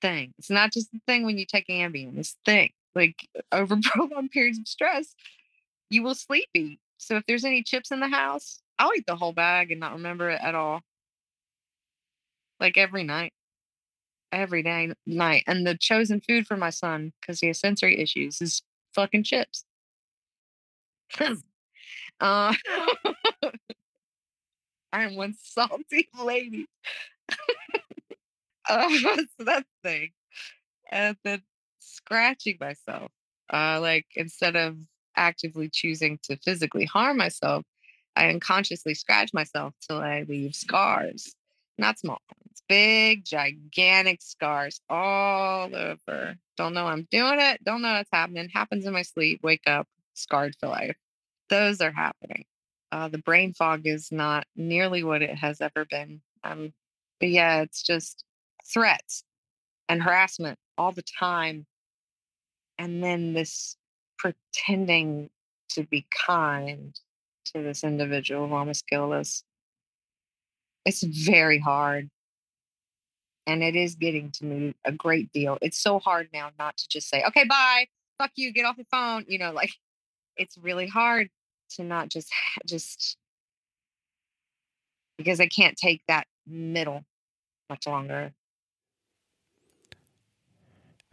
Thing. 0.00 0.32
It's 0.38 0.50
not 0.50 0.72
just 0.72 0.90
the 0.92 1.00
thing 1.06 1.24
when 1.24 1.38
you 1.38 1.44
take 1.46 1.66
Ambien. 1.68 2.18
It's 2.18 2.36
thing. 2.44 2.70
Like 2.94 3.28
over 3.52 3.76
prolonged 3.82 4.30
periods 4.30 4.58
of 4.58 4.68
stress, 4.68 5.14
you 5.90 6.02
will 6.02 6.14
sleep 6.14 6.48
eat. 6.54 6.78
So 6.98 7.16
if 7.16 7.26
there's 7.26 7.44
any 7.44 7.62
chips 7.62 7.90
in 7.90 8.00
the 8.00 8.08
house, 8.08 8.60
I'll 8.78 8.94
eat 8.96 9.06
the 9.06 9.16
whole 9.16 9.32
bag 9.32 9.70
and 9.70 9.80
not 9.80 9.92
remember 9.92 10.30
it 10.30 10.40
at 10.42 10.54
all. 10.54 10.80
Like 12.60 12.76
every 12.76 13.02
night. 13.02 13.32
Every 14.32 14.62
day 14.62 14.92
night. 15.06 15.44
And 15.46 15.66
the 15.66 15.76
chosen 15.76 16.20
food 16.20 16.46
for 16.46 16.56
my 16.56 16.70
son, 16.70 17.12
because 17.20 17.40
he 17.40 17.48
has 17.48 17.60
sensory 17.60 18.00
issues, 18.00 18.40
is 18.40 18.62
fucking 18.94 19.24
chips. 19.24 19.64
uh, 22.20 22.54
I 24.92 25.04
am 25.04 25.16
one 25.16 25.34
salty 25.40 26.08
lady. 26.22 26.66
Um, 28.68 28.90
so 28.98 29.16
that's 29.16 29.34
the 29.38 29.64
thing. 29.82 30.10
And 30.90 31.16
then 31.24 31.42
scratching 31.80 32.58
myself. 32.60 33.10
Uh, 33.52 33.78
like 33.80 34.06
instead 34.16 34.56
of 34.56 34.78
actively 35.16 35.68
choosing 35.72 36.18
to 36.24 36.36
physically 36.38 36.84
harm 36.86 37.18
myself, 37.18 37.64
I 38.16 38.28
unconsciously 38.28 38.94
scratch 38.94 39.32
myself 39.34 39.74
till 39.86 39.98
I 39.98 40.24
leave 40.28 40.54
scars. 40.54 41.34
Not 41.78 41.98
small 41.98 42.18
ones, 42.30 42.51
big, 42.68 43.24
gigantic 43.24 44.22
scars 44.22 44.80
all 44.88 45.74
over. 45.74 46.36
Don't 46.56 46.74
know 46.74 46.86
I'm 46.86 47.06
doing 47.10 47.40
it. 47.40 47.62
Don't 47.64 47.82
know 47.82 47.94
what's 47.94 48.10
happening. 48.12 48.48
Happens 48.48 48.86
in 48.86 48.92
my 48.92 49.02
sleep. 49.02 49.40
Wake 49.42 49.66
up, 49.66 49.86
scarred 50.14 50.54
for 50.58 50.68
life. 50.68 50.96
Those 51.48 51.80
are 51.80 51.92
happening. 51.92 52.44
Uh, 52.90 53.08
the 53.08 53.18
brain 53.18 53.54
fog 53.54 53.82
is 53.86 54.12
not 54.12 54.46
nearly 54.54 55.02
what 55.02 55.22
it 55.22 55.34
has 55.36 55.60
ever 55.60 55.84
been. 55.84 56.20
Um, 56.44 56.72
but 57.20 57.30
yeah, 57.30 57.62
it's 57.62 57.82
just 57.82 58.24
threats 58.72 59.24
and 59.88 60.02
harassment 60.02 60.58
all 60.76 60.92
the 60.92 61.04
time. 61.18 61.66
And 62.78 63.02
then 63.02 63.32
this 63.32 63.76
pretending 64.18 65.30
to 65.70 65.84
be 65.84 66.06
kind 66.26 66.94
to 67.46 67.62
this 67.62 67.84
individual, 67.84 68.48
Ramos 68.48 68.82
Gillis. 68.82 69.44
It's 70.84 71.02
very 71.02 71.58
hard. 71.58 72.10
And 73.46 73.62
it 73.62 73.74
is 73.74 73.96
getting 73.96 74.30
to 74.32 74.44
me 74.44 74.74
a 74.84 74.92
great 74.92 75.32
deal. 75.32 75.58
It's 75.60 75.78
so 75.78 75.98
hard 75.98 76.28
now 76.32 76.50
not 76.58 76.76
to 76.76 76.88
just 76.88 77.08
say, 77.08 77.24
okay, 77.26 77.44
bye, 77.44 77.86
fuck 78.18 78.30
you, 78.36 78.52
get 78.52 78.64
off 78.64 78.76
your 78.76 78.86
phone. 78.90 79.24
You 79.26 79.38
know, 79.38 79.52
like 79.52 79.72
it's 80.36 80.56
really 80.58 80.86
hard 80.86 81.28
to 81.70 81.84
not 81.84 82.08
just, 82.08 82.30
just 82.66 83.16
because 85.18 85.40
I 85.40 85.46
can't 85.46 85.76
take 85.76 86.02
that 86.08 86.26
middle 86.46 87.04
much 87.68 87.86
longer. 87.86 88.32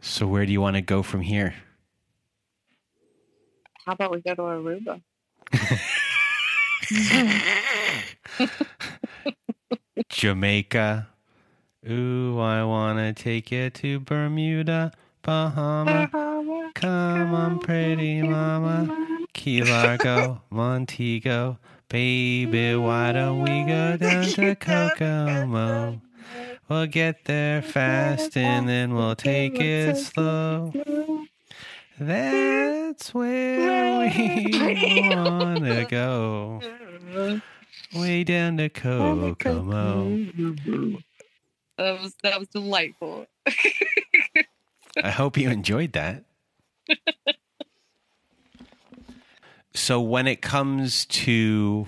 So, 0.00 0.26
where 0.26 0.46
do 0.46 0.52
you 0.52 0.60
want 0.60 0.76
to 0.76 0.82
go 0.82 1.02
from 1.02 1.20
here? 1.20 1.54
How 3.84 3.92
about 3.92 4.12
we 4.12 4.20
go 4.20 4.34
to 4.34 4.42
Aruba? 4.42 5.02
Jamaica. 10.08 11.09
Ooh, 11.88 12.38
I 12.38 12.62
want 12.64 12.98
to 12.98 13.12
take 13.14 13.50
you 13.50 13.70
to 13.70 14.00
Bermuda, 14.00 14.92
Bahama. 15.22 16.10
Come 16.74 17.34
on, 17.34 17.58
pretty 17.58 18.20
mama. 18.20 19.16
Key 19.32 19.64
Largo, 19.64 20.42
Montego. 20.50 21.58
Baby, 21.88 22.74
why 22.76 23.12
don't 23.12 23.40
we 23.42 23.64
go 23.64 23.96
down 24.00 24.24
to 24.24 24.54
Kokomo? 24.56 26.02
We'll 26.68 26.86
get 26.86 27.24
there 27.24 27.62
fast 27.62 28.36
and 28.36 28.68
then 28.68 28.94
we'll 28.94 29.16
take 29.16 29.58
it 29.58 29.96
slow. 29.96 30.72
That's 31.98 33.12
where 33.14 34.00
we 34.00 35.08
want 35.16 35.64
to 35.64 35.86
go. 35.88 36.60
Way 37.94 38.22
down 38.24 38.58
to 38.58 38.68
Kokomo. 38.68 40.26
That 41.80 42.02
was 42.02 42.14
that 42.22 42.38
was 42.38 42.48
delightful. 42.48 43.26
I 45.02 45.08
hope 45.08 45.38
you 45.38 45.48
enjoyed 45.48 45.94
that. 45.94 46.24
so 49.72 49.98
when 49.98 50.26
it 50.26 50.42
comes 50.42 51.06
to 51.06 51.86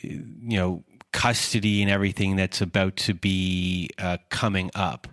you 0.00 0.24
know 0.58 0.82
custody 1.12 1.82
and 1.82 1.90
everything 1.90 2.36
that's 2.36 2.62
about 2.62 2.96
to 2.96 3.12
be 3.12 3.90
uh, 3.98 4.16
coming 4.30 4.70
up, 4.74 5.08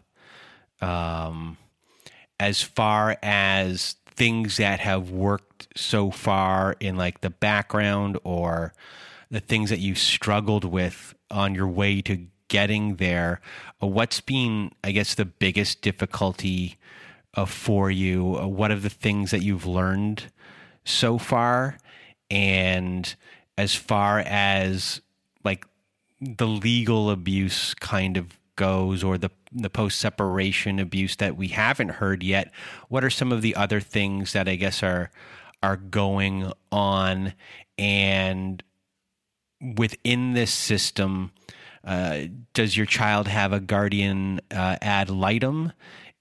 um, 0.79 1.57
as 2.39 2.61
far 2.61 3.17
as 3.21 3.97
things 4.05 4.55
that 4.57 4.79
have 4.79 5.09
worked 5.09 5.67
so 5.75 6.09
far 6.09 6.77
in 6.79 6.95
like 6.95 7.19
the 7.19 7.29
background 7.29 8.17
or 8.23 8.73
the 9.29 9.41
things 9.41 9.71
that 9.71 9.79
you 9.79 9.93
struggled 9.93 10.63
with 10.63 11.13
on 11.29 11.53
your 11.53 11.67
way 11.67 12.01
to 12.01 12.27
getting 12.47 12.95
there, 12.95 13.41
uh, 13.81 13.87
what's 13.87 14.21
been, 14.21 14.71
I 14.83 14.91
guess, 14.91 15.15
the 15.15 15.25
biggest 15.25 15.81
difficulty 15.81 16.77
uh, 17.35 17.45
for 17.45 17.89
you? 17.89 18.37
Uh, 18.39 18.47
what 18.47 18.71
are 18.71 18.79
the 18.79 18.89
things 18.89 19.31
that 19.31 19.43
you've 19.43 19.65
learned 19.65 20.31
so 20.85 21.17
far? 21.17 21.77
And 22.29 23.13
as 23.57 23.75
far 23.75 24.19
as 24.19 25.01
like 25.43 25.65
the 26.19 26.47
legal 26.47 27.09
abuse 27.09 27.73
kind 27.75 28.17
of 28.17 28.39
goes 28.55 29.03
or 29.03 29.17
the 29.17 29.31
the 29.51 29.69
post 29.69 29.99
separation 29.99 30.79
abuse 30.79 31.15
that 31.17 31.35
we 31.37 31.49
haven't 31.49 31.89
heard 31.89 32.23
yet 32.23 32.51
what 32.87 33.03
are 33.03 33.09
some 33.09 33.31
of 33.31 33.41
the 33.41 33.55
other 33.55 33.79
things 33.79 34.33
that 34.33 34.47
i 34.47 34.55
guess 34.55 34.83
are 34.83 35.09
are 35.61 35.77
going 35.77 36.51
on 36.71 37.33
and 37.77 38.63
within 39.75 40.33
this 40.33 40.51
system 40.51 41.31
uh, 41.83 42.21
does 42.53 42.77
your 42.77 42.85
child 42.85 43.27
have 43.27 43.53
a 43.53 43.59
guardian 43.59 44.39
uh, 44.51 44.77
ad 44.81 45.09
litem 45.09 45.71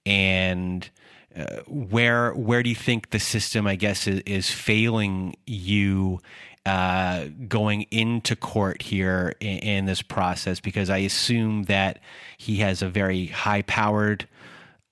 and 0.05 0.89
uh, 1.35 1.57
where 1.67 2.33
where 2.33 2.61
do 2.61 2.69
you 2.69 2.75
think 2.75 3.09
the 3.09 3.19
system 3.19 3.65
i 3.65 3.75
guess 3.75 4.07
is, 4.07 4.19
is 4.25 4.51
failing 4.51 5.35
you 5.45 6.19
uh, 6.65 7.25
going 7.47 7.81
into 7.91 8.35
court 8.37 8.81
here 8.81 9.35
in, 9.41 9.57
in, 9.57 9.85
this 9.85 10.01
process 10.01 10.61
because 10.61 10.89
I 10.89 10.99
assume 10.99 11.63
that 11.63 11.99
he 12.37 12.57
has 12.57 12.81
a 12.81 12.87
very 12.87 13.25
high 13.25 13.63
powered 13.63 14.29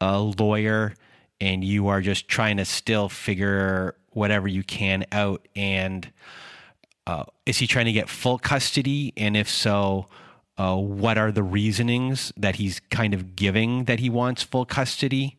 uh, 0.01 0.19
lawyer 0.22 0.93
and 1.39 1.63
you 1.63 1.88
are 1.88 2.01
just 2.01 2.28
trying 2.28 2.57
to 2.57 2.65
still 2.65 3.07
figure 3.07 3.95
whatever 4.09 4.49
you 4.49 4.63
can 4.63 5.05
out. 5.13 5.47
And 5.55 6.11
uh, 7.07 7.24
is 7.45 7.57
he 7.57 7.67
trying 7.67 7.86
to 7.86 7.93
get 7.93 8.09
full 8.09 8.38
custody? 8.38 9.13
And 9.15 9.38
if 9.38 9.49
so, 9.49 10.07
uh, 10.57 10.75
what 10.75 11.17
are 11.17 11.31
the 11.31 11.43
reasonings 11.43 12.31
that 12.37 12.55
he's 12.55 12.79
kind 12.89 13.13
of 13.13 13.35
giving 13.35 13.85
that 13.85 13.99
he 13.99 14.09
wants 14.09 14.43
full 14.43 14.65
custody 14.65 15.37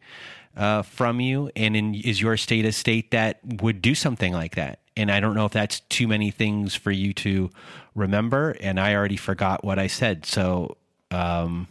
uh, 0.56 0.82
from 0.82 1.20
you? 1.20 1.50
And 1.54 1.76
in, 1.76 1.94
is 1.94 2.20
your 2.20 2.36
state 2.36 2.64
a 2.64 2.72
state 2.72 3.10
that 3.10 3.40
would 3.44 3.82
do 3.82 3.94
something 3.94 4.32
like 4.32 4.54
that? 4.54 4.78
and 4.96 5.10
I 5.10 5.20
don't 5.20 5.34
know 5.34 5.46
if 5.46 5.52
that's 5.52 5.80
too 5.80 6.06
many 6.06 6.30
things 6.30 6.74
for 6.74 6.90
you 6.90 7.12
to 7.14 7.50
remember. 7.94 8.56
And 8.60 8.78
I 8.78 8.94
already 8.94 9.16
forgot 9.16 9.64
what 9.64 9.78
I 9.78 9.86
said. 9.86 10.26
So 10.26 10.76
um, 11.10 11.68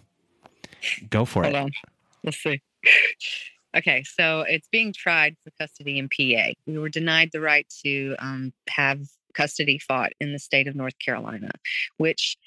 go 1.10 1.26
for 1.26 1.44
Hold 1.44 1.56
it. 1.56 1.60
On. 1.60 1.72
Let's 2.24 2.38
see. 2.38 2.62
Okay, 3.76 4.04
so 4.04 4.42
it's 4.42 4.68
being 4.68 4.92
tried 4.92 5.38
for 5.44 5.52
custody 5.60 5.98
in 5.98 6.10
PA. 6.10 6.54
We 6.66 6.78
were 6.78 6.90
denied 6.90 7.30
the 7.32 7.40
right 7.40 7.66
to 7.86 8.16
um, 8.20 8.52
have 8.70 9.00
custody 9.34 9.80
fought 9.80 10.12
in 10.20 10.34
the 10.34 10.40
state 10.40 10.68
of 10.68 10.76
North 10.76 11.00
Carolina, 11.00 11.52
which 11.98 12.38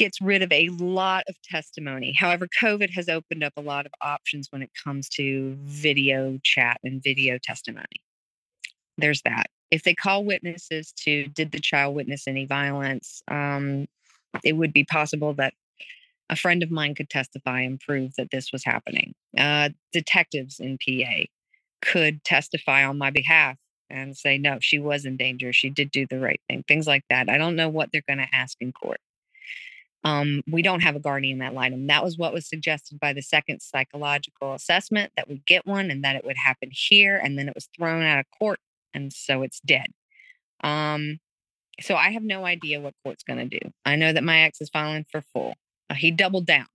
gets 0.00 0.20
rid 0.20 0.42
of 0.42 0.50
a 0.50 0.70
lot 0.70 1.24
of 1.28 1.36
testimony. 1.44 2.12
However, 2.18 2.48
COVID 2.60 2.90
has 2.94 3.08
opened 3.08 3.44
up 3.44 3.52
a 3.56 3.60
lot 3.60 3.84
of 3.84 3.92
options 4.00 4.48
when 4.50 4.62
it 4.62 4.70
comes 4.82 5.08
to 5.10 5.56
video 5.60 6.38
chat 6.42 6.78
and 6.82 7.02
video 7.02 7.38
testimony. 7.38 8.00
There's 8.96 9.20
that 9.22 9.46
if 9.70 9.82
they 9.82 9.94
call 9.94 10.24
witnesses 10.24 10.92
to 11.04 11.26
did 11.28 11.52
the 11.52 11.60
child 11.60 11.94
witness 11.94 12.26
any 12.26 12.46
violence, 12.46 13.22
um, 13.28 13.86
it 14.42 14.54
would 14.54 14.72
be 14.72 14.84
possible 14.84 15.34
that 15.34 15.54
a 16.28 16.36
friend 16.36 16.62
of 16.62 16.70
mine 16.70 16.94
could 16.94 17.10
testify 17.10 17.60
and 17.60 17.78
prove 17.78 18.14
that 18.16 18.30
this 18.30 18.52
was 18.52 18.64
happening. 18.64 19.14
Uh, 19.36 19.68
detectives 19.92 20.60
in 20.60 20.78
PA 20.78 21.24
could 21.82 22.24
testify 22.24 22.84
on 22.84 22.98
my 22.98 23.10
behalf 23.10 23.56
and 23.88 24.16
say, 24.16 24.38
no, 24.38 24.58
she 24.60 24.78
was 24.78 25.04
in 25.04 25.16
danger. 25.16 25.52
She 25.52 25.70
did 25.70 25.90
do 25.90 26.06
the 26.06 26.20
right 26.20 26.40
thing, 26.48 26.64
things 26.66 26.86
like 26.86 27.04
that. 27.10 27.28
I 27.28 27.38
don't 27.38 27.56
know 27.56 27.68
what 27.68 27.90
they're 27.92 28.02
going 28.08 28.18
to 28.18 28.34
ask 28.34 28.56
in 28.60 28.72
court. 28.72 29.00
Um, 30.02 30.40
we 30.50 30.62
don't 30.62 30.80
have 30.80 30.96
a 30.96 31.00
guardian 31.00 31.42
ad 31.42 31.52
litem. 31.52 31.86
That 31.88 32.02
was 32.02 32.16
what 32.16 32.32
was 32.32 32.48
suggested 32.48 32.98
by 32.98 33.12
the 33.12 33.20
second 33.20 33.60
psychological 33.60 34.54
assessment 34.54 35.12
that 35.16 35.28
we 35.28 35.42
get 35.46 35.66
one 35.66 35.90
and 35.90 36.02
that 36.04 36.16
it 36.16 36.24
would 36.24 36.38
happen 36.38 36.70
here. 36.72 37.20
And 37.22 37.38
then 37.38 37.48
it 37.48 37.54
was 37.54 37.68
thrown 37.76 38.02
out 38.02 38.20
of 38.20 38.26
court 38.38 38.60
and 38.94 39.12
so 39.12 39.42
it's 39.42 39.60
dead. 39.60 39.88
Um, 40.62 41.18
so 41.80 41.94
I 41.94 42.10
have 42.10 42.22
no 42.22 42.44
idea 42.44 42.80
what 42.80 42.94
court's 43.04 43.24
going 43.24 43.48
to 43.48 43.58
do. 43.58 43.70
I 43.84 43.96
know 43.96 44.12
that 44.12 44.24
my 44.24 44.40
ex 44.40 44.60
is 44.60 44.68
filing 44.68 45.06
for 45.10 45.22
full. 45.32 45.54
Uh, 45.88 45.94
he 45.94 46.10
doubled 46.10 46.46
down. 46.46 46.66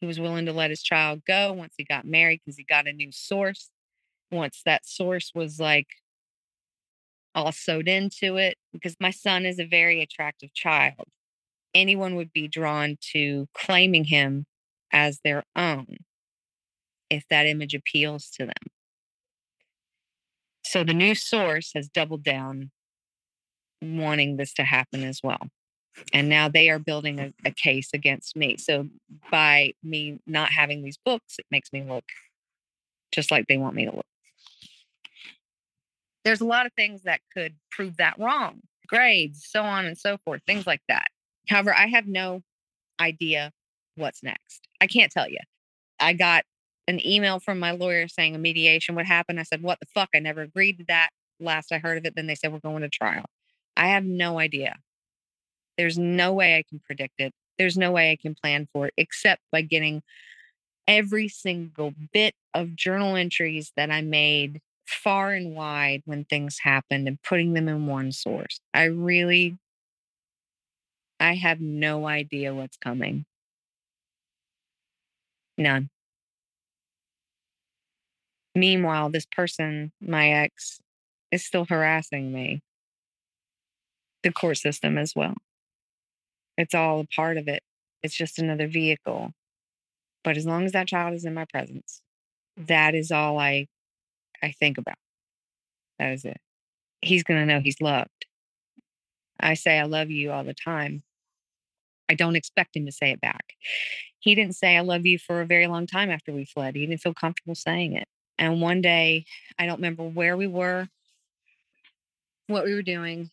He 0.00 0.06
was 0.06 0.20
willing 0.20 0.46
to 0.46 0.52
let 0.52 0.70
his 0.70 0.82
child 0.82 1.22
go 1.26 1.52
once 1.52 1.74
he 1.76 1.84
got 1.84 2.06
married 2.06 2.40
because 2.44 2.56
he 2.56 2.64
got 2.64 2.86
a 2.86 2.92
new 2.92 3.12
source. 3.12 3.70
Once 4.30 4.62
that 4.64 4.86
source 4.86 5.32
was 5.34 5.60
like 5.60 5.86
all 7.34 7.52
sewed 7.52 7.88
into 7.88 8.36
it, 8.36 8.56
because 8.72 8.96
my 9.00 9.10
son 9.10 9.44
is 9.44 9.58
a 9.58 9.66
very 9.66 10.00
attractive 10.02 10.52
child. 10.54 11.04
Anyone 11.74 12.14
would 12.16 12.32
be 12.32 12.48
drawn 12.48 12.96
to 13.12 13.48
claiming 13.54 14.04
him 14.04 14.46
as 14.92 15.20
their 15.24 15.42
own 15.56 15.96
if 17.10 17.24
that 17.28 17.46
image 17.46 17.74
appeals 17.74 18.30
to 18.38 18.46
them. 18.46 18.70
So 20.64 20.84
the 20.84 20.94
new 20.94 21.14
source 21.14 21.72
has 21.74 21.88
doubled 21.88 22.24
down 22.24 22.70
wanting 23.82 24.36
this 24.36 24.54
to 24.54 24.64
happen 24.64 25.04
as 25.04 25.20
well. 25.22 25.48
And 26.12 26.28
now 26.28 26.48
they 26.48 26.70
are 26.70 26.78
building 26.78 27.20
a, 27.20 27.32
a 27.44 27.52
case 27.52 27.90
against 27.94 28.34
me. 28.34 28.56
So 28.56 28.88
by 29.30 29.74
me 29.82 30.18
not 30.26 30.50
having 30.50 30.82
these 30.82 30.98
books, 31.04 31.36
it 31.38 31.46
makes 31.50 31.72
me 31.72 31.82
look 31.82 32.04
just 33.12 33.30
like 33.30 33.46
they 33.46 33.56
want 33.56 33.76
me 33.76 33.84
to 33.84 33.94
look. 33.94 34.06
There's 36.24 36.40
a 36.40 36.46
lot 36.46 36.66
of 36.66 36.72
things 36.72 37.02
that 37.02 37.20
could 37.32 37.54
prove 37.70 37.98
that 37.98 38.18
wrong 38.18 38.62
grades, 38.86 39.46
so 39.48 39.62
on 39.62 39.86
and 39.86 39.96
so 39.96 40.18
forth, 40.24 40.42
things 40.46 40.66
like 40.66 40.82
that. 40.88 41.06
However, 41.48 41.74
I 41.74 41.86
have 41.86 42.06
no 42.06 42.42
idea 43.00 43.52
what's 43.96 44.22
next. 44.22 44.68
I 44.80 44.86
can't 44.86 45.12
tell 45.12 45.28
you. 45.28 45.38
I 46.00 46.12
got 46.12 46.44
an 46.86 47.04
email 47.04 47.40
from 47.40 47.58
my 47.58 47.72
lawyer 47.72 48.08
saying 48.08 48.34
a 48.34 48.38
mediation 48.38 48.94
would 48.94 49.06
happen. 49.06 49.38
I 49.38 49.42
said, 49.44 49.62
What 49.62 49.80
the 49.80 49.86
fuck? 49.94 50.10
I 50.14 50.18
never 50.18 50.42
agreed 50.42 50.78
to 50.78 50.84
that. 50.88 51.10
Last 51.40 51.72
I 51.72 51.78
heard 51.78 51.98
of 51.98 52.04
it, 52.04 52.14
then 52.14 52.26
they 52.26 52.34
said, 52.34 52.52
We're 52.52 52.58
going 52.60 52.82
to 52.82 52.88
trial. 52.88 53.24
I 53.76 53.88
have 53.88 54.04
no 54.04 54.38
idea. 54.38 54.76
There's 55.76 55.98
no 55.98 56.32
way 56.32 56.56
I 56.56 56.62
can 56.68 56.80
predict 56.84 57.14
it. 57.18 57.32
There's 57.58 57.76
no 57.76 57.92
way 57.92 58.10
I 58.10 58.16
can 58.16 58.34
plan 58.34 58.68
for 58.72 58.86
it 58.86 58.94
except 58.96 59.42
by 59.50 59.62
getting 59.62 60.02
every 60.86 61.28
single 61.28 61.94
bit 62.12 62.34
of 62.52 62.76
journal 62.76 63.16
entries 63.16 63.72
that 63.76 63.90
I 63.90 64.02
made 64.02 64.60
far 64.86 65.32
and 65.32 65.54
wide 65.54 66.02
when 66.04 66.24
things 66.24 66.58
happened 66.62 67.08
and 67.08 67.20
putting 67.22 67.54
them 67.54 67.68
in 67.68 67.86
one 67.86 68.12
source. 68.12 68.60
I 68.74 68.84
really, 68.84 69.56
I 71.20 71.34
have 71.34 71.60
no 71.60 72.06
idea 72.06 72.54
what's 72.54 72.76
coming. 72.76 73.24
None. 75.56 75.90
Meanwhile, 78.54 79.10
this 79.10 79.26
person, 79.26 79.92
my 80.00 80.30
ex, 80.30 80.80
is 81.30 81.44
still 81.44 81.64
harassing 81.64 82.32
me. 82.32 82.60
The 84.22 84.32
court 84.32 84.58
system 84.58 84.96
as 84.98 85.14
well. 85.14 85.34
It's 86.56 86.74
all 86.74 87.00
a 87.00 87.06
part 87.06 87.36
of 87.36 87.48
it. 87.48 87.62
It's 88.02 88.14
just 88.14 88.38
another 88.38 88.68
vehicle. 88.68 89.32
But 90.22 90.36
as 90.36 90.46
long 90.46 90.64
as 90.64 90.72
that 90.72 90.88
child 90.88 91.14
is 91.14 91.24
in 91.24 91.34
my 91.34 91.46
presence, 91.46 92.02
that 92.56 92.94
is 92.94 93.10
all 93.10 93.38
I 93.38 93.66
I 94.42 94.52
think 94.52 94.78
about. 94.78 94.96
That 95.98 96.12
is 96.12 96.24
it. 96.24 96.38
He's 97.02 97.22
going 97.24 97.40
to 97.40 97.46
know 97.46 97.60
he's 97.60 97.80
loved. 97.80 98.26
I 99.40 99.54
say 99.54 99.78
I 99.78 99.84
love 99.84 100.10
you 100.10 100.30
all 100.30 100.44
the 100.44 100.54
time. 100.54 101.02
I 102.08 102.14
don't 102.14 102.36
expect 102.36 102.76
him 102.76 102.86
to 102.86 102.92
say 102.92 103.10
it 103.10 103.20
back. 103.20 103.54
He 104.20 104.34
didn't 104.34 104.56
say 104.56 104.76
I 104.76 104.80
love 104.80 105.06
you 105.06 105.18
for 105.18 105.40
a 105.40 105.46
very 105.46 105.66
long 105.66 105.86
time 105.86 106.10
after 106.10 106.32
we 106.32 106.44
fled. 106.44 106.76
He 106.76 106.86
didn't 106.86 107.00
feel 107.00 107.14
comfortable 107.14 107.54
saying 107.54 107.94
it. 107.94 108.08
And 108.38 108.60
one 108.60 108.80
day, 108.80 109.24
I 109.58 109.66
don't 109.66 109.76
remember 109.76 110.04
where 110.04 110.36
we 110.36 110.46
were, 110.46 110.88
what 112.46 112.64
we 112.64 112.74
were 112.74 112.82
doing, 112.82 113.30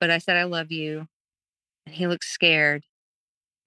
but 0.00 0.10
I 0.10 0.18
said 0.18 0.36
I 0.36 0.44
love 0.44 0.72
you. 0.72 1.08
And 1.86 1.94
he 1.94 2.06
looked 2.06 2.24
scared. 2.24 2.84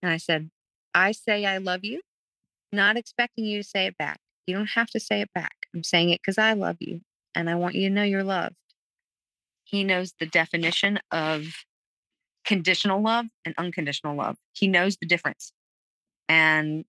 And 0.01 0.11
I 0.11 0.17
said, 0.17 0.49
I 0.93 1.11
say 1.11 1.45
I 1.45 1.57
love 1.57 1.83
you, 1.83 2.01
not 2.71 2.97
expecting 2.97 3.45
you 3.45 3.61
to 3.61 3.67
say 3.67 3.85
it 3.85 3.97
back. 3.97 4.19
You 4.45 4.55
don't 4.55 4.71
have 4.71 4.89
to 4.91 4.99
say 4.99 5.21
it 5.21 5.29
back. 5.33 5.67
I'm 5.73 5.83
saying 5.83 6.09
it 6.09 6.21
because 6.21 6.37
I 6.37 6.53
love 6.53 6.77
you 6.79 7.01
and 7.35 7.49
I 7.49 7.55
want 7.55 7.75
you 7.75 7.87
to 7.89 7.93
know 7.93 8.03
you're 8.03 8.23
loved. 8.23 8.55
He 9.67 9.83
knows 9.83 10.13
the 10.19 10.25
definition 10.25 10.99
of 11.11 11.43
conditional 12.45 13.01
love 13.01 13.25
and 13.45 13.53
unconditional 13.57 14.15
love. 14.15 14.37
He 14.53 14.67
knows 14.67 14.97
the 14.97 15.07
difference. 15.07 15.51
And 16.29 16.85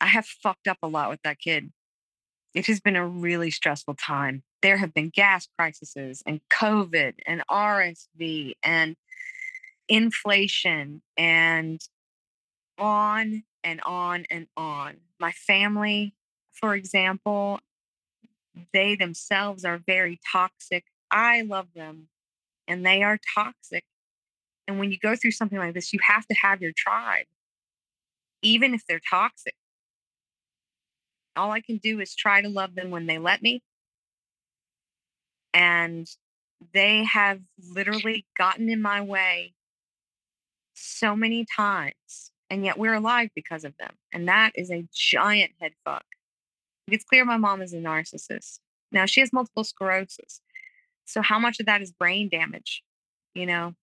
I 0.00 0.06
have 0.06 0.26
fucked 0.26 0.68
up 0.68 0.78
a 0.82 0.88
lot 0.88 1.10
with 1.10 1.20
that 1.22 1.38
kid. 1.38 1.72
It 2.54 2.66
has 2.66 2.80
been 2.80 2.96
a 2.96 3.06
really 3.06 3.50
stressful 3.50 3.94
time. 3.94 4.42
There 4.60 4.76
have 4.76 4.92
been 4.92 5.08
gas 5.08 5.48
crises 5.58 6.22
and 6.26 6.40
COVID 6.50 7.14
and 7.26 7.42
RSV 7.50 8.52
and 8.62 8.96
inflation 9.88 11.02
and 11.16 11.80
on 12.78 13.44
and 13.64 13.80
on 13.86 14.26
and 14.30 14.48
on. 14.56 14.96
My 15.18 15.32
family 15.32 16.14
for 16.52 16.74
example, 16.74 17.60
they 18.72 18.94
themselves 18.94 19.64
are 19.64 19.78
very 19.78 20.20
toxic. 20.30 20.84
I 21.12 21.42
love 21.42 21.68
them 21.74 22.08
and 22.66 22.84
they 22.84 23.02
are 23.02 23.18
toxic. 23.34 23.84
And 24.66 24.78
when 24.78 24.90
you 24.90 24.98
go 24.98 25.14
through 25.14 25.32
something 25.32 25.58
like 25.58 25.74
this, 25.74 25.92
you 25.92 25.98
have 26.02 26.26
to 26.26 26.34
have 26.34 26.62
your 26.62 26.72
tribe, 26.74 27.26
even 28.40 28.74
if 28.74 28.86
they're 28.86 29.00
toxic. 29.08 29.54
All 31.36 31.50
I 31.50 31.60
can 31.60 31.78
do 31.78 32.00
is 32.00 32.14
try 32.14 32.40
to 32.40 32.48
love 32.48 32.74
them 32.74 32.90
when 32.90 33.06
they 33.06 33.18
let 33.18 33.42
me. 33.42 33.62
And 35.54 36.08
they 36.72 37.04
have 37.04 37.40
literally 37.70 38.24
gotten 38.38 38.70
in 38.70 38.80
my 38.80 39.00
way 39.00 39.52
so 40.74 41.14
many 41.16 41.44
times. 41.44 42.30
And 42.48 42.64
yet 42.64 42.78
we're 42.78 42.94
alive 42.94 43.30
because 43.34 43.64
of 43.64 43.76
them. 43.78 43.94
And 44.12 44.28
that 44.28 44.52
is 44.54 44.70
a 44.70 44.86
giant 44.94 45.52
head 45.60 45.72
fuck. 45.84 46.04
It's 46.86 47.04
clear 47.04 47.24
my 47.24 47.38
mom 47.38 47.62
is 47.62 47.72
a 47.72 47.78
narcissist. 47.78 48.58
Now 48.90 49.06
she 49.06 49.20
has 49.20 49.32
multiple 49.32 49.64
sclerosis. 49.64 50.40
So 51.12 51.20
how 51.20 51.38
much 51.38 51.60
of 51.60 51.66
that 51.66 51.82
is 51.82 51.92
brain 51.92 52.30
damage? 52.30 52.82
You 53.34 53.44
know, 53.44 53.74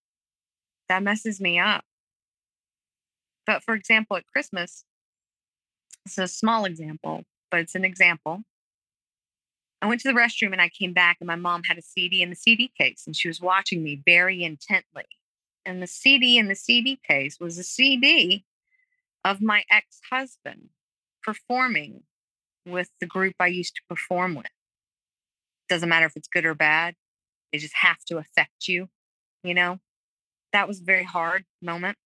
that 0.90 1.04
messes 1.04 1.40
me 1.40 1.60
up. 1.60 1.84
But 3.46 3.64
for 3.64 3.76
example, 3.76 4.18
at 4.18 4.26
Christmas, 4.26 4.84
it's 6.08 6.18
a 6.18 6.28
small 6.28 6.66
example, 6.66 7.24
but 7.52 7.60
it's 7.60 7.76
an 7.76 7.86
example. 7.86 8.42
I 9.80 9.88
went 9.88 10.02
to 10.02 10.08
the 10.12 10.20
restroom 10.20 10.54
and 10.54 10.62
I 10.62 10.70
came 10.70 10.92
back, 10.92 11.18
and 11.20 11.28
my 11.28 11.36
mom 11.36 11.62
had 11.64 11.78
a 11.78 11.84
CD 11.84 12.24
in 12.24 12.32
the 12.32 12.36
CD 12.36 12.72
case, 12.76 13.04
and 13.06 13.16
she 13.16 13.28
was 13.28 13.40
watching 13.40 13.84
me 13.84 14.02
very 14.04 14.44
intently. 14.44 15.06
And 15.66 15.84
the 15.84 15.88
CD 15.88 16.40
in 16.40 16.48
the 16.48 16.56
CD 16.56 17.00
case 17.08 17.38
was 17.40 17.60
a 17.60 17.64
CD 17.64 18.44
of 19.24 19.40
my 19.40 19.64
ex 19.70 20.02
husband 20.12 20.70
performing 21.22 22.02
with 22.66 22.90
the 23.00 23.06
group 23.06 23.36
I 23.40 23.48
used 23.48 23.76
to 23.76 23.82
perform 23.88 24.34
with. 24.34 24.48
Doesn't 25.70 25.90
matter 25.90 26.08
if 26.08 26.16
it's 26.16 26.28
good 26.28 26.46
or 26.46 26.56
bad, 26.56 26.96
they 27.52 27.60
just 27.60 27.76
have 27.76 28.04
to 28.06 28.18
affect 28.18 28.68
you, 28.68 28.90
you 29.44 29.54
know? 29.54 29.80
That 30.54 30.68
was 30.68 30.82
a 30.82 30.84
very 30.84 31.04
hard 31.04 31.46
moment. 31.62 31.98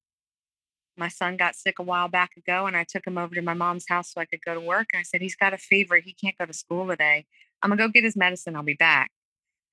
My 0.97 1.07
son 1.07 1.37
got 1.37 1.55
sick 1.55 1.79
a 1.79 1.83
while 1.83 2.07
back 2.07 2.31
ago, 2.37 2.67
and 2.67 2.77
I 2.77 2.83
took 2.83 3.07
him 3.07 3.17
over 3.17 3.33
to 3.35 3.41
my 3.41 3.53
mom's 3.53 3.85
house 3.87 4.11
so 4.11 4.21
I 4.21 4.25
could 4.25 4.43
go 4.45 4.53
to 4.53 4.59
work. 4.59 4.87
And 4.93 4.99
I 4.99 5.03
said, 5.03 5.21
He's 5.21 5.35
got 5.35 5.53
a 5.53 5.57
fever. 5.57 5.95
He 5.97 6.13
can't 6.13 6.37
go 6.37 6.45
to 6.45 6.53
school 6.53 6.87
today. 6.87 7.25
I'm 7.61 7.69
going 7.69 7.77
to 7.77 7.87
go 7.87 7.91
get 7.91 8.03
his 8.03 8.15
medicine. 8.15 8.55
I'll 8.55 8.63
be 8.63 8.75
back. 8.75 9.11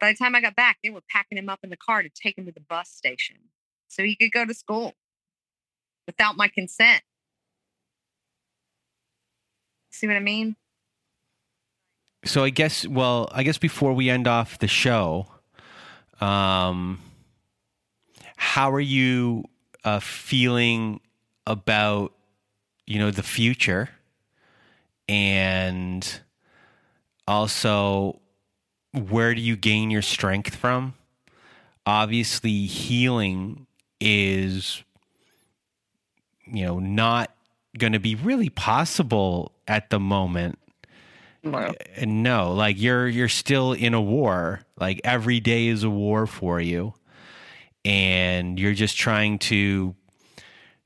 By 0.01 0.12
the 0.12 0.16
time 0.16 0.35
I 0.35 0.41
got 0.41 0.57
back, 0.57 0.79
they 0.83 0.91
were 0.91 1.03
packing 1.11 1.37
him 1.37 1.49
up 1.49 1.59
in 1.62 1.71
the 1.71 1.77
car 1.77 2.03
to 2.03 2.09
take 2.09 2.39
him 2.39 2.47
to 2.47 2.53
the 2.53 2.61
bus 2.61 2.89
station 2.89 3.37
so 3.89 4.03
he 4.03 4.16
could 4.16 4.33
go 4.33 4.47
to 4.47 4.55
school 4.55 4.95
without 6.07 6.37
my 6.37 6.49
consent. 6.49 7.03
See 9.91 10.07
what 10.07 10.16
I 10.16 10.21
mean? 10.21 10.57
so 12.25 12.45
I 12.45 12.51
guess 12.51 12.87
well, 12.87 13.29
I 13.33 13.43
guess 13.43 13.59
before 13.59 13.93
we 13.93 14.11
end 14.11 14.29
off 14.29 14.59
the 14.59 14.68
show, 14.68 15.27
um, 16.21 17.01
how 18.37 18.71
are 18.71 18.81
you 18.81 19.45
uh, 19.85 20.01
feeling 20.01 21.01
about 21.47 22.12
you 22.87 22.99
know 22.99 23.11
the 23.11 23.23
future, 23.23 23.91
and 25.09 26.21
also 27.27 28.21
where 28.93 29.35
do 29.35 29.41
you 29.41 29.57
gain 29.57 29.91
your 29.91 30.03
strength 30.03 30.55
from? 30.55 30.95
Obviously, 31.87 32.66
healing 32.66 33.66
is 34.01 34.83
you 36.45 36.64
know 36.66 36.79
not 36.79 37.35
going 37.79 37.93
to 37.93 38.01
be 38.01 38.14
really 38.14 38.49
possible 38.49 39.53
at 39.68 39.91
the 39.91 40.01
moment 40.01 40.59
Wow. 41.43 41.72
Uh, 42.01 42.05
no, 42.05 42.53
like 42.53 42.80
you're 42.80 43.09
you're 43.09 43.28
still 43.28 43.72
in 43.72 43.95
a 43.95 44.01
war. 44.01 44.61
Like 44.78 45.01
every 45.05 45.41
day 45.41 45.68
is 45.68 45.84
a 45.84 45.91
war 45.91 46.26
for 46.26 46.61
you. 46.61 46.95
And 47.84 48.59
you're 48.59 48.74
just 48.74 48.97
trying 48.97 49.38
to 49.41 49.95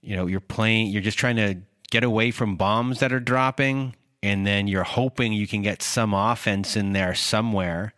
you 0.00 0.16
know, 0.16 0.26
you're 0.26 0.40
playing 0.40 0.88
you're 0.88 1.02
just 1.02 1.18
trying 1.18 1.36
to 1.36 1.56
get 1.90 2.04
away 2.04 2.30
from 2.30 2.56
bombs 2.56 3.00
that 3.00 3.12
are 3.12 3.20
dropping 3.20 3.94
and 4.22 4.46
then 4.46 4.68
you're 4.68 4.84
hoping 4.84 5.32
you 5.32 5.46
can 5.46 5.62
get 5.62 5.82
some 5.82 6.14
offense 6.14 6.76
in 6.76 6.92
there 6.92 7.14
somewhere, 7.14 7.92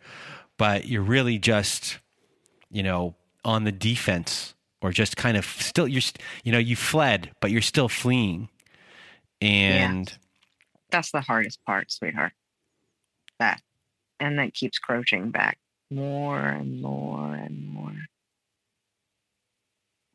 but 0.57 0.87
you're 0.87 1.03
really 1.03 1.37
just 1.37 1.99
you 2.69 2.83
know, 2.83 3.15
on 3.45 3.63
the 3.63 3.71
defense 3.71 4.53
or 4.81 4.91
just 4.91 5.15
kind 5.15 5.37
of 5.37 5.45
still 5.45 5.87
you're 5.87 6.01
you 6.43 6.51
know, 6.51 6.57
you 6.57 6.75
fled, 6.75 7.31
but 7.39 7.51
you're 7.51 7.61
still 7.61 7.87
fleeing. 7.87 8.49
And 9.39 10.09
yeah. 10.09 10.17
that's 10.89 11.11
the 11.11 11.21
hardest 11.21 11.63
part, 11.63 11.91
sweetheart 11.91 12.33
that. 13.39 13.61
And 14.19 14.39
that 14.39 14.53
keeps 14.53 14.79
crouching 14.79 15.31
back 15.31 15.59
more 15.89 16.39
and 16.39 16.81
more 16.81 17.33
and 17.33 17.67
more. 17.67 17.95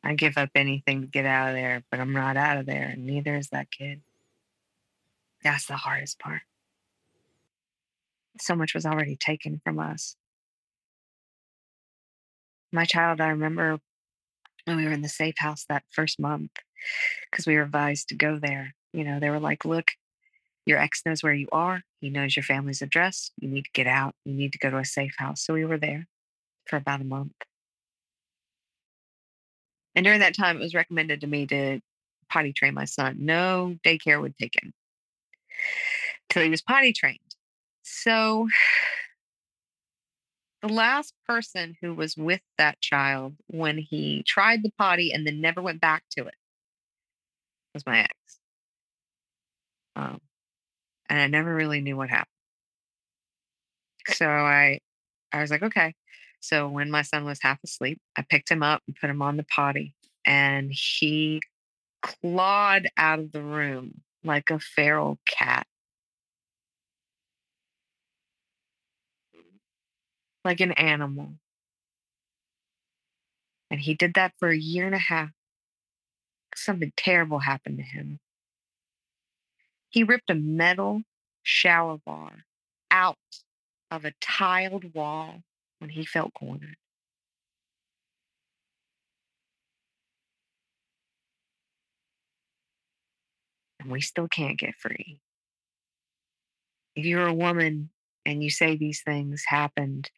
I 0.04 0.14
give 0.14 0.36
up 0.36 0.50
anything 0.54 1.02
to 1.02 1.06
get 1.06 1.26
out 1.26 1.50
of 1.50 1.54
there, 1.54 1.84
but 1.90 2.00
I'm 2.00 2.12
not 2.12 2.36
out 2.36 2.58
of 2.58 2.66
there, 2.66 2.88
and 2.88 3.06
neither 3.06 3.36
is 3.36 3.48
that 3.50 3.70
kid. 3.70 4.02
That's 5.44 5.66
the 5.66 5.76
hardest 5.76 6.18
part. 6.18 6.42
So 8.40 8.56
much 8.56 8.74
was 8.74 8.86
already 8.86 9.16
taken 9.16 9.60
from 9.62 9.78
us. 9.78 10.16
My 12.72 12.84
child, 12.84 13.20
I 13.20 13.28
remember 13.28 13.78
when 14.64 14.76
we 14.76 14.84
were 14.84 14.92
in 14.92 15.02
the 15.02 15.08
safe 15.08 15.34
house 15.38 15.64
that 15.68 15.84
first 15.90 16.18
month 16.18 16.50
because 17.30 17.46
we 17.46 17.56
were 17.56 17.62
advised 17.62 18.08
to 18.08 18.14
go 18.14 18.38
there. 18.38 18.74
You 18.92 19.04
know, 19.04 19.20
they 19.20 19.30
were 19.30 19.40
like, 19.40 19.64
look, 19.64 19.88
your 20.66 20.78
ex 20.78 21.02
knows 21.04 21.22
where 21.22 21.32
you 21.32 21.48
are. 21.52 21.82
He 22.00 22.10
knows 22.10 22.36
your 22.36 22.42
family's 22.42 22.82
address. 22.82 23.30
You 23.38 23.48
need 23.48 23.64
to 23.64 23.70
get 23.72 23.86
out. 23.86 24.14
You 24.24 24.34
need 24.34 24.52
to 24.52 24.58
go 24.58 24.70
to 24.70 24.78
a 24.78 24.84
safe 24.84 25.14
house. 25.18 25.44
So 25.44 25.54
we 25.54 25.64
were 25.64 25.78
there 25.78 26.06
for 26.66 26.76
about 26.76 27.00
a 27.00 27.04
month. 27.04 27.32
And 29.94 30.04
during 30.04 30.20
that 30.20 30.36
time, 30.36 30.56
it 30.56 30.60
was 30.60 30.74
recommended 30.74 31.20
to 31.20 31.26
me 31.26 31.46
to 31.46 31.80
potty 32.30 32.52
train 32.52 32.74
my 32.74 32.86
son. 32.86 33.16
No 33.20 33.76
daycare 33.84 34.20
would 34.20 34.36
take 34.38 34.54
him 34.60 34.72
till 36.30 36.42
he 36.42 36.50
was 36.50 36.62
potty 36.62 36.92
trained. 36.92 37.18
So 37.82 38.48
the 40.62 40.68
last 40.68 41.12
person 41.26 41.76
who 41.80 41.92
was 41.94 42.16
with 42.16 42.40
that 42.56 42.80
child 42.80 43.34
when 43.48 43.76
he 43.78 44.22
tried 44.26 44.62
the 44.62 44.72
potty 44.78 45.12
and 45.12 45.26
then 45.26 45.40
never 45.40 45.60
went 45.60 45.80
back 45.80 46.04
to 46.16 46.26
it 46.26 46.34
was 47.74 47.84
my 47.84 48.00
ex. 48.00 48.14
Um, 49.96 50.20
and 51.08 51.20
I 51.20 51.26
never 51.26 51.54
really 51.54 51.80
knew 51.80 51.96
what 51.96 52.08
happened. 52.10 52.26
So 54.08 54.28
I, 54.28 54.80
I 55.32 55.40
was 55.40 55.50
like, 55.50 55.62
okay. 55.62 55.94
So 56.40 56.68
when 56.68 56.90
my 56.90 57.02
son 57.02 57.24
was 57.24 57.38
half 57.40 57.58
asleep, 57.64 58.00
I 58.16 58.22
picked 58.22 58.50
him 58.50 58.62
up 58.62 58.82
and 58.86 58.96
put 58.96 59.10
him 59.10 59.22
on 59.22 59.36
the 59.36 59.44
potty, 59.44 59.94
and 60.26 60.72
he 60.72 61.40
clawed 62.02 62.88
out 62.96 63.20
of 63.20 63.32
the 63.32 63.42
room 63.42 64.02
like 64.24 64.50
a 64.50 64.58
feral 64.58 65.18
cat. 65.26 65.66
Like 70.44 70.60
an 70.60 70.72
animal. 70.72 71.34
And 73.70 73.80
he 73.80 73.94
did 73.94 74.14
that 74.14 74.34
for 74.38 74.48
a 74.48 74.56
year 74.56 74.86
and 74.86 74.94
a 74.94 74.98
half. 74.98 75.30
Something 76.54 76.92
terrible 76.96 77.38
happened 77.40 77.78
to 77.78 77.84
him. 77.84 78.18
He 79.92 80.04
ripped 80.04 80.30
a 80.30 80.34
metal 80.34 81.02
shower 81.42 81.98
bar 81.98 82.46
out 82.90 83.18
of 83.90 84.06
a 84.06 84.14
tiled 84.22 84.94
wall 84.94 85.42
when 85.78 85.90
he 85.90 86.06
felt 86.06 86.32
cornered. 86.32 86.76
And 93.80 93.90
we 93.90 94.00
still 94.00 94.28
can't 94.28 94.58
get 94.58 94.76
free. 94.76 95.18
If 96.96 97.04
you're 97.04 97.26
a 97.26 97.34
woman 97.34 97.90
and 98.24 98.42
you 98.42 98.48
say 98.48 98.76
these 98.76 99.02
things 99.02 99.44
happened, 99.46 100.10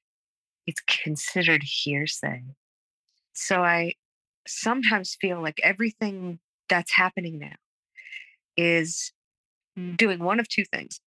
it's 0.67 0.83
considered 0.83 1.65
hearsay. 1.65 2.45
So 3.33 3.65
I 3.65 3.95
sometimes 4.47 5.17
feel 5.21 5.43
like 5.43 5.61
everything 5.65 6.41
that's 6.69 6.95
happening 6.95 7.41
now 7.41 7.57
is 8.57 9.14
Mm. 9.79 9.97
doing 9.97 10.21
one 10.21 10.39
of 10.39 10.49
two 10.49 10.65
things 10.65 11.01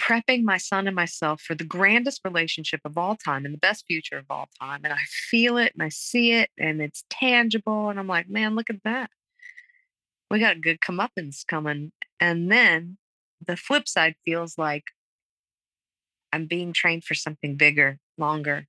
prepping 0.00 0.42
my 0.42 0.56
son 0.56 0.86
and 0.86 0.96
myself 0.96 1.42
for 1.42 1.54
the 1.54 1.64
grandest 1.64 2.22
relationship 2.24 2.80
of 2.84 2.96
all 2.96 3.16
time 3.16 3.44
and 3.44 3.52
the 3.52 3.58
best 3.58 3.84
future 3.86 4.16
of 4.16 4.24
all 4.30 4.48
time. 4.58 4.80
And 4.82 4.92
I 4.92 5.02
feel 5.30 5.58
it 5.58 5.72
and 5.74 5.82
I 5.82 5.90
see 5.90 6.32
it 6.32 6.48
and 6.58 6.80
it's 6.80 7.04
tangible. 7.10 7.90
And 7.90 7.98
I'm 7.98 8.06
like, 8.06 8.28
man, 8.28 8.54
look 8.54 8.70
at 8.70 8.82
that. 8.84 9.10
We 10.30 10.38
got 10.38 10.62
good 10.62 10.80
comeuppance 10.80 11.46
coming. 11.46 11.92
And 12.18 12.50
then 12.50 12.96
the 13.46 13.56
flip 13.56 13.86
side 13.86 14.14
feels 14.24 14.56
like 14.56 14.84
I'm 16.32 16.46
being 16.46 16.72
trained 16.72 17.04
for 17.04 17.14
something 17.14 17.56
bigger, 17.56 17.98
longer, 18.16 18.66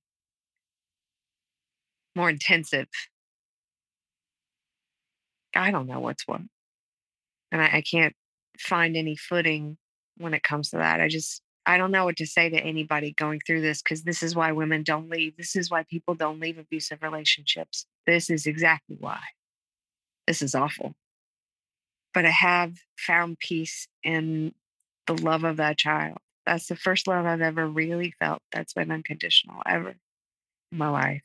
more 2.14 2.28
intensive. 2.28 2.88
I 5.54 5.70
don't 5.70 5.86
know 5.86 6.00
what's 6.00 6.26
what. 6.26 6.42
And 7.50 7.62
I, 7.62 7.76
I 7.76 7.82
can't 7.82 8.14
find 8.58 8.96
any 8.96 9.16
footing 9.16 9.76
when 10.18 10.34
it 10.34 10.42
comes 10.42 10.70
to 10.70 10.76
that. 10.76 11.00
I 11.00 11.08
just, 11.08 11.42
I 11.66 11.78
don't 11.78 11.90
know 11.90 12.04
what 12.04 12.16
to 12.16 12.26
say 12.26 12.48
to 12.48 12.56
anybody 12.56 13.14
going 13.16 13.40
through 13.46 13.62
this 13.62 13.82
because 13.82 14.02
this 14.02 14.22
is 14.22 14.34
why 14.34 14.52
women 14.52 14.82
don't 14.82 15.08
leave. 15.08 15.36
This 15.36 15.56
is 15.56 15.70
why 15.70 15.84
people 15.84 16.14
don't 16.14 16.40
leave 16.40 16.58
abusive 16.58 17.02
relationships. 17.02 17.86
This 18.06 18.30
is 18.30 18.46
exactly 18.46 18.96
why. 18.98 19.20
This 20.26 20.42
is 20.42 20.54
awful. 20.54 20.94
But 22.14 22.26
I 22.26 22.30
have 22.30 22.74
found 22.98 23.38
peace 23.38 23.88
in 24.02 24.52
the 25.06 25.14
love 25.14 25.44
of 25.44 25.56
that 25.56 25.78
child. 25.78 26.18
That's 26.46 26.66
the 26.66 26.76
first 26.76 27.06
love 27.06 27.24
I've 27.24 27.40
ever 27.40 27.66
really 27.66 28.14
felt 28.18 28.42
that's 28.52 28.74
been 28.74 28.90
unconditional 28.90 29.62
ever 29.66 29.90
in 29.90 30.78
my 30.78 30.88
life. 30.88 31.22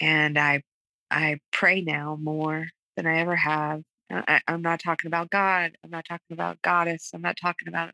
And 0.00 0.38
I 0.38 0.62
I 1.10 1.40
pray 1.50 1.80
now 1.80 2.16
more 2.20 2.66
than 2.96 3.06
I 3.06 3.18
ever 3.18 3.36
have 3.36 3.82
Uh, 4.10 4.22
I, 4.26 4.40
I'm 4.48 4.62
not 4.62 4.80
talking 4.80 5.08
about 5.08 5.30
God. 5.30 5.76
I'm 5.84 5.90
not 5.90 6.04
talking 6.04 6.32
about 6.32 6.60
goddess. 6.62 7.10
I'm 7.14 7.22
not 7.22 7.36
talking 7.40 7.68
about 7.68 7.92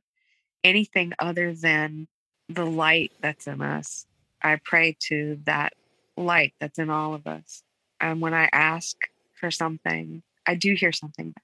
anything 0.64 1.12
other 1.18 1.54
than 1.54 2.08
the 2.48 2.64
light 2.64 3.12
that's 3.20 3.46
in 3.46 3.60
us. 3.60 4.06
I 4.42 4.58
pray 4.64 4.96
to 5.08 5.40
that 5.44 5.72
light 6.16 6.54
that's 6.60 6.78
in 6.78 6.90
all 6.90 7.14
of 7.14 7.26
us. 7.26 7.62
And 8.00 8.20
when 8.20 8.34
I 8.34 8.48
ask 8.52 8.96
for 9.34 9.50
something, 9.50 10.22
I 10.46 10.54
do 10.54 10.74
hear 10.74 10.92
something 10.92 11.30
back. 11.30 11.42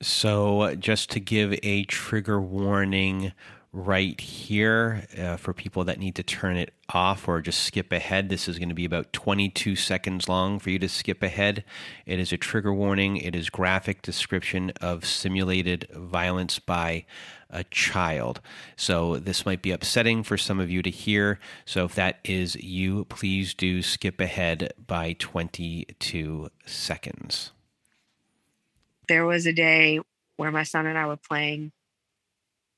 So, 0.00 0.62
uh, 0.62 0.74
just 0.74 1.10
to 1.10 1.20
give 1.20 1.58
a 1.62 1.84
trigger 1.84 2.40
warning 2.40 3.32
right 3.72 4.20
here 4.20 5.06
uh, 5.18 5.36
for 5.38 5.54
people 5.54 5.84
that 5.84 5.98
need 5.98 6.14
to 6.14 6.22
turn 6.22 6.56
it 6.56 6.74
off 6.90 7.26
or 7.26 7.40
just 7.40 7.62
skip 7.62 7.90
ahead. 7.90 8.28
This 8.28 8.46
is 8.46 8.58
going 8.58 8.68
to 8.68 8.74
be 8.74 8.84
about 8.84 9.12
22 9.14 9.76
seconds 9.76 10.28
long 10.28 10.58
for 10.58 10.68
you 10.68 10.78
to 10.78 10.88
skip 10.88 11.22
ahead. 11.22 11.64
It 12.04 12.18
is 12.18 12.32
a 12.32 12.36
trigger 12.36 12.74
warning, 12.74 13.16
it 13.16 13.34
is 13.34 13.48
graphic 13.48 14.02
description 14.02 14.72
of 14.82 15.06
simulated 15.06 15.88
violence 15.94 16.58
by 16.58 17.06
a 17.48 17.64
child. 17.64 18.40
So 18.76 19.16
this 19.16 19.46
might 19.46 19.62
be 19.62 19.70
upsetting 19.70 20.22
for 20.22 20.36
some 20.36 20.60
of 20.60 20.70
you 20.70 20.82
to 20.82 20.90
hear. 20.90 21.38
So 21.64 21.86
if 21.86 21.94
that 21.94 22.18
is 22.24 22.56
you, 22.56 23.06
please 23.06 23.54
do 23.54 23.80
skip 23.80 24.20
ahead 24.20 24.74
by 24.86 25.16
22 25.18 26.50
seconds. 26.66 27.52
There 29.08 29.24
was 29.24 29.46
a 29.46 29.52
day 29.52 30.00
where 30.36 30.50
my 30.50 30.62
son 30.62 30.86
and 30.86 30.98
I 30.98 31.06
were 31.06 31.16
playing 31.16 31.72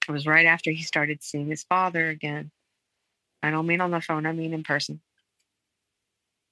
it 0.08 0.12
was 0.12 0.26
right 0.26 0.46
after 0.46 0.70
he 0.70 0.82
started 0.82 1.22
seeing 1.22 1.48
his 1.48 1.64
father 1.64 2.08
again. 2.08 2.50
I 3.42 3.50
don't 3.50 3.66
mean 3.66 3.80
on 3.80 3.90
the 3.90 4.00
phone, 4.00 4.26
I 4.26 4.32
mean 4.32 4.54
in 4.54 4.62
person. 4.62 5.00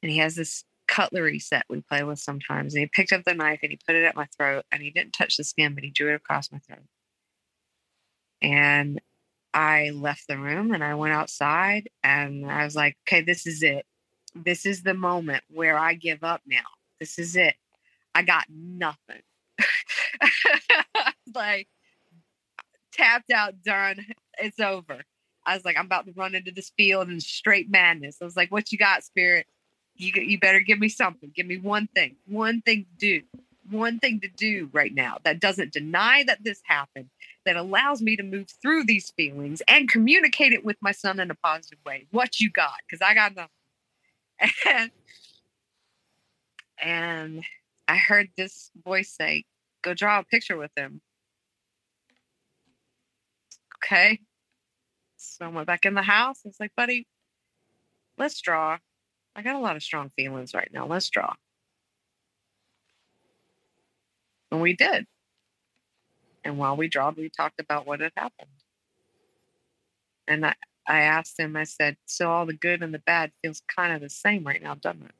And 0.02 0.10
he 0.10 0.18
has 0.18 0.34
this 0.34 0.64
cutlery 0.88 1.38
set 1.38 1.64
we 1.68 1.80
play 1.80 2.02
with 2.02 2.18
sometimes. 2.18 2.74
And 2.74 2.82
he 2.82 2.86
picked 2.86 3.12
up 3.12 3.24
the 3.24 3.34
knife 3.34 3.60
and 3.62 3.70
he 3.70 3.78
put 3.86 3.96
it 3.96 4.04
at 4.04 4.16
my 4.16 4.26
throat 4.36 4.64
and 4.70 4.82
he 4.82 4.90
didn't 4.90 5.14
touch 5.14 5.36
the 5.36 5.44
skin, 5.44 5.74
but 5.74 5.84
he 5.84 5.90
drew 5.90 6.10
it 6.12 6.16
across 6.16 6.52
my 6.52 6.58
throat. 6.58 6.84
And 8.42 9.00
I 9.54 9.90
left 9.90 10.28
the 10.28 10.38
room 10.38 10.72
and 10.72 10.82
I 10.82 10.94
went 10.94 11.14
outside 11.14 11.88
and 12.02 12.50
I 12.50 12.64
was 12.64 12.74
like, 12.74 12.96
okay, 13.06 13.22
this 13.22 13.46
is 13.46 13.62
it. 13.62 13.86
This 14.34 14.66
is 14.66 14.82
the 14.82 14.94
moment 14.94 15.44
where 15.48 15.78
I 15.78 15.94
give 15.94 16.24
up 16.24 16.42
now. 16.46 16.62
This 17.00 17.18
is 17.18 17.36
it. 17.36 17.54
I 18.14 18.22
got 18.22 18.44
nothing. 18.50 19.22
like, 21.34 21.68
tapped 22.92 23.30
out, 23.32 23.62
done. 23.62 24.06
It's 24.38 24.60
over. 24.60 25.02
I 25.44 25.54
was 25.54 25.64
like, 25.64 25.76
I'm 25.76 25.86
about 25.86 26.06
to 26.06 26.12
run 26.12 26.34
into 26.34 26.52
this 26.52 26.70
field 26.76 27.08
in 27.08 27.20
straight 27.20 27.70
madness. 27.70 28.18
I 28.20 28.24
was 28.24 28.36
like, 28.36 28.52
what 28.52 28.70
you 28.70 28.78
got, 28.78 29.04
spirit? 29.04 29.46
You, 29.96 30.12
you 30.22 30.38
better 30.38 30.60
give 30.60 30.78
me 30.78 30.88
something. 30.88 31.32
Give 31.34 31.46
me 31.46 31.58
one 31.58 31.88
thing, 31.94 32.16
one 32.26 32.62
thing 32.62 32.86
to 32.86 32.98
do, 32.98 33.22
one 33.70 33.98
thing 33.98 34.20
to 34.20 34.28
do 34.28 34.70
right 34.72 34.94
now 34.94 35.18
that 35.24 35.40
doesn't 35.40 35.72
deny 35.72 36.24
that 36.24 36.44
this 36.44 36.60
happened, 36.64 37.10
that 37.44 37.56
allows 37.56 38.00
me 38.00 38.16
to 38.16 38.22
move 38.22 38.48
through 38.62 38.84
these 38.84 39.10
feelings 39.10 39.62
and 39.68 39.88
communicate 39.88 40.52
it 40.52 40.64
with 40.64 40.76
my 40.80 40.92
son 40.92 41.20
in 41.20 41.30
a 41.30 41.34
positive 41.34 41.78
way. 41.84 42.06
What 42.10 42.40
you 42.40 42.50
got? 42.50 42.74
Because 42.86 43.02
I 43.02 43.14
got 43.14 43.34
nothing. 43.34 43.48
And, 44.66 44.90
and 46.82 47.44
I 47.86 47.96
heard 47.96 48.30
this 48.36 48.70
voice 48.84 49.10
say, 49.10 49.44
go 49.82 49.94
draw 49.94 50.18
a 50.18 50.24
picture 50.24 50.56
with 50.56 50.72
him 50.76 51.00
okay. 53.82 54.20
So 55.16 55.46
I 55.46 55.48
went 55.48 55.66
back 55.66 55.84
in 55.84 55.94
the 55.94 56.02
house. 56.02 56.40
I 56.44 56.48
was 56.48 56.60
like, 56.60 56.74
buddy, 56.76 57.06
let's 58.18 58.40
draw. 58.40 58.78
I 59.34 59.42
got 59.42 59.56
a 59.56 59.60
lot 59.60 59.76
of 59.76 59.82
strong 59.82 60.10
feelings 60.16 60.54
right 60.54 60.70
now. 60.72 60.86
Let's 60.86 61.08
draw. 61.08 61.32
And 64.50 64.60
we 64.60 64.74
did. 64.74 65.06
And 66.44 66.58
while 66.58 66.76
we 66.76 66.88
drawed, 66.88 67.16
we 67.16 67.28
talked 67.28 67.60
about 67.60 67.86
what 67.86 68.00
had 68.00 68.12
happened. 68.16 68.48
And 70.26 70.44
I, 70.44 70.54
I 70.86 71.00
asked 71.00 71.38
him, 71.38 71.56
I 71.56 71.64
said, 71.64 71.96
So 72.04 72.30
all 72.30 72.46
the 72.46 72.52
good 72.52 72.82
and 72.82 72.92
the 72.92 72.98
bad 72.98 73.32
feels 73.42 73.62
kind 73.74 73.94
of 73.94 74.00
the 74.00 74.10
same 74.10 74.44
right 74.44 74.62
now, 74.62 74.74
doesn't 74.74 75.04
it? 75.04 75.14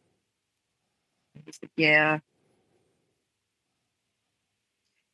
He 1.46 1.52
said, 1.52 1.70
Yeah 1.76 2.18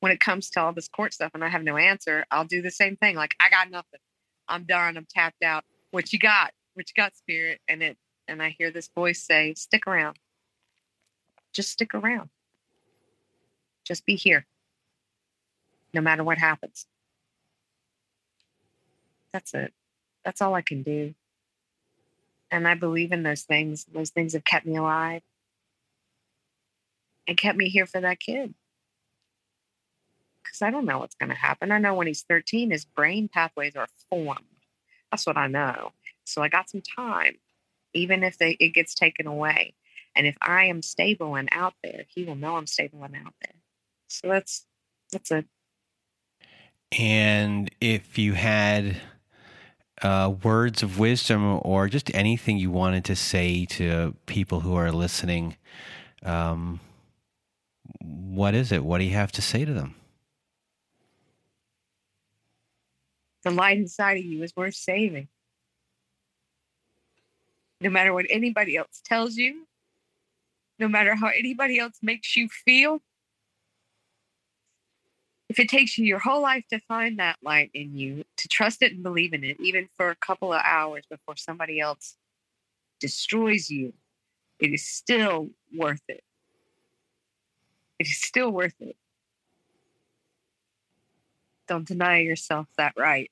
when 0.00 0.12
it 0.12 0.20
comes 0.20 0.50
to 0.50 0.60
all 0.60 0.72
this 0.72 0.88
court 0.88 1.12
stuff 1.12 1.32
and 1.34 1.44
I 1.44 1.48
have 1.48 1.62
no 1.62 1.76
answer, 1.76 2.24
I'll 2.30 2.44
do 2.44 2.62
the 2.62 2.70
same 2.70 2.96
thing. 2.96 3.16
Like, 3.16 3.34
I 3.40 3.50
got 3.50 3.70
nothing. 3.70 4.00
I'm 4.48 4.64
done. 4.64 4.96
I'm 4.96 5.06
tapped 5.08 5.42
out. 5.42 5.64
What 5.90 6.12
you 6.12 6.18
got? 6.18 6.52
What 6.74 6.88
you 6.88 7.02
got, 7.02 7.16
spirit? 7.16 7.60
And 7.68 7.82
it 7.82 7.98
and 8.28 8.42
I 8.42 8.54
hear 8.56 8.70
this 8.70 8.88
voice 8.94 9.22
say, 9.22 9.54
Stick 9.54 9.86
around. 9.86 10.18
Just 11.52 11.70
stick 11.70 11.94
around. 11.94 12.28
Just 13.84 14.04
be 14.04 14.16
here, 14.16 14.46
no 15.94 16.02
matter 16.02 16.22
what 16.22 16.36
happens. 16.36 16.86
That's 19.32 19.54
it. 19.54 19.72
That's 20.24 20.42
all 20.42 20.54
I 20.54 20.62
can 20.62 20.82
do. 20.82 21.14
And 22.50 22.68
I 22.68 22.74
believe 22.74 23.12
in 23.12 23.22
those 23.22 23.42
things. 23.42 23.86
Those 23.92 24.10
things 24.10 24.34
have 24.34 24.44
kept 24.44 24.66
me 24.66 24.76
alive 24.76 25.22
and 27.26 27.36
kept 27.36 27.56
me 27.56 27.68
here 27.68 27.86
for 27.86 28.00
that 28.00 28.20
kid. 28.20 28.54
Because 30.48 30.62
I 30.62 30.70
don't 30.70 30.86
know 30.86 30.98
what's 30.98 31.14
going 31.14 31.28
to 31.28 31.36
happen. 31.36 31.70
I 31.70 31.78
know 31.78 31.94
when 31.94 32.06
he's 32.06 32.22
13, 32.22 32.70
his 32.70 32.86
brain 32.86 33.28
pathways 33.28 33.76
are 33.76 33.88
formed. 34.08 34.40
That's 35.10 35.26
what 35.26 35.36
I 35.36 35.46
know. 35.46 35.92
So 36.24 36.42
I 36.42 36.48
got 36.48 36.70
some 36.70 36.82
time, 36.82 37.36
even 37.92 38.22
if 38.22 38.38
they, 38.38 38.56
it 38.60 38.70
gets 38.70 38.94
taken 38.94 39.26
away. 39.26 39.74
And 40.16 40.26
if 40.26 40.36
I 40.40 40.64
am 40.64 40.82
stable 40.82 41.34
and 41.36 41.48
out 41.52 41.74
there, 41.82 42.04
he 42.08 42.24
will 42.24 42.34
know 42.34 42.56
I'm 42.56 42.66
stable 42.66 43.04
and 43.04 43.14
out 43.14 43.34
there. 43.42 43.54
So 44.08 44.28
that's 44.28 44.64
that's 45.12 45.30
it. 45.30 45.46
And 46.98 47.70
if 47.80 48.18
you 48.18 48.32
had 48.32 48.96
uh, 50.02 50.34
words 50.42 50.82
of 50.82 50.98
wisdom 50.98 51.60
or 51.62 51.88
just 51.88 52.14
anything 52.14 52.56
you 52.56 52.70
wanted 52.70 53.04
to 53.06 53.16
say 53.16 53.66
to 53.66 54.14
people 54.26 54.60
who 54.60 54.74
are 54.74 54.90
listening, 54.90 55.56
um, 56.22 56.80
what 58.00 58.54
is 58.54 58.72
it? 58.72 58.84
What 58.84 58.98
do 58.98 59.04
you 59.04 59.14
have 59.14 59.32
to 59.32 59.42
say 59.42 59.64
to 59.64 59.72
them? 59.72 59.94
The 63.44 63.50
light 63.50 63.78
inside 63.78 64.18
of 64.18 64.24
you 64.24 64.42
is 64.42 64.54
worth 64.56 64.74
saving. 64.74 65.28
No 67.80 67.90
matter 67.90 68.12
what 68.12 68.26
anybody 68.28 68.76
else 68.76 69.00
tells 69.04 69.36
you, 69.36 69.66
no 70.78 70.88
matter 70.88 71.14
how 71.14 71.28
anybody 71.28 71.78
else 71.78 71.98
makes 72.02 72.36
you 72.36 72.48
feel, 72.48 73.00
if 75.48 75.58
it 75.58 75.68
takes 75.68 75.96
you 75.96 76.04
your 76.04 76.18
whole 76.18 76.42
life 76.42 76.64
to 76.70 76.78
find 76.80 77.18
that 77.18 77.38
light 77.42 77.70
in 77.72 77.96
you, 77.96 78.24
to 78.36 78.48
trust 78.48 78.82
it 78.82 78.92
and 78.92 79.02
believe 79.02 79.32
in 79.32 79.44
it, 79.44 79.56
even 79.60 79.88
for 79.96 80.10
a 80.10 80.16
couple 80.16 80.52
of 80.52 80.60
hours 80.62 81.04
before 81.08 81.36
somebody 81.36 81.80
else 81.80 82.16
destroys 83.00 83.70
you, 83.70 83.92
it 84.60 84.72
is 84.72 84.84
still 84.86 85.50
worth 85.74 86.02
it. 86.08 86.22
It 87.98 88.06
is 88.06 88.20
still 88.20 88.50
worth 88.50 88.74
it. 88.80 88.96
Don't 91.68 91.86
deny 91.86 92.20
yourself 92.20 92.66
that 92.76 92.94
right 92.96 93.30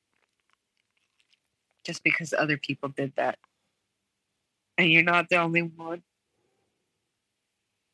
just 1.86 2.02
because 2.02 2.34
other 2.36 2.58
people 2.58 2.88
did 2.88 3.14
that. 3.16 3.38
And 4.76 4.90
you're 4.90 5.02
not 5.02 5.28
the 5.28 5.36
only 5.36 5.62
one. 5.62 6.02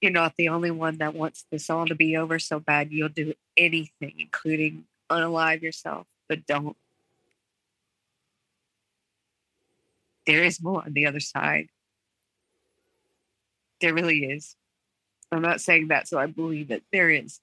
You're 0.00 0.10
not 0.10 0.34
the 0.36 0.48
only 0.48 0.72
one 0.72 0.98
that 0.98 1.14
wants 1.14 1.44
this 1.50 1.70
all 1.70 1.86
to 1.86 1.94
be 1.94 2.16
over 2.16 2.38
so 2.38 2.58
bad 2.58 2.90
you'll 2.90 3.08
do 3.08 3.34
anything, 3.56 4.14
including 4.18 4.86
unalive 5.08 5.62
yourself, 5.62 6.06
but 6.28 6.44
don't. 6.46 6.76
There 10.26 10.42
is 10.42 10.60
more 10.60 10.82
on 10.84 10.94
the 10.94 11.06
other 11.06 11.20
side. 11.20 11.68
There 13.80 13.94
really 13.94 14.24
is. 14.24 14.56
I'm 15.30 15.42
not 15.42 15.60
saying 15.60 15.88
that 15.88 16.08
so 16.08 16.18
I 16.18 16.26
believe 16.26 16.68
that 16.68 16.82
there 16.92 17.10
is. 17.10 17.40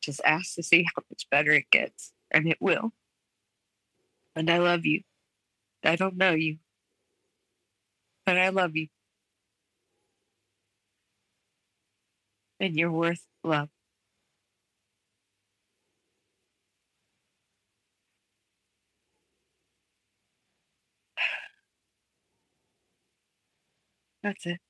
Just 0.00 0.20
ask 0.24 0.54
to 0.56 0.62
see 0.62 0.84
how 0.94 1.02
much 1.10 1.28
better 1.30 1.52
it 1.52 1.70
gets, 1.70 2.11
and 2.32 2.48
it 2.48 2.58
will. 2.60 2.92
And 4.36 4.50
I 4.50 4.58
love 4.58 4.86
you. 4.86 5.02
I 5.84 5.96
don't 5.96 6.16
know 6.16 6.32
you, 6.32 6.58
but 8.26 8.38
I 8.38 8.50
love 8.50 8.76
you. 8.76 8.88
And 12.60 12.76
you're 12.76 12.92
worth 12.92 13.26
love. 13.44 13.70
That's 24.22 24.46
it. 24.46 24.60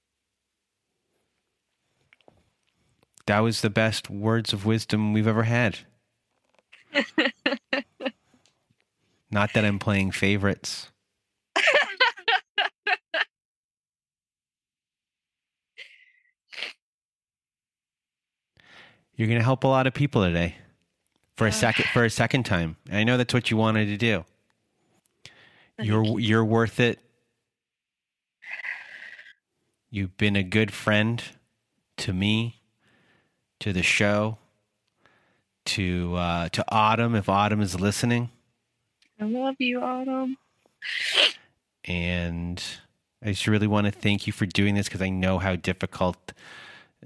That 3.26 3.40
was 3.40 3.60
the 3.60 3.70
best 3.70 4.10
words 4.10 4.52
of 4.52 4.66
wisdom 4.66 5.12
we've 5.12 5.28
ever 5.28 5.44
had. 5.44 5.78
Not 9.32 9.54
that 9.54 9.64
I'm 9.64 9.78
playing 9.78 10.10
favorites. 10.10 10.88
You're 19.16 19.28
going 19.28 19.40
to 19.40 19.44
help 19.44 19.64
a 19.64 19.68
lot 19.68 19.86
of 19.86 19.94
people 19.94 20.22
today 20.22 20.56
for 21.36 21.46
a 21.46 21.52
second 21.52 21.86
for 21.92 22.04
a 22.04 22.10
second 22.10 22.44
time. 22.44 22.76
And 22.88 22.98
I 22.98 23.04
know 23.04 23.16
that's 23.16 23.32
what 23.32 23.50
you 23.50 23.56
wanted 23.56 23.86
to 23.86 23.96
do. 23.96 24.24
You're 25.78 26.20
you're 26.20 26.44
worth 26.44 26.78
it. 26.78 26.98
You've 29.90 30.16
been 30.16 30.36
a 30.36 30.42
good 30.42 30.72
friend 30.72 31.22
to 31.98 32.12
me, 32.12 32.62
to 33.60 33.72
the 33.72 33.82
show, 33.82 34.38
to 35.66 36.16
uh, 36.16 36.48
to 36.50 36.64
Autumn 36.68 37.14
if 37.14 37.28
Autumn 37.28 37.60
is 37.60 37.78
listening. 37.78 38.30
I 39.22 39.24
love 39.24 39.54
you, 39.60 39.80
Autumn. 39.80 40.36
And 41.84 42.60
I 43.24 43.28
just 43.28 43.46
really 43.46 43.68
want 43.68 43.84
to 43.84 43.92
thank 43.92 44.26
you 44.26 44.32
for 44.32 44.46
doing 44.46 44.74
this 44.74 44.88
because 44.88 45.00
I 45.00 45.10
know 45.10 45.38
how 45.38 45.54
difficult 45.54 46.32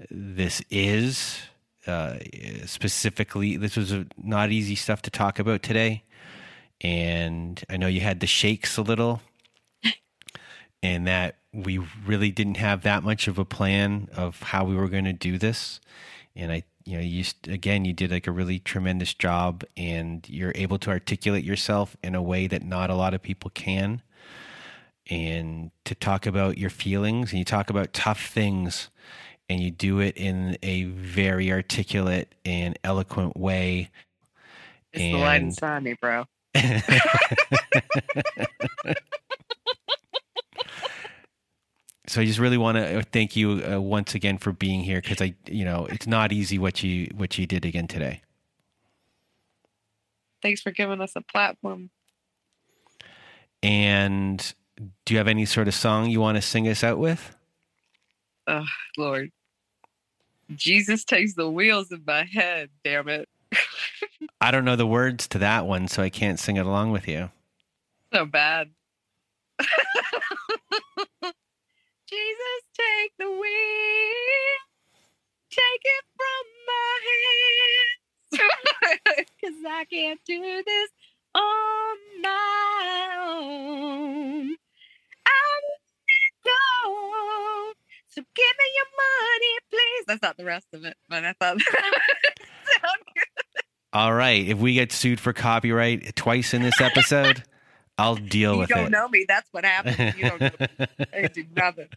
this 0.09 0.63
is. 0.71 1.37
Uh, 1.85 2.17
specifically, 2.65 3.55
this 3.55 3.77
was 3.77 3.91
a, 3.91 4.07
not 4.17 4.51
easy 4.51 4.73
stuff 4.73 5.03
to 5.03 5.11
talk 5.11 5.37
about 5.37 5.61
today. 5.61 6.05
And 6.81 7.63
I 7.69 7.77
know 7.77 7.85
you 7.85 8.01
had 8.01 8.19
the 8.19 8.25
shakes 8.25 8.77
a 8.77 8.81
little, 8.81 9.21
and 10.81 11.05
that 11.05 11.35
we 11.53 11.77
really 12.03 12.31
didn't 12.31 12.57
have 12.57 12.81
that 12.81 13.03
much 13.03 13.27
of 13.27 13.37
a 13.37 13.45
plan 13.45 14.09
of 14.15 14.41
how 14.41 14.65
we 14.65 14.75
were 14.75 14.87
going 14.87 15.05
to 15.05 15.13
do 15.13 15.37
this. 15.37 15.79
And 16.35 16.51
I, 16.51 16.63
you 16.87 16.97
know, 16.97 17.03
you 17.03 17.25
again, 17.47 17.83
you 17.83 17.93
did 17.93 18.11
like 18.11 18.27
a 18.27 18.31
really 18.31 18.59
tremendous 18.59 19.13
job, 19.13 19.63
and 19.75 20.27
you're 20.29 20.53
able 20.55 20.79
to 20.79 20.89
articulate 20.89 21.43
yourself 21.43 21.97
in 22.01 22.15
a 22.15 22.21
way 22.21 22.47
that 22.47 22.63
not 22.63 22.89
a 22.89 22.95
lot 22.95 23.13
of 23.13 23.21
people 23.21 23.51
can. 23.53 24.01
And 25.09 25.71
to 25.85 25.95
talk 25.95 26.25
about 26.25 26.57
your 26.57 26.69
feelings, 26.69 27.31
and 27.31 27.39
you 27.39 27.45
talk 27.45 27.69
about 27.69 27.93
tough 27.93 28.27
things 28.27 28.89
and 29.49 29.61
you 29.61 29.71
do 29.71 29.99
it 29.99 30.17
in 30.17 30.57
a 30.61 30.85
very 30.85 31.51
articulate 31.51 32.33
and 32.43 32.77
eloquent 32.83 33.37
way. 33.37 33.89
It's 34.93 35.03
and... 35.03 35.15
the 35.15 35.19
light 35.19 35.41
inside 35.41 35.83
me, 35.83 35.95
bro. 36.01 36.25
so 42.07 42.21
I 42.21 42.25
just 42.25 42.39
really 42.39 42.57
want 42.57 42.77
to 42.77 43.03
thank 43.03 43.35
you 43.35 43.63
uh, 43.69 43.81
once 43.81 44.15
again 44.15 44.37
for 44.37 44.51
being 44.51 44.81
here 44.81 45.01
because 45.01 45.21
I, 45.21 45.35
you 45.45 45.65
know, 45.65 45.85
it's 45.89 46.07
not 46.07 46.31
easy 46.31 46.57
what 46.57 46.81
you 46.81 47.11
what 47.15 47.37
you 47.37 47.45
did 47.45 47.65
again 47.65 47.87
today. 47.87 48.21
Thanks 50.41 50.61
for 50.61 50.71
giving 50.71 51.01
us 51.01 51.13
a 51.15 51.21
platform. 51.21 51.89
And 53.61 54.53
do 55.05 55.13
you 55.13 55.17
have 55.17 55.27
any 55.27 55.45
sort 55.45 55.67
of 55.67 55.73
song 55.73 56.09
you 56.09 56.21
want 56.21 56.37
to 56.37 56.41
sing 56.41 56.67
us 56.67 56.83
out 56.83 56.97
with? 56.97 57.35
Oh, 58.45 58.65
Lord. 58.97 59.31
Jesus 60.55 61.03
takes 61.03 61.33
the 61.33 61.49
wheels 61.49 61.91
in 61.91 62.03
my 62.07 62.23
head, 62.23 62.69
damn 62.83 63.09
it. 63.09 63.27
I 64.41 64.51
don't 64.51 64.63
know 64.63 64.77
the 64.77 64.87
words 64.87 65.27
to 65.29 65.39
that 65.39 65.65
one, 65.65 65.87
so 65.87 66.01
I 66.01 66.09
can't 66.09 66.39
sing 66.39 66.55
it 66.55 66.65
along 66.65 66.91
with 66.91 67.07
you. 67.07 67.31
So 68.13 68.25
bad. 68.25 68.69
Jesus, 72.27 72.63
take 72.73 73.13
the 73.19 73.29
wheel. 73.29 74.57
Take 75.49 75.83
it 75.83 76.05
from 76.17 76.43
my 76.67 76.99
hands. 78.35 78.51
Cause 79.41 79.63
I 79.65 79.85
can't 79.85 80.19
do 80.25 80.61
this 80.65 80.89
on 81.33 81.97
my 82.21 83.07
own. 83.29 84.57
I'm 85.25 85.63
go. 86.43 87.71
So 88.09 88.21
give 88.35 88.55
me 88.59 88.65
your 88.75 88.89
money, 88.97 89.57
please. 89.69 90.03
That's 90.07 90.21
not 90.21 90.35
the 90.37 90.43
rest 90.45 90.67
of 90.73 90.83
it, 90.83 90.97
but 91.07 91.23
I 91.23 91.31
thought 91.33 91.57
All 93.93 94.13
right. 94.13 94.45
If 94.45 94.57
we 94.57 94.73
get 94.73 94.91
sued 94.91 95.21
for 95.21 95.31
copyright 95.31 96.13
twice 96.15 96.53
in 96.53 96.61
this 96.61 96.81
episode, 96.81 97.43
I'll 97.97 98.15
deal 98.15 98.53
you 98.53 98.59
with 98.59 98.71
it. 98.71 98.75
You 98.75 98.81
don't 98.83 98.91
know 98.91 99.07
me. 99.07 99.25
That's 99.27 99.47
what 99.51 99.65
happens. 99.65 100.15
You 100.17 100.29
don't 100.29 100.41
know 100.41 100.51
me. 100.59 100.67
I 101.13 101.27
do 101.27 101.45
nothing. 101.55 101.87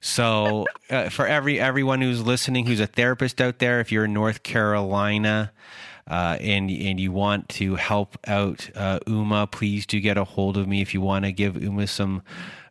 So, 0.00 0.66
uh, 0.88 1.10
for 1.10 1.26
every 1.26 1.60
everyone 1.60 2.00
who's 2.00 2.22
listening, 2.22 2.66
who's 2.66 2.80
a 2.80 2.86
therapist 2.86 3.40
out 3.40 3.58
there, 3.58 3.80
if 3.80 3.92
you're 3.92 4.06
in 4.06 4.14
North 4.14 4.42
Carolina, 4.42 5.52
uh, 6.06 6.38
and 6.40 6.70
and 6.70 6.98
you 6.98 7.12
want 7.12 7.48
to 7.50 7.74
help 7.76 8.16
out 8.26 8.70
uh, 8.74 8.98
Uma, 9.06 9.46
please 9.46 9.86
do 9.86 10.00
get 10.00 10.16
a 10.16 10.24
hold 10.24 10.56
of 10.56 10.66
me 10.66 10.80
if 10.80 10.94
you 10.94 11.00
want 11.00 11.24
to 11.26 11.32
give 11.32 11.62
Uma 11.62 11.86
some 11.86 12.22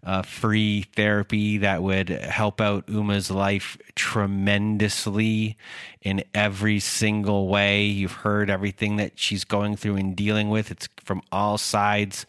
uh, 0.03 0.21
free 0.21 0.85
therapy 0.95 1.59
that 1.59 1.83
would 1.83 2.09
help 2.09 2.61
out 2.61 2.85
Uma's 2.87 3.29
life 3.29 3.77
tremendously 3.95 5.57
in 6.01 6.23
every 6.33 6.79
single 6.79 7.47
way. 7.47 7.85
You've 7.85 8.13
heard 8.13 8.49
everything 8.49 8.95
that 8.95 9.19
she's 9.19 9.43
going 9.43 9.75
through 9.75 9.97
and 9.97 10.15
dealing 10.15 10.49
with. 10.49 10.71
It's 10.71 10.87
from 10.97 11.21
all 11.31 11.57
sides. 11.57 12.25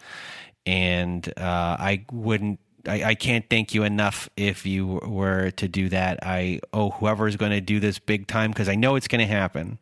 And 0.66 1.26
uh, 1.38 1.76
I 1.78 2.04
wouldn't 2.12 2.60
I, 2.86 3.04
I, 3.04 3.14
can't 3.14 3.48
thank 3.50 3.74
you 3.74 3.84
enough 3.84 4.28
if 4.36 4.64
you 4.64 5.00
were 5.06 5.50
to 5.52 5.68
do 5.68 5.88
that. 5.90 6.18
I 6.22 6.60
owe 6.72 6.90
whoever 6.90 7.28
is 7.28 7.36
going 7.36 7.52
to 7.52 7.60
do 7.60 7.80
this 7.80 7.98
big 7.98 8.26
time 8.26 8.50
because 8.50 8.68
I 8.68 8.74
know 8.74 8.96
it's 8.96 9.08
going 9.08 9.20
to 9.20 9.26
happen. 9.26 9.78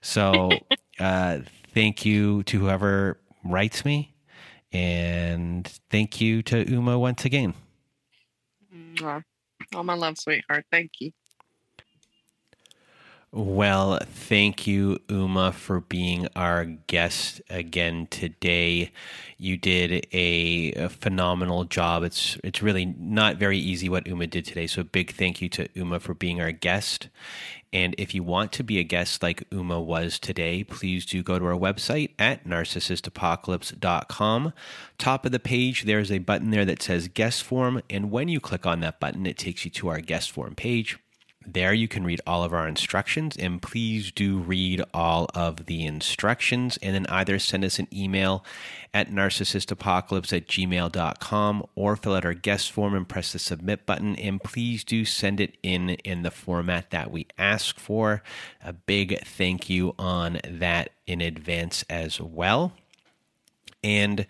So, 0.00 0.50
uh, 0.98 1.40
thank 1.74 2.04
you 2.04 2.42
to 2.44 2.58
whoever 2.58 3.18
writes 3.44 3.84
me, 3.84 4.14
and 4.72 5.66
thank 5.90 6.20
you 6.20 6.42
to 6.42 6.68
Uma 6.70 6.98
once 6.98 7.24
again. 7.24 7.54
all 9.74 9.84
my 9.84 9.94
love, 9.94 10.18
sweetheart. 10.18 10.64
Thank 10.70 10.92
you. 11.00 11.12
Well, 13.32 14.00
thank 14.04 14.66
you, 14.66 14.98
Uma, 15.08 15.52
for 15.52 15.78
being 15.78 16.26
our 16.34 16.64
guest 16.64 17.40
again 17.48 18.08
today. 18.10 18.90
You 19.38 19.56
did 19.56 20.08
a, 20.12 20.72
a, 20.72 20.88
phenomenal 20.88 21.62
job. 21.62 22.02
It's 22.02 22.36
it's 22.42 22.60
really 22.60 22.86
not 22.98 23.36
very 23.36 23.56
easy 23.56 23.88
what 23.88 24.08
Uma 24.08 24.26
did 24.26 24.46
today. 24.46 24.66
So, 24.66 24.82
big 24.82 25.12
thank 25.12 25.40
you 25.40 25.48
to 25.50 25.68
Uma 25.74 26.00
for 26.00 26.12
being 26.12 26.40
our 26.40 26.50
guest. 26.50 27.08
And 27.72 27.94
if 27.98 28.16
you 28.16 28.24
want 28.24 28.50
to 28.54 28.64
be 28.64 28.80
a 28.80 28.84
guest 28.84 29.22
like 29.22 29.46
Uma 29.52 29.80
was 29.80 30.18
today, 30.18 30.64
please 30.64 31.06
do 31.06 31.22
go 31.22 31.38
to 31.38 31.46
our 31.46 31.52
website 31.52 32.10
at 32.18 32.44
narcissistapocalypse.com. 32.44 34.52
Top 34.98 35.24
of 35.24 35.30
the 35.30 35.38
page, 35.38 35.84
there's 35.84 36.10
a 36.10 36.18
button 36.18 36.50
there 36.50 36.64
that 36.64 36.82
says 36.82 37.06
guest 37.06 37.44
form. 37.44 37.80
And 37.88 38.10
when 38.10 38.26
you 38.26 38.40
click 38.40 38.66
on 38.66 38.80
that 38.80 38.98
button, 38.98 39.24
it 39.24 39.38
takes 39.38 39.64
you 39.64 39.70
to 39.70 39.86
our 39.86 40.00
guest 40.00 40.32
form 40.32 40.56
page. 40.56 40.98
There 41.46 41.72
you 41.72 41.88
can 41.88 42.04
read 42.04 42.20
all 42.26 42.44
of 42.44 42.52
our 42.52 42.68
instructions, 42.68 43.34
and 43.36 43.62
please 43.62 44.12
do 44.12 44.38
read 44.38 44.82
all 44.92 45.26
of 45.34 45.64
the 45.64 45.86
instructions, 45.86 46.78
and 46.82 46.94
then 46.94 47.06
either 47.06 47.38
send 47.38 47.64
us 47.64 47.78
an 47.78 47.88
email 47.92 48.44
at 48.92 49.10
narcissistapocalypse 49.10 50.36
at 50.36 50.46
gmail.com 50.48 51.66
or 51.74 51.96
fill 51.96 52.14
out 52.14 52.26
our 52.26 52.34
guest 52.34 52.70
form 52.70 52.94
and 52.94 53.08
press 53.08 53.32
the 53.32 53.38
submit 53.38 53.86
button. 53.86 54.16
And 54.16 54.42
please 54.42 54.84
do 54.84 55.06
send 55.06 55.40
it 55.40 55.56
in 55.62 55.90
in 55.90 56.22
the 56.22 56.30
format 56.30 56.90
that 56.90 57.10
we 57.10 57.26
ask 57.38 57.78
for. 57.78 58.22
A 58.62 58.74
big 58.74 59.18
thank 59.20 59.70
you 59.70 59.94
on 59.98 60.40
that 60.44 60.90
in 61.06 61.22
advance 61.22 61.84
as 61.88 62.20
well. 62.20 62.72
And 63.82 64.26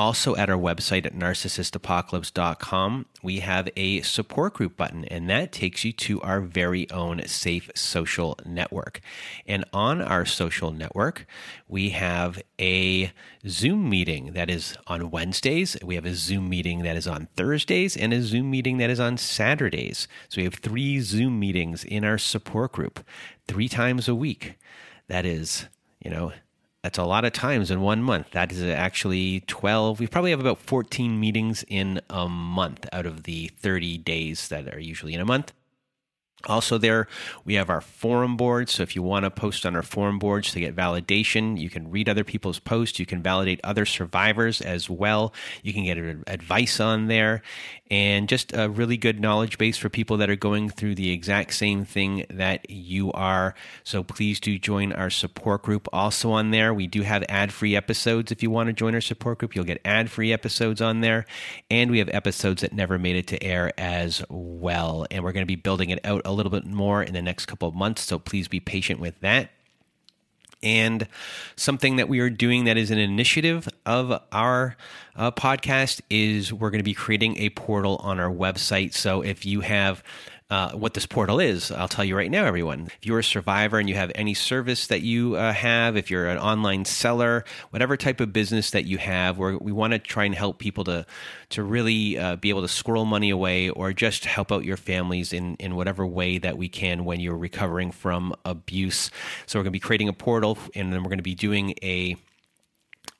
also, 0.00 0.34
at 0.34 0.48
our 0.48 0.56
website 0.56 1.04
at 1.04 1.14
narcissistapocalypse.com, 1.14 3.04
we 3.22 3.40
have 3.40 3.68
a 3.76 4.00
support 4.00 4.54
group 4.54 4.74
button, 4.74 5.04
and 5.04 5.28
that 5.28 5.52
takes 5.52 5.84
you 5.84 5.92
to 5.92 6.18
our 6.22 6.40
very 6.40 6.90
own 6.90 7.20
safe 7.26 7.70
social 7.74 8.38
network. 8.46 9.00
And 9.46 9.62
on 9.74 10.00
our 10.00 10.24
social 10.24 10.72
network, 10.72 11.26
we 11.68 11.90
have 11.90 12.40
a 12.58 13.12
Zoom 13.46 13.90
meeting 13.90 14.32
that 14.32 14.48
is 14.48 14.74
on 14.86 15.10
Wednesdays, 15.10 15.76
we 15.84 15.96
have 15.96 16.06
a 16.06 16.14
Zoom 16.14 16.48
meeting 16.48 16.82
that 16.82 16.96
is 16.96 17.06
on 17.06 17.28
Thursdays, 17.36 17.94
and 17.94 18.14
a 18.14 18.22
Zoom 18.22 18.50
meeting 18.50 18.78
that 18.78 18.88
is 18.88 19.00
on 19.00 19.18
Saturdays. 19.18 20.08
So 20.30 20.38
we 20.38 20.44
have 20.44 20.54
three 20.54 21.00
Zoom 21.00 21.38
meetings 21.38 21.84
in 21.84 22.06
our 22.06 22.16
support 22.16 22.72
group 22.72 23.04
three 23.46 23.68
times 23.68 24.08
a 24.08 24.14
week. 24.14 24.54
That 25.08 25.26
is, 25.26 25.66
you 26.02 26.10
know, 26.10 26.32
that's 26.82 26.98
a 26.98 27.04
lot 27.04 27.24
of 27.24 27.32
times 27.32 27.70
in 27.70 27.80
one 27.82 28.02
month. 28.02 28.30
That 28.30 28.52
is 28.52 28.62
actually 28.62 29.40
12. 29.46 30.00
We 30.00 30.06
probably 30.06 30.30
have 30.30 30.40
about 30.40 30.58
14 30.58 31.20
meetings 31.20 31.64
in 31.68 32.00
a 32.08 32.28
month 32.28 32.88
out 32.92 33.04
of 33.06 33.24
the 33.24 33.48
30 33.48 33.98
days 33.98 34.48
that 34.48 34.72
are 34.74 34.80
usually 34.80 35.14
in 35.14 35.20
a 35.20 35.26
month. 35.26 35.52
Also, 36.46 36.78
there 36.78 37.06
we 37.44 37.54
have 37.54 37.68
our 37.68 37.82
forum 37.82 38.34
board. 38.38 38.70
So, 38.70 38.82
if 38.82 38.96
you 38.96 39.02
want 39.02 39.24
to 39.24 39.30
post 39.30 39.66
on 39.66 39.76
our 39.76 39.82
forum 39.82 40.18
boards 40.18 40.52
to 40.52 40.60
get 40.60 40.74
validation, 40.74 41.60
you 41.60 41.68
can 41.68 41.90
read 41.90 42.08
other 42.08 42.24
people's 42.24 42.58
posts. 42.58 42.98
You 42.98 43.04
can 43.04 43.22
validate 43.22 43.60
other 43.62 43.84
survivors 43.84 44.62
as 44.62 44.88
well. 44.88 45.34
You 45.62 45.74
can 45.74 45.84
get 45.84 45.98
advice 45.98 46.80
on 46.80 47.08
there 47.08 47.42
and 47.90 48.28
just 48.28 48.52
a 48.54 48.68
really 48.68 48.96
good 48.96 49.20
knowledge 49.20 49.58
base 49.58 49.76
for 49.76 49.88
people 49.88 50.16
that 50.18 50.30
are 50.30 50.36
going 50.36 50.70
through 50.70 50.94
the 50.94 51.10
exact 51.10 51.54
same 51.54 51.84
thing 51.84 52.24
that 52.30 52.70
you 52.70 53.12
are. 53.12 53.54
So, 53.84 54.02
please 54.02 54.40
do 54.40 54.58
join 54.58 54.92
our 54.92 55.10
support 55.10 55.62
group. 55.62 55.88
Also, 55.92 56.30
on 56.30 56.50
there, 56.50 56.72
we 56.72 56.86
do 56.86 57.02
have 57.02 57.24
ad 57.28 57.52
free 57.52 57.76
episodes. 57.76 58.32
If 58.32 58.42
you 58.42 58.50
want 58.50 58.68
to 58.68 58.72
join 58.72 58.94
our 58.94 59.00
support 59.00 59.38
group, 59.38 59.54
you'll 59.54 59.64
get 59.64 59.80
ad 59.84 60.10
free 60.10 60.32
episodes 60.32 60.80
on 60.80 61.00
there. 61.00 61.26
And 61.70 61.90
we 61.90 61.98
have 61.98 62.08
episodes 62.10 62.62
that 62.62 62.72
never 62.72 62.98
made 62.98 63.16
it 63.16 63.26
to 63.28 63.42
air 63.42 63.72
as 63.78 64.22
well. 64.28 65.06
And 65.10 65.24
we're 65.24 65.32
going 65.32 65.44
to 65.44 65.46
be 65.46 65.56
building 65.56 65.90
it 65.90 66.04
out 66.04 66.22
a 66.24 66.32
little 66.32 66.50
bit 66.50 66.66
more 66.66 67.02
in 67.02 67.14
the 67.14 67.22
next 67.22 67.46
couple 67.46 67.68
of 67.68 67.74
months. 67.74 68.02
So 68.02 68.18
please 68.18 68.48
be 68.48 68.60
patient 68.60 69.00
with 69.00 69.18
that. 69.20 69.50
And 70.62 71.08
something 71.56 71.96
that 71.96 72.08
we 72.08 72.20
are 72.20 72.30
doing 72.30 72.64
that 72.64 72.76
is 72.76 72.90
an 72.90 72.98
initiative 72.98 73.68
of 73.86 74.22
our 74.32 74.76
uh, 75.16 75.30
podcast 75.30 76.00
is 76.10 76.52
we're 76.52 76.70
going 76.70 76.80
to 76.80 76.84
be 76.84 76.94
creating 76.94 77.38
a 77.38 77.50
portal 77.50 77.96
on 77.96 78.20
our 78.20 78.30
website. 78.30 78.94
So 78.94 79.22
if 79.22 79.46
you 79.46 79.60
have 79.60 80.02
uh, 80.50 80.72
what 80.72 80.94
this 80.94 81.06
portal 81.06 81.38
is. 81.38 81.70
I'll 81.70 81.88
tell 81.88 82.04
you 82.04 82.16
right 82.16 82.30
now, 82.30 82.44
everyone. 82.44 82.88
If 83.00 83.06
you're 83.06 83.20
a 83.20 83.24
survivor 83.24 83.78
and 83.78 83.88
you 83.88 83.94
have 83.94 84.10
any 84.14 84.34
service 84.34 84.88
that 84.88 85.02
you 85.02 85.36
uh, 85.36 85.52
have, 85.52 85.96
if 85.96 86.10
you're 86.10 86.28
an 86.28 86.38
online 86.38 86.84
seller, 86.84 87.44
whatever 87.70 87.96
type 87.96 88.20
of 88.20 88.32
business 88.32 88.72
that 88.72 88.84
you 88.84 88.98
have, 88.98 89.38
where 89.38 89.56
we 89.56 89.72
want 89.72 89.92
to 89.92 89.98
try 89.98 90.24
and 90.24 90.34
help 90.34 90.58
people 90.58 90.84
to 90.84 91.06
to 91.50 91.62
really 91.62 92.18
uh, 92.18 92.36
be 92.36 92.48
able 92.48 92.62
to 92.62 92.68
squirrel 92.68 93.04
money 93.04 93.30
away 93.30 93.68
or 93.70 93.92
just 93.92 94.24
help 94.24 94.50
out 94.52 94.64
your 94.64 94.76
families 94.76 95.32
in 95.32 95.56
in 95.56 95.76
whatever 95.76 96.06
way 96.06 96.38
that 96.38 96.58
we 96.58 96.68
can 96.68 97.04
when 97.04 97.20
you're 97.20 97.36
recovering 97.36 97.92
from 97.92 98.34
abuse. 98.44 99.10
So 99.46 99.58
we're 99.58 99.64
going 99.64 99.72
to 99.72 99.76
be 99.76 99.80
creating 99.80 100.08
a 100.08 100.12
portal, 100.12 100.58
and 100.74 100.92
then 100.92 101.02
we're 101.02 101.10
going 101.10 101.18
to 101.18 101.22
be 101.22 101.34
doing 101.34 101.74
a 101.82 102.16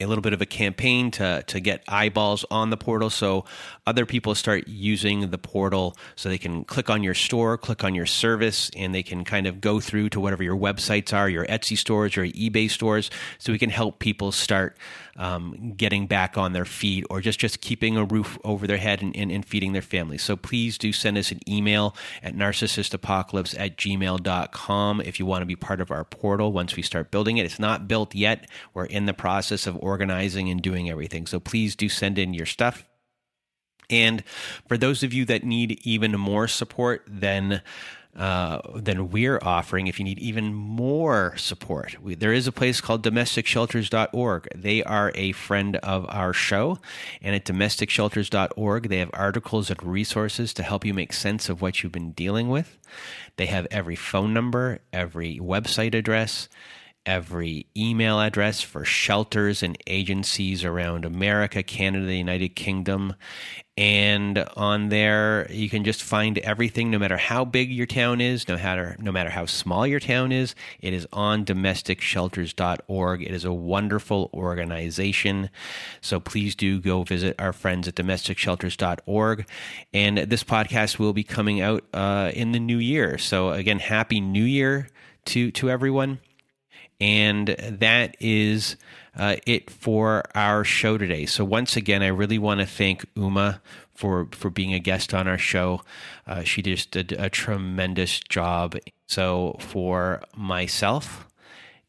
a 0.00 0.06
little 0.06 0.22
bit 0.22 0.32
of 0.32 0.40
a 0.40 0.46
campaign 0.46 1.10
to 1.12 1.42
to 1.46 1.60
get 1.60 1.82
eyeballs 1.88 2.44
on 2.50 2.70
the 2.70 2.76
portal. 2.76 3.10
So 3.10 3.44
other 3.86 4.06
people 4.06 4.34
start 4.34 4.68
using 4.68 5.30
the 5.30 5.38
portal 5.38 5.96
so 6.16 6.28
they 6.28 6.38
can 6.38 6.64
click 6.64 6.88
on 6.88 7.02
your 7.02 7.14
store 7.14 7.58
click 7.58 7.84
on 7.84 7.94
your 7.94 8.06
service 8.06 8.70
and 8.76 8.94
they 8.94 9.02
can 9.02 9.24
kind 9.24 9.46
of 9.46 9.60
go 9.60 9.80
through 9.80 10.08
to 10.08 10.20
whatever 10.20 10.42
your 10.42 10.56
websites 10.56 11.12
are 11.12 11.28
your 11.28 11.44
etsy 11.46 11.76
stores 11.76 12.14
your 12.14 12.26
ebay 12.26 12.70
stores 12.70 13.10
so 13.38 13.52
we 13.52 13.58
can 13.58 13.70
help 13.70 13.98
people 13.98 14.30
start 14.30 14.76
um, 15.20 15.74
getting 15.76 16.06
back 16.06 16.36
on 16.36 16.52
their 16.52 16.64
feet 16.64 17.04
or 17.10 17.20
just 17.20 17.38
just 17.38 17.60
keeping 17.60 17.96
a 17.96 18.04
roof 18.04 18.38
over 18.42 18.66
their 18.66 18.78
head 18.78 19.02
and, 19.02 19.14
and, 19.14 19.30
and 19.30 19.44
feeding 19.44 19.72
their 19.72 19.82
families 19.82 20.22
so 20.22 20.36
please 20.36 20.76
do 20.76 20.92
send 20.92 21.16
us 21.16 21.30
an 21.30 21.38
email 21.48 21.94
at 22.22 22.34
narcissistapocalypse 22.34 23.54
at 23.58 23.76
gmail.com 23.76 25.00
if 25.02 25.20
you 25.20 25.26
want 25.26 25.42
to 25.42 25.46
be 25.46 25.56
part 25.56 25.80
of 25.80 25.90
our 25.90 26.04
portal 26.04 26.52
once 26.52 26.74
we 26.74 26.82
start 26.82 27.10
building 27.12 27.36
it 27.36 27.46
it's 27.46 27.60
not 27.60 27.86
built 27.86 28.14
yet 28.14 28.48
we're 28.74 28.86
in 28.86 29.06
the 29.06 29.14
process 29.14 29.66
of 29.66 29.76
organizing 29.80 30.48
and 30.48 30.62
doing 30.62 30.90
everything. 30.90 31.26
So 31.26 31.40
please 31.40 31.76
do 31.76 31.88
send 31.88 32.18
in 32.18 32.34
your 32.34 32.46
stuff. 32.46 32.84
And 33.88 34.22
for 34.68 34.78
those 34.78 35.02
of 35.02 35.12
you 35.12 35.24
that 35.26 35.42
need 35.42 35.80
even 35.82 36.12
more 36.12 36.46
support 36.46 37.02
than 37.08 37.62
uh, 38.16 38.60
than 38.74 39.10
we're 39.10 39.38
offering, 39.40 39.86
if 39.86 39.98
you 39.98 40.04
need 40.04 40.18
even 40.18 40.52
more 40.52 41.36
support, 41.36 42.02
we, 42.02 42.14
there 42.14 42.32
is 42.32 42.46
a 42.46 42.52
place 42.52 42.80
called 42.80 43.04
domesticshelters.org. 43.04 44.48
They 44.54 44.82
are 44.82 45.12
a 45.14 45.32
friend 45.32 45.76
of 45.76 46.06
our 46.08 46.32
show. 46.32 46.78
And 47.22 47.34
at 47.36 47.44
domesticshelters.org, 47.44 48.88
they 48.88 48.98
have 48.98 49.10
articles 49.12 49.70
and 49.70 49.82
resources 49.82 50.52
to 50.54 50.62
help 50.62 50.84
you 50.84 50.92
make 50.92 51.12
sense 51.12 51.48
of 51.48 51.62
what 51.62 51.82
you've 51.82 51.92
been 51.92 52.12
dealing 52.12 52.48
with. 52.48 52.78
They 53.36 53.46
have 53.46 53.68
every 53.70 53.96
phone 53.96 54.34
number, 54.34 54.80
every 54.92 55.38
website 55.38 55.94
address 55.94 56.48
every 57.06 57.66
email 57.76 58.20
address 58.20 58.60
for 58.60 58.84
shelters 58.84 59.62
and 59.62 59.76
agencies 59.86 60.64
around 60.64 61.04
America, 61.04 61.62
Canada, 61.62 62.04
the 62.06 62.16
United 62.16 62.50
Kingdom. 62.50 63.14
And 63.80 64.46
on 64.58 64.90
there, 64.90 65.50
you 65.50 65.70
can 65.70 65.84
just 65.84 66.02
find 66.02 66.36
everything, 66.36 66.90
no 66.90 66.98
matter 66.98 67.16
how 67.16 67.46
big 67.46 67.72
your 67.72 67.86
town 67.86 68.20
is, 68.20 68.46
no 68.46 68.56
matter, 68.56 68.94
no 69.00 69.10
matter 69.10 69.30
how 69.30 69.46
small 69.46 69.86
your 69.86 70.00
town 70.00 70.32
is. 70.32 70.54
It 70.82 70.92
is 70.92 71.06
on 71.14 71.46
domesticshelters.org. 71.46 73.22
It 73.22 73.30
is 73.30 73.46
a 73.46 73.54
wonderful 73.54 74.28
organization. 74.34 75.48
So 76.02 76.20
please 76.20 76.54
do 76.54 76.78
go 76.78 77.04
visit 77.04 77.36
our 77.38 77.54
friends 77.54 77.88
at 77.88 77.94
domesticshelters.org. 77.94 79.46
And 79.94 80.18
this 80.18 80.44
podcast 80.44 80.98
will 80.98 81.14
be 81.14 81.24
coming 81.24 81.62
out 81.62 81.82
uh, 81.94 82.32
in 82.34 82.52
the 82.52 82.60
new 82.60 82.76
year. 82.76 83.16
So, 83.16 83.48
again, 83.48 83.78
Happy 83.78 84.20
New 84.20 84.44
Year 84.44 84.88
to, 85.24 85.50
to 85.52 85.70
everyone. 85.70 86.18
And 87.00 87.48
that 87.48 88.14
is 88.20 88.76
uh, 89.16 89.36
it 89.46 89.70
for 89.70 90.22
our 90.34 90.64
show 90.64 90.98
today. 90.98 91.26
So 91.26 91.44
once 91.44 91.76
again, 91.76 92.02
I 92.02 92.08
really 92.08 92.38
want 92.38 92.60
to 92.60 92.66
thank 92.66 93.04
Uma 93.14 93.60
for 93.94 94.28
for 94.32 94.50
being 94.50 94.72
a 94.72 94.78
guest 94.78 95.12
on 95.12 95.28
our 95.28 95.38
show. 95.38 95.82
Uh, 96.26 96.42
she 96.42 96.62
just 96.62 96.90
did 96.90 97.12
a 97.12 97.28
tremendous 97.28 98.20
job. 98.20 98.76
So 99.06 99.56
for 99.60 100.22
myself 100.36 101.26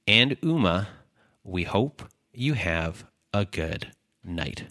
and 0.07 0.38
Uma, 0.41 0.89
we 1.43 1.63
hope 1.63 2.09
you 2.34 2.53
have 2.53 3.05
a 3.34 3.45
good 3.45 3.91
night. 4.24 4.65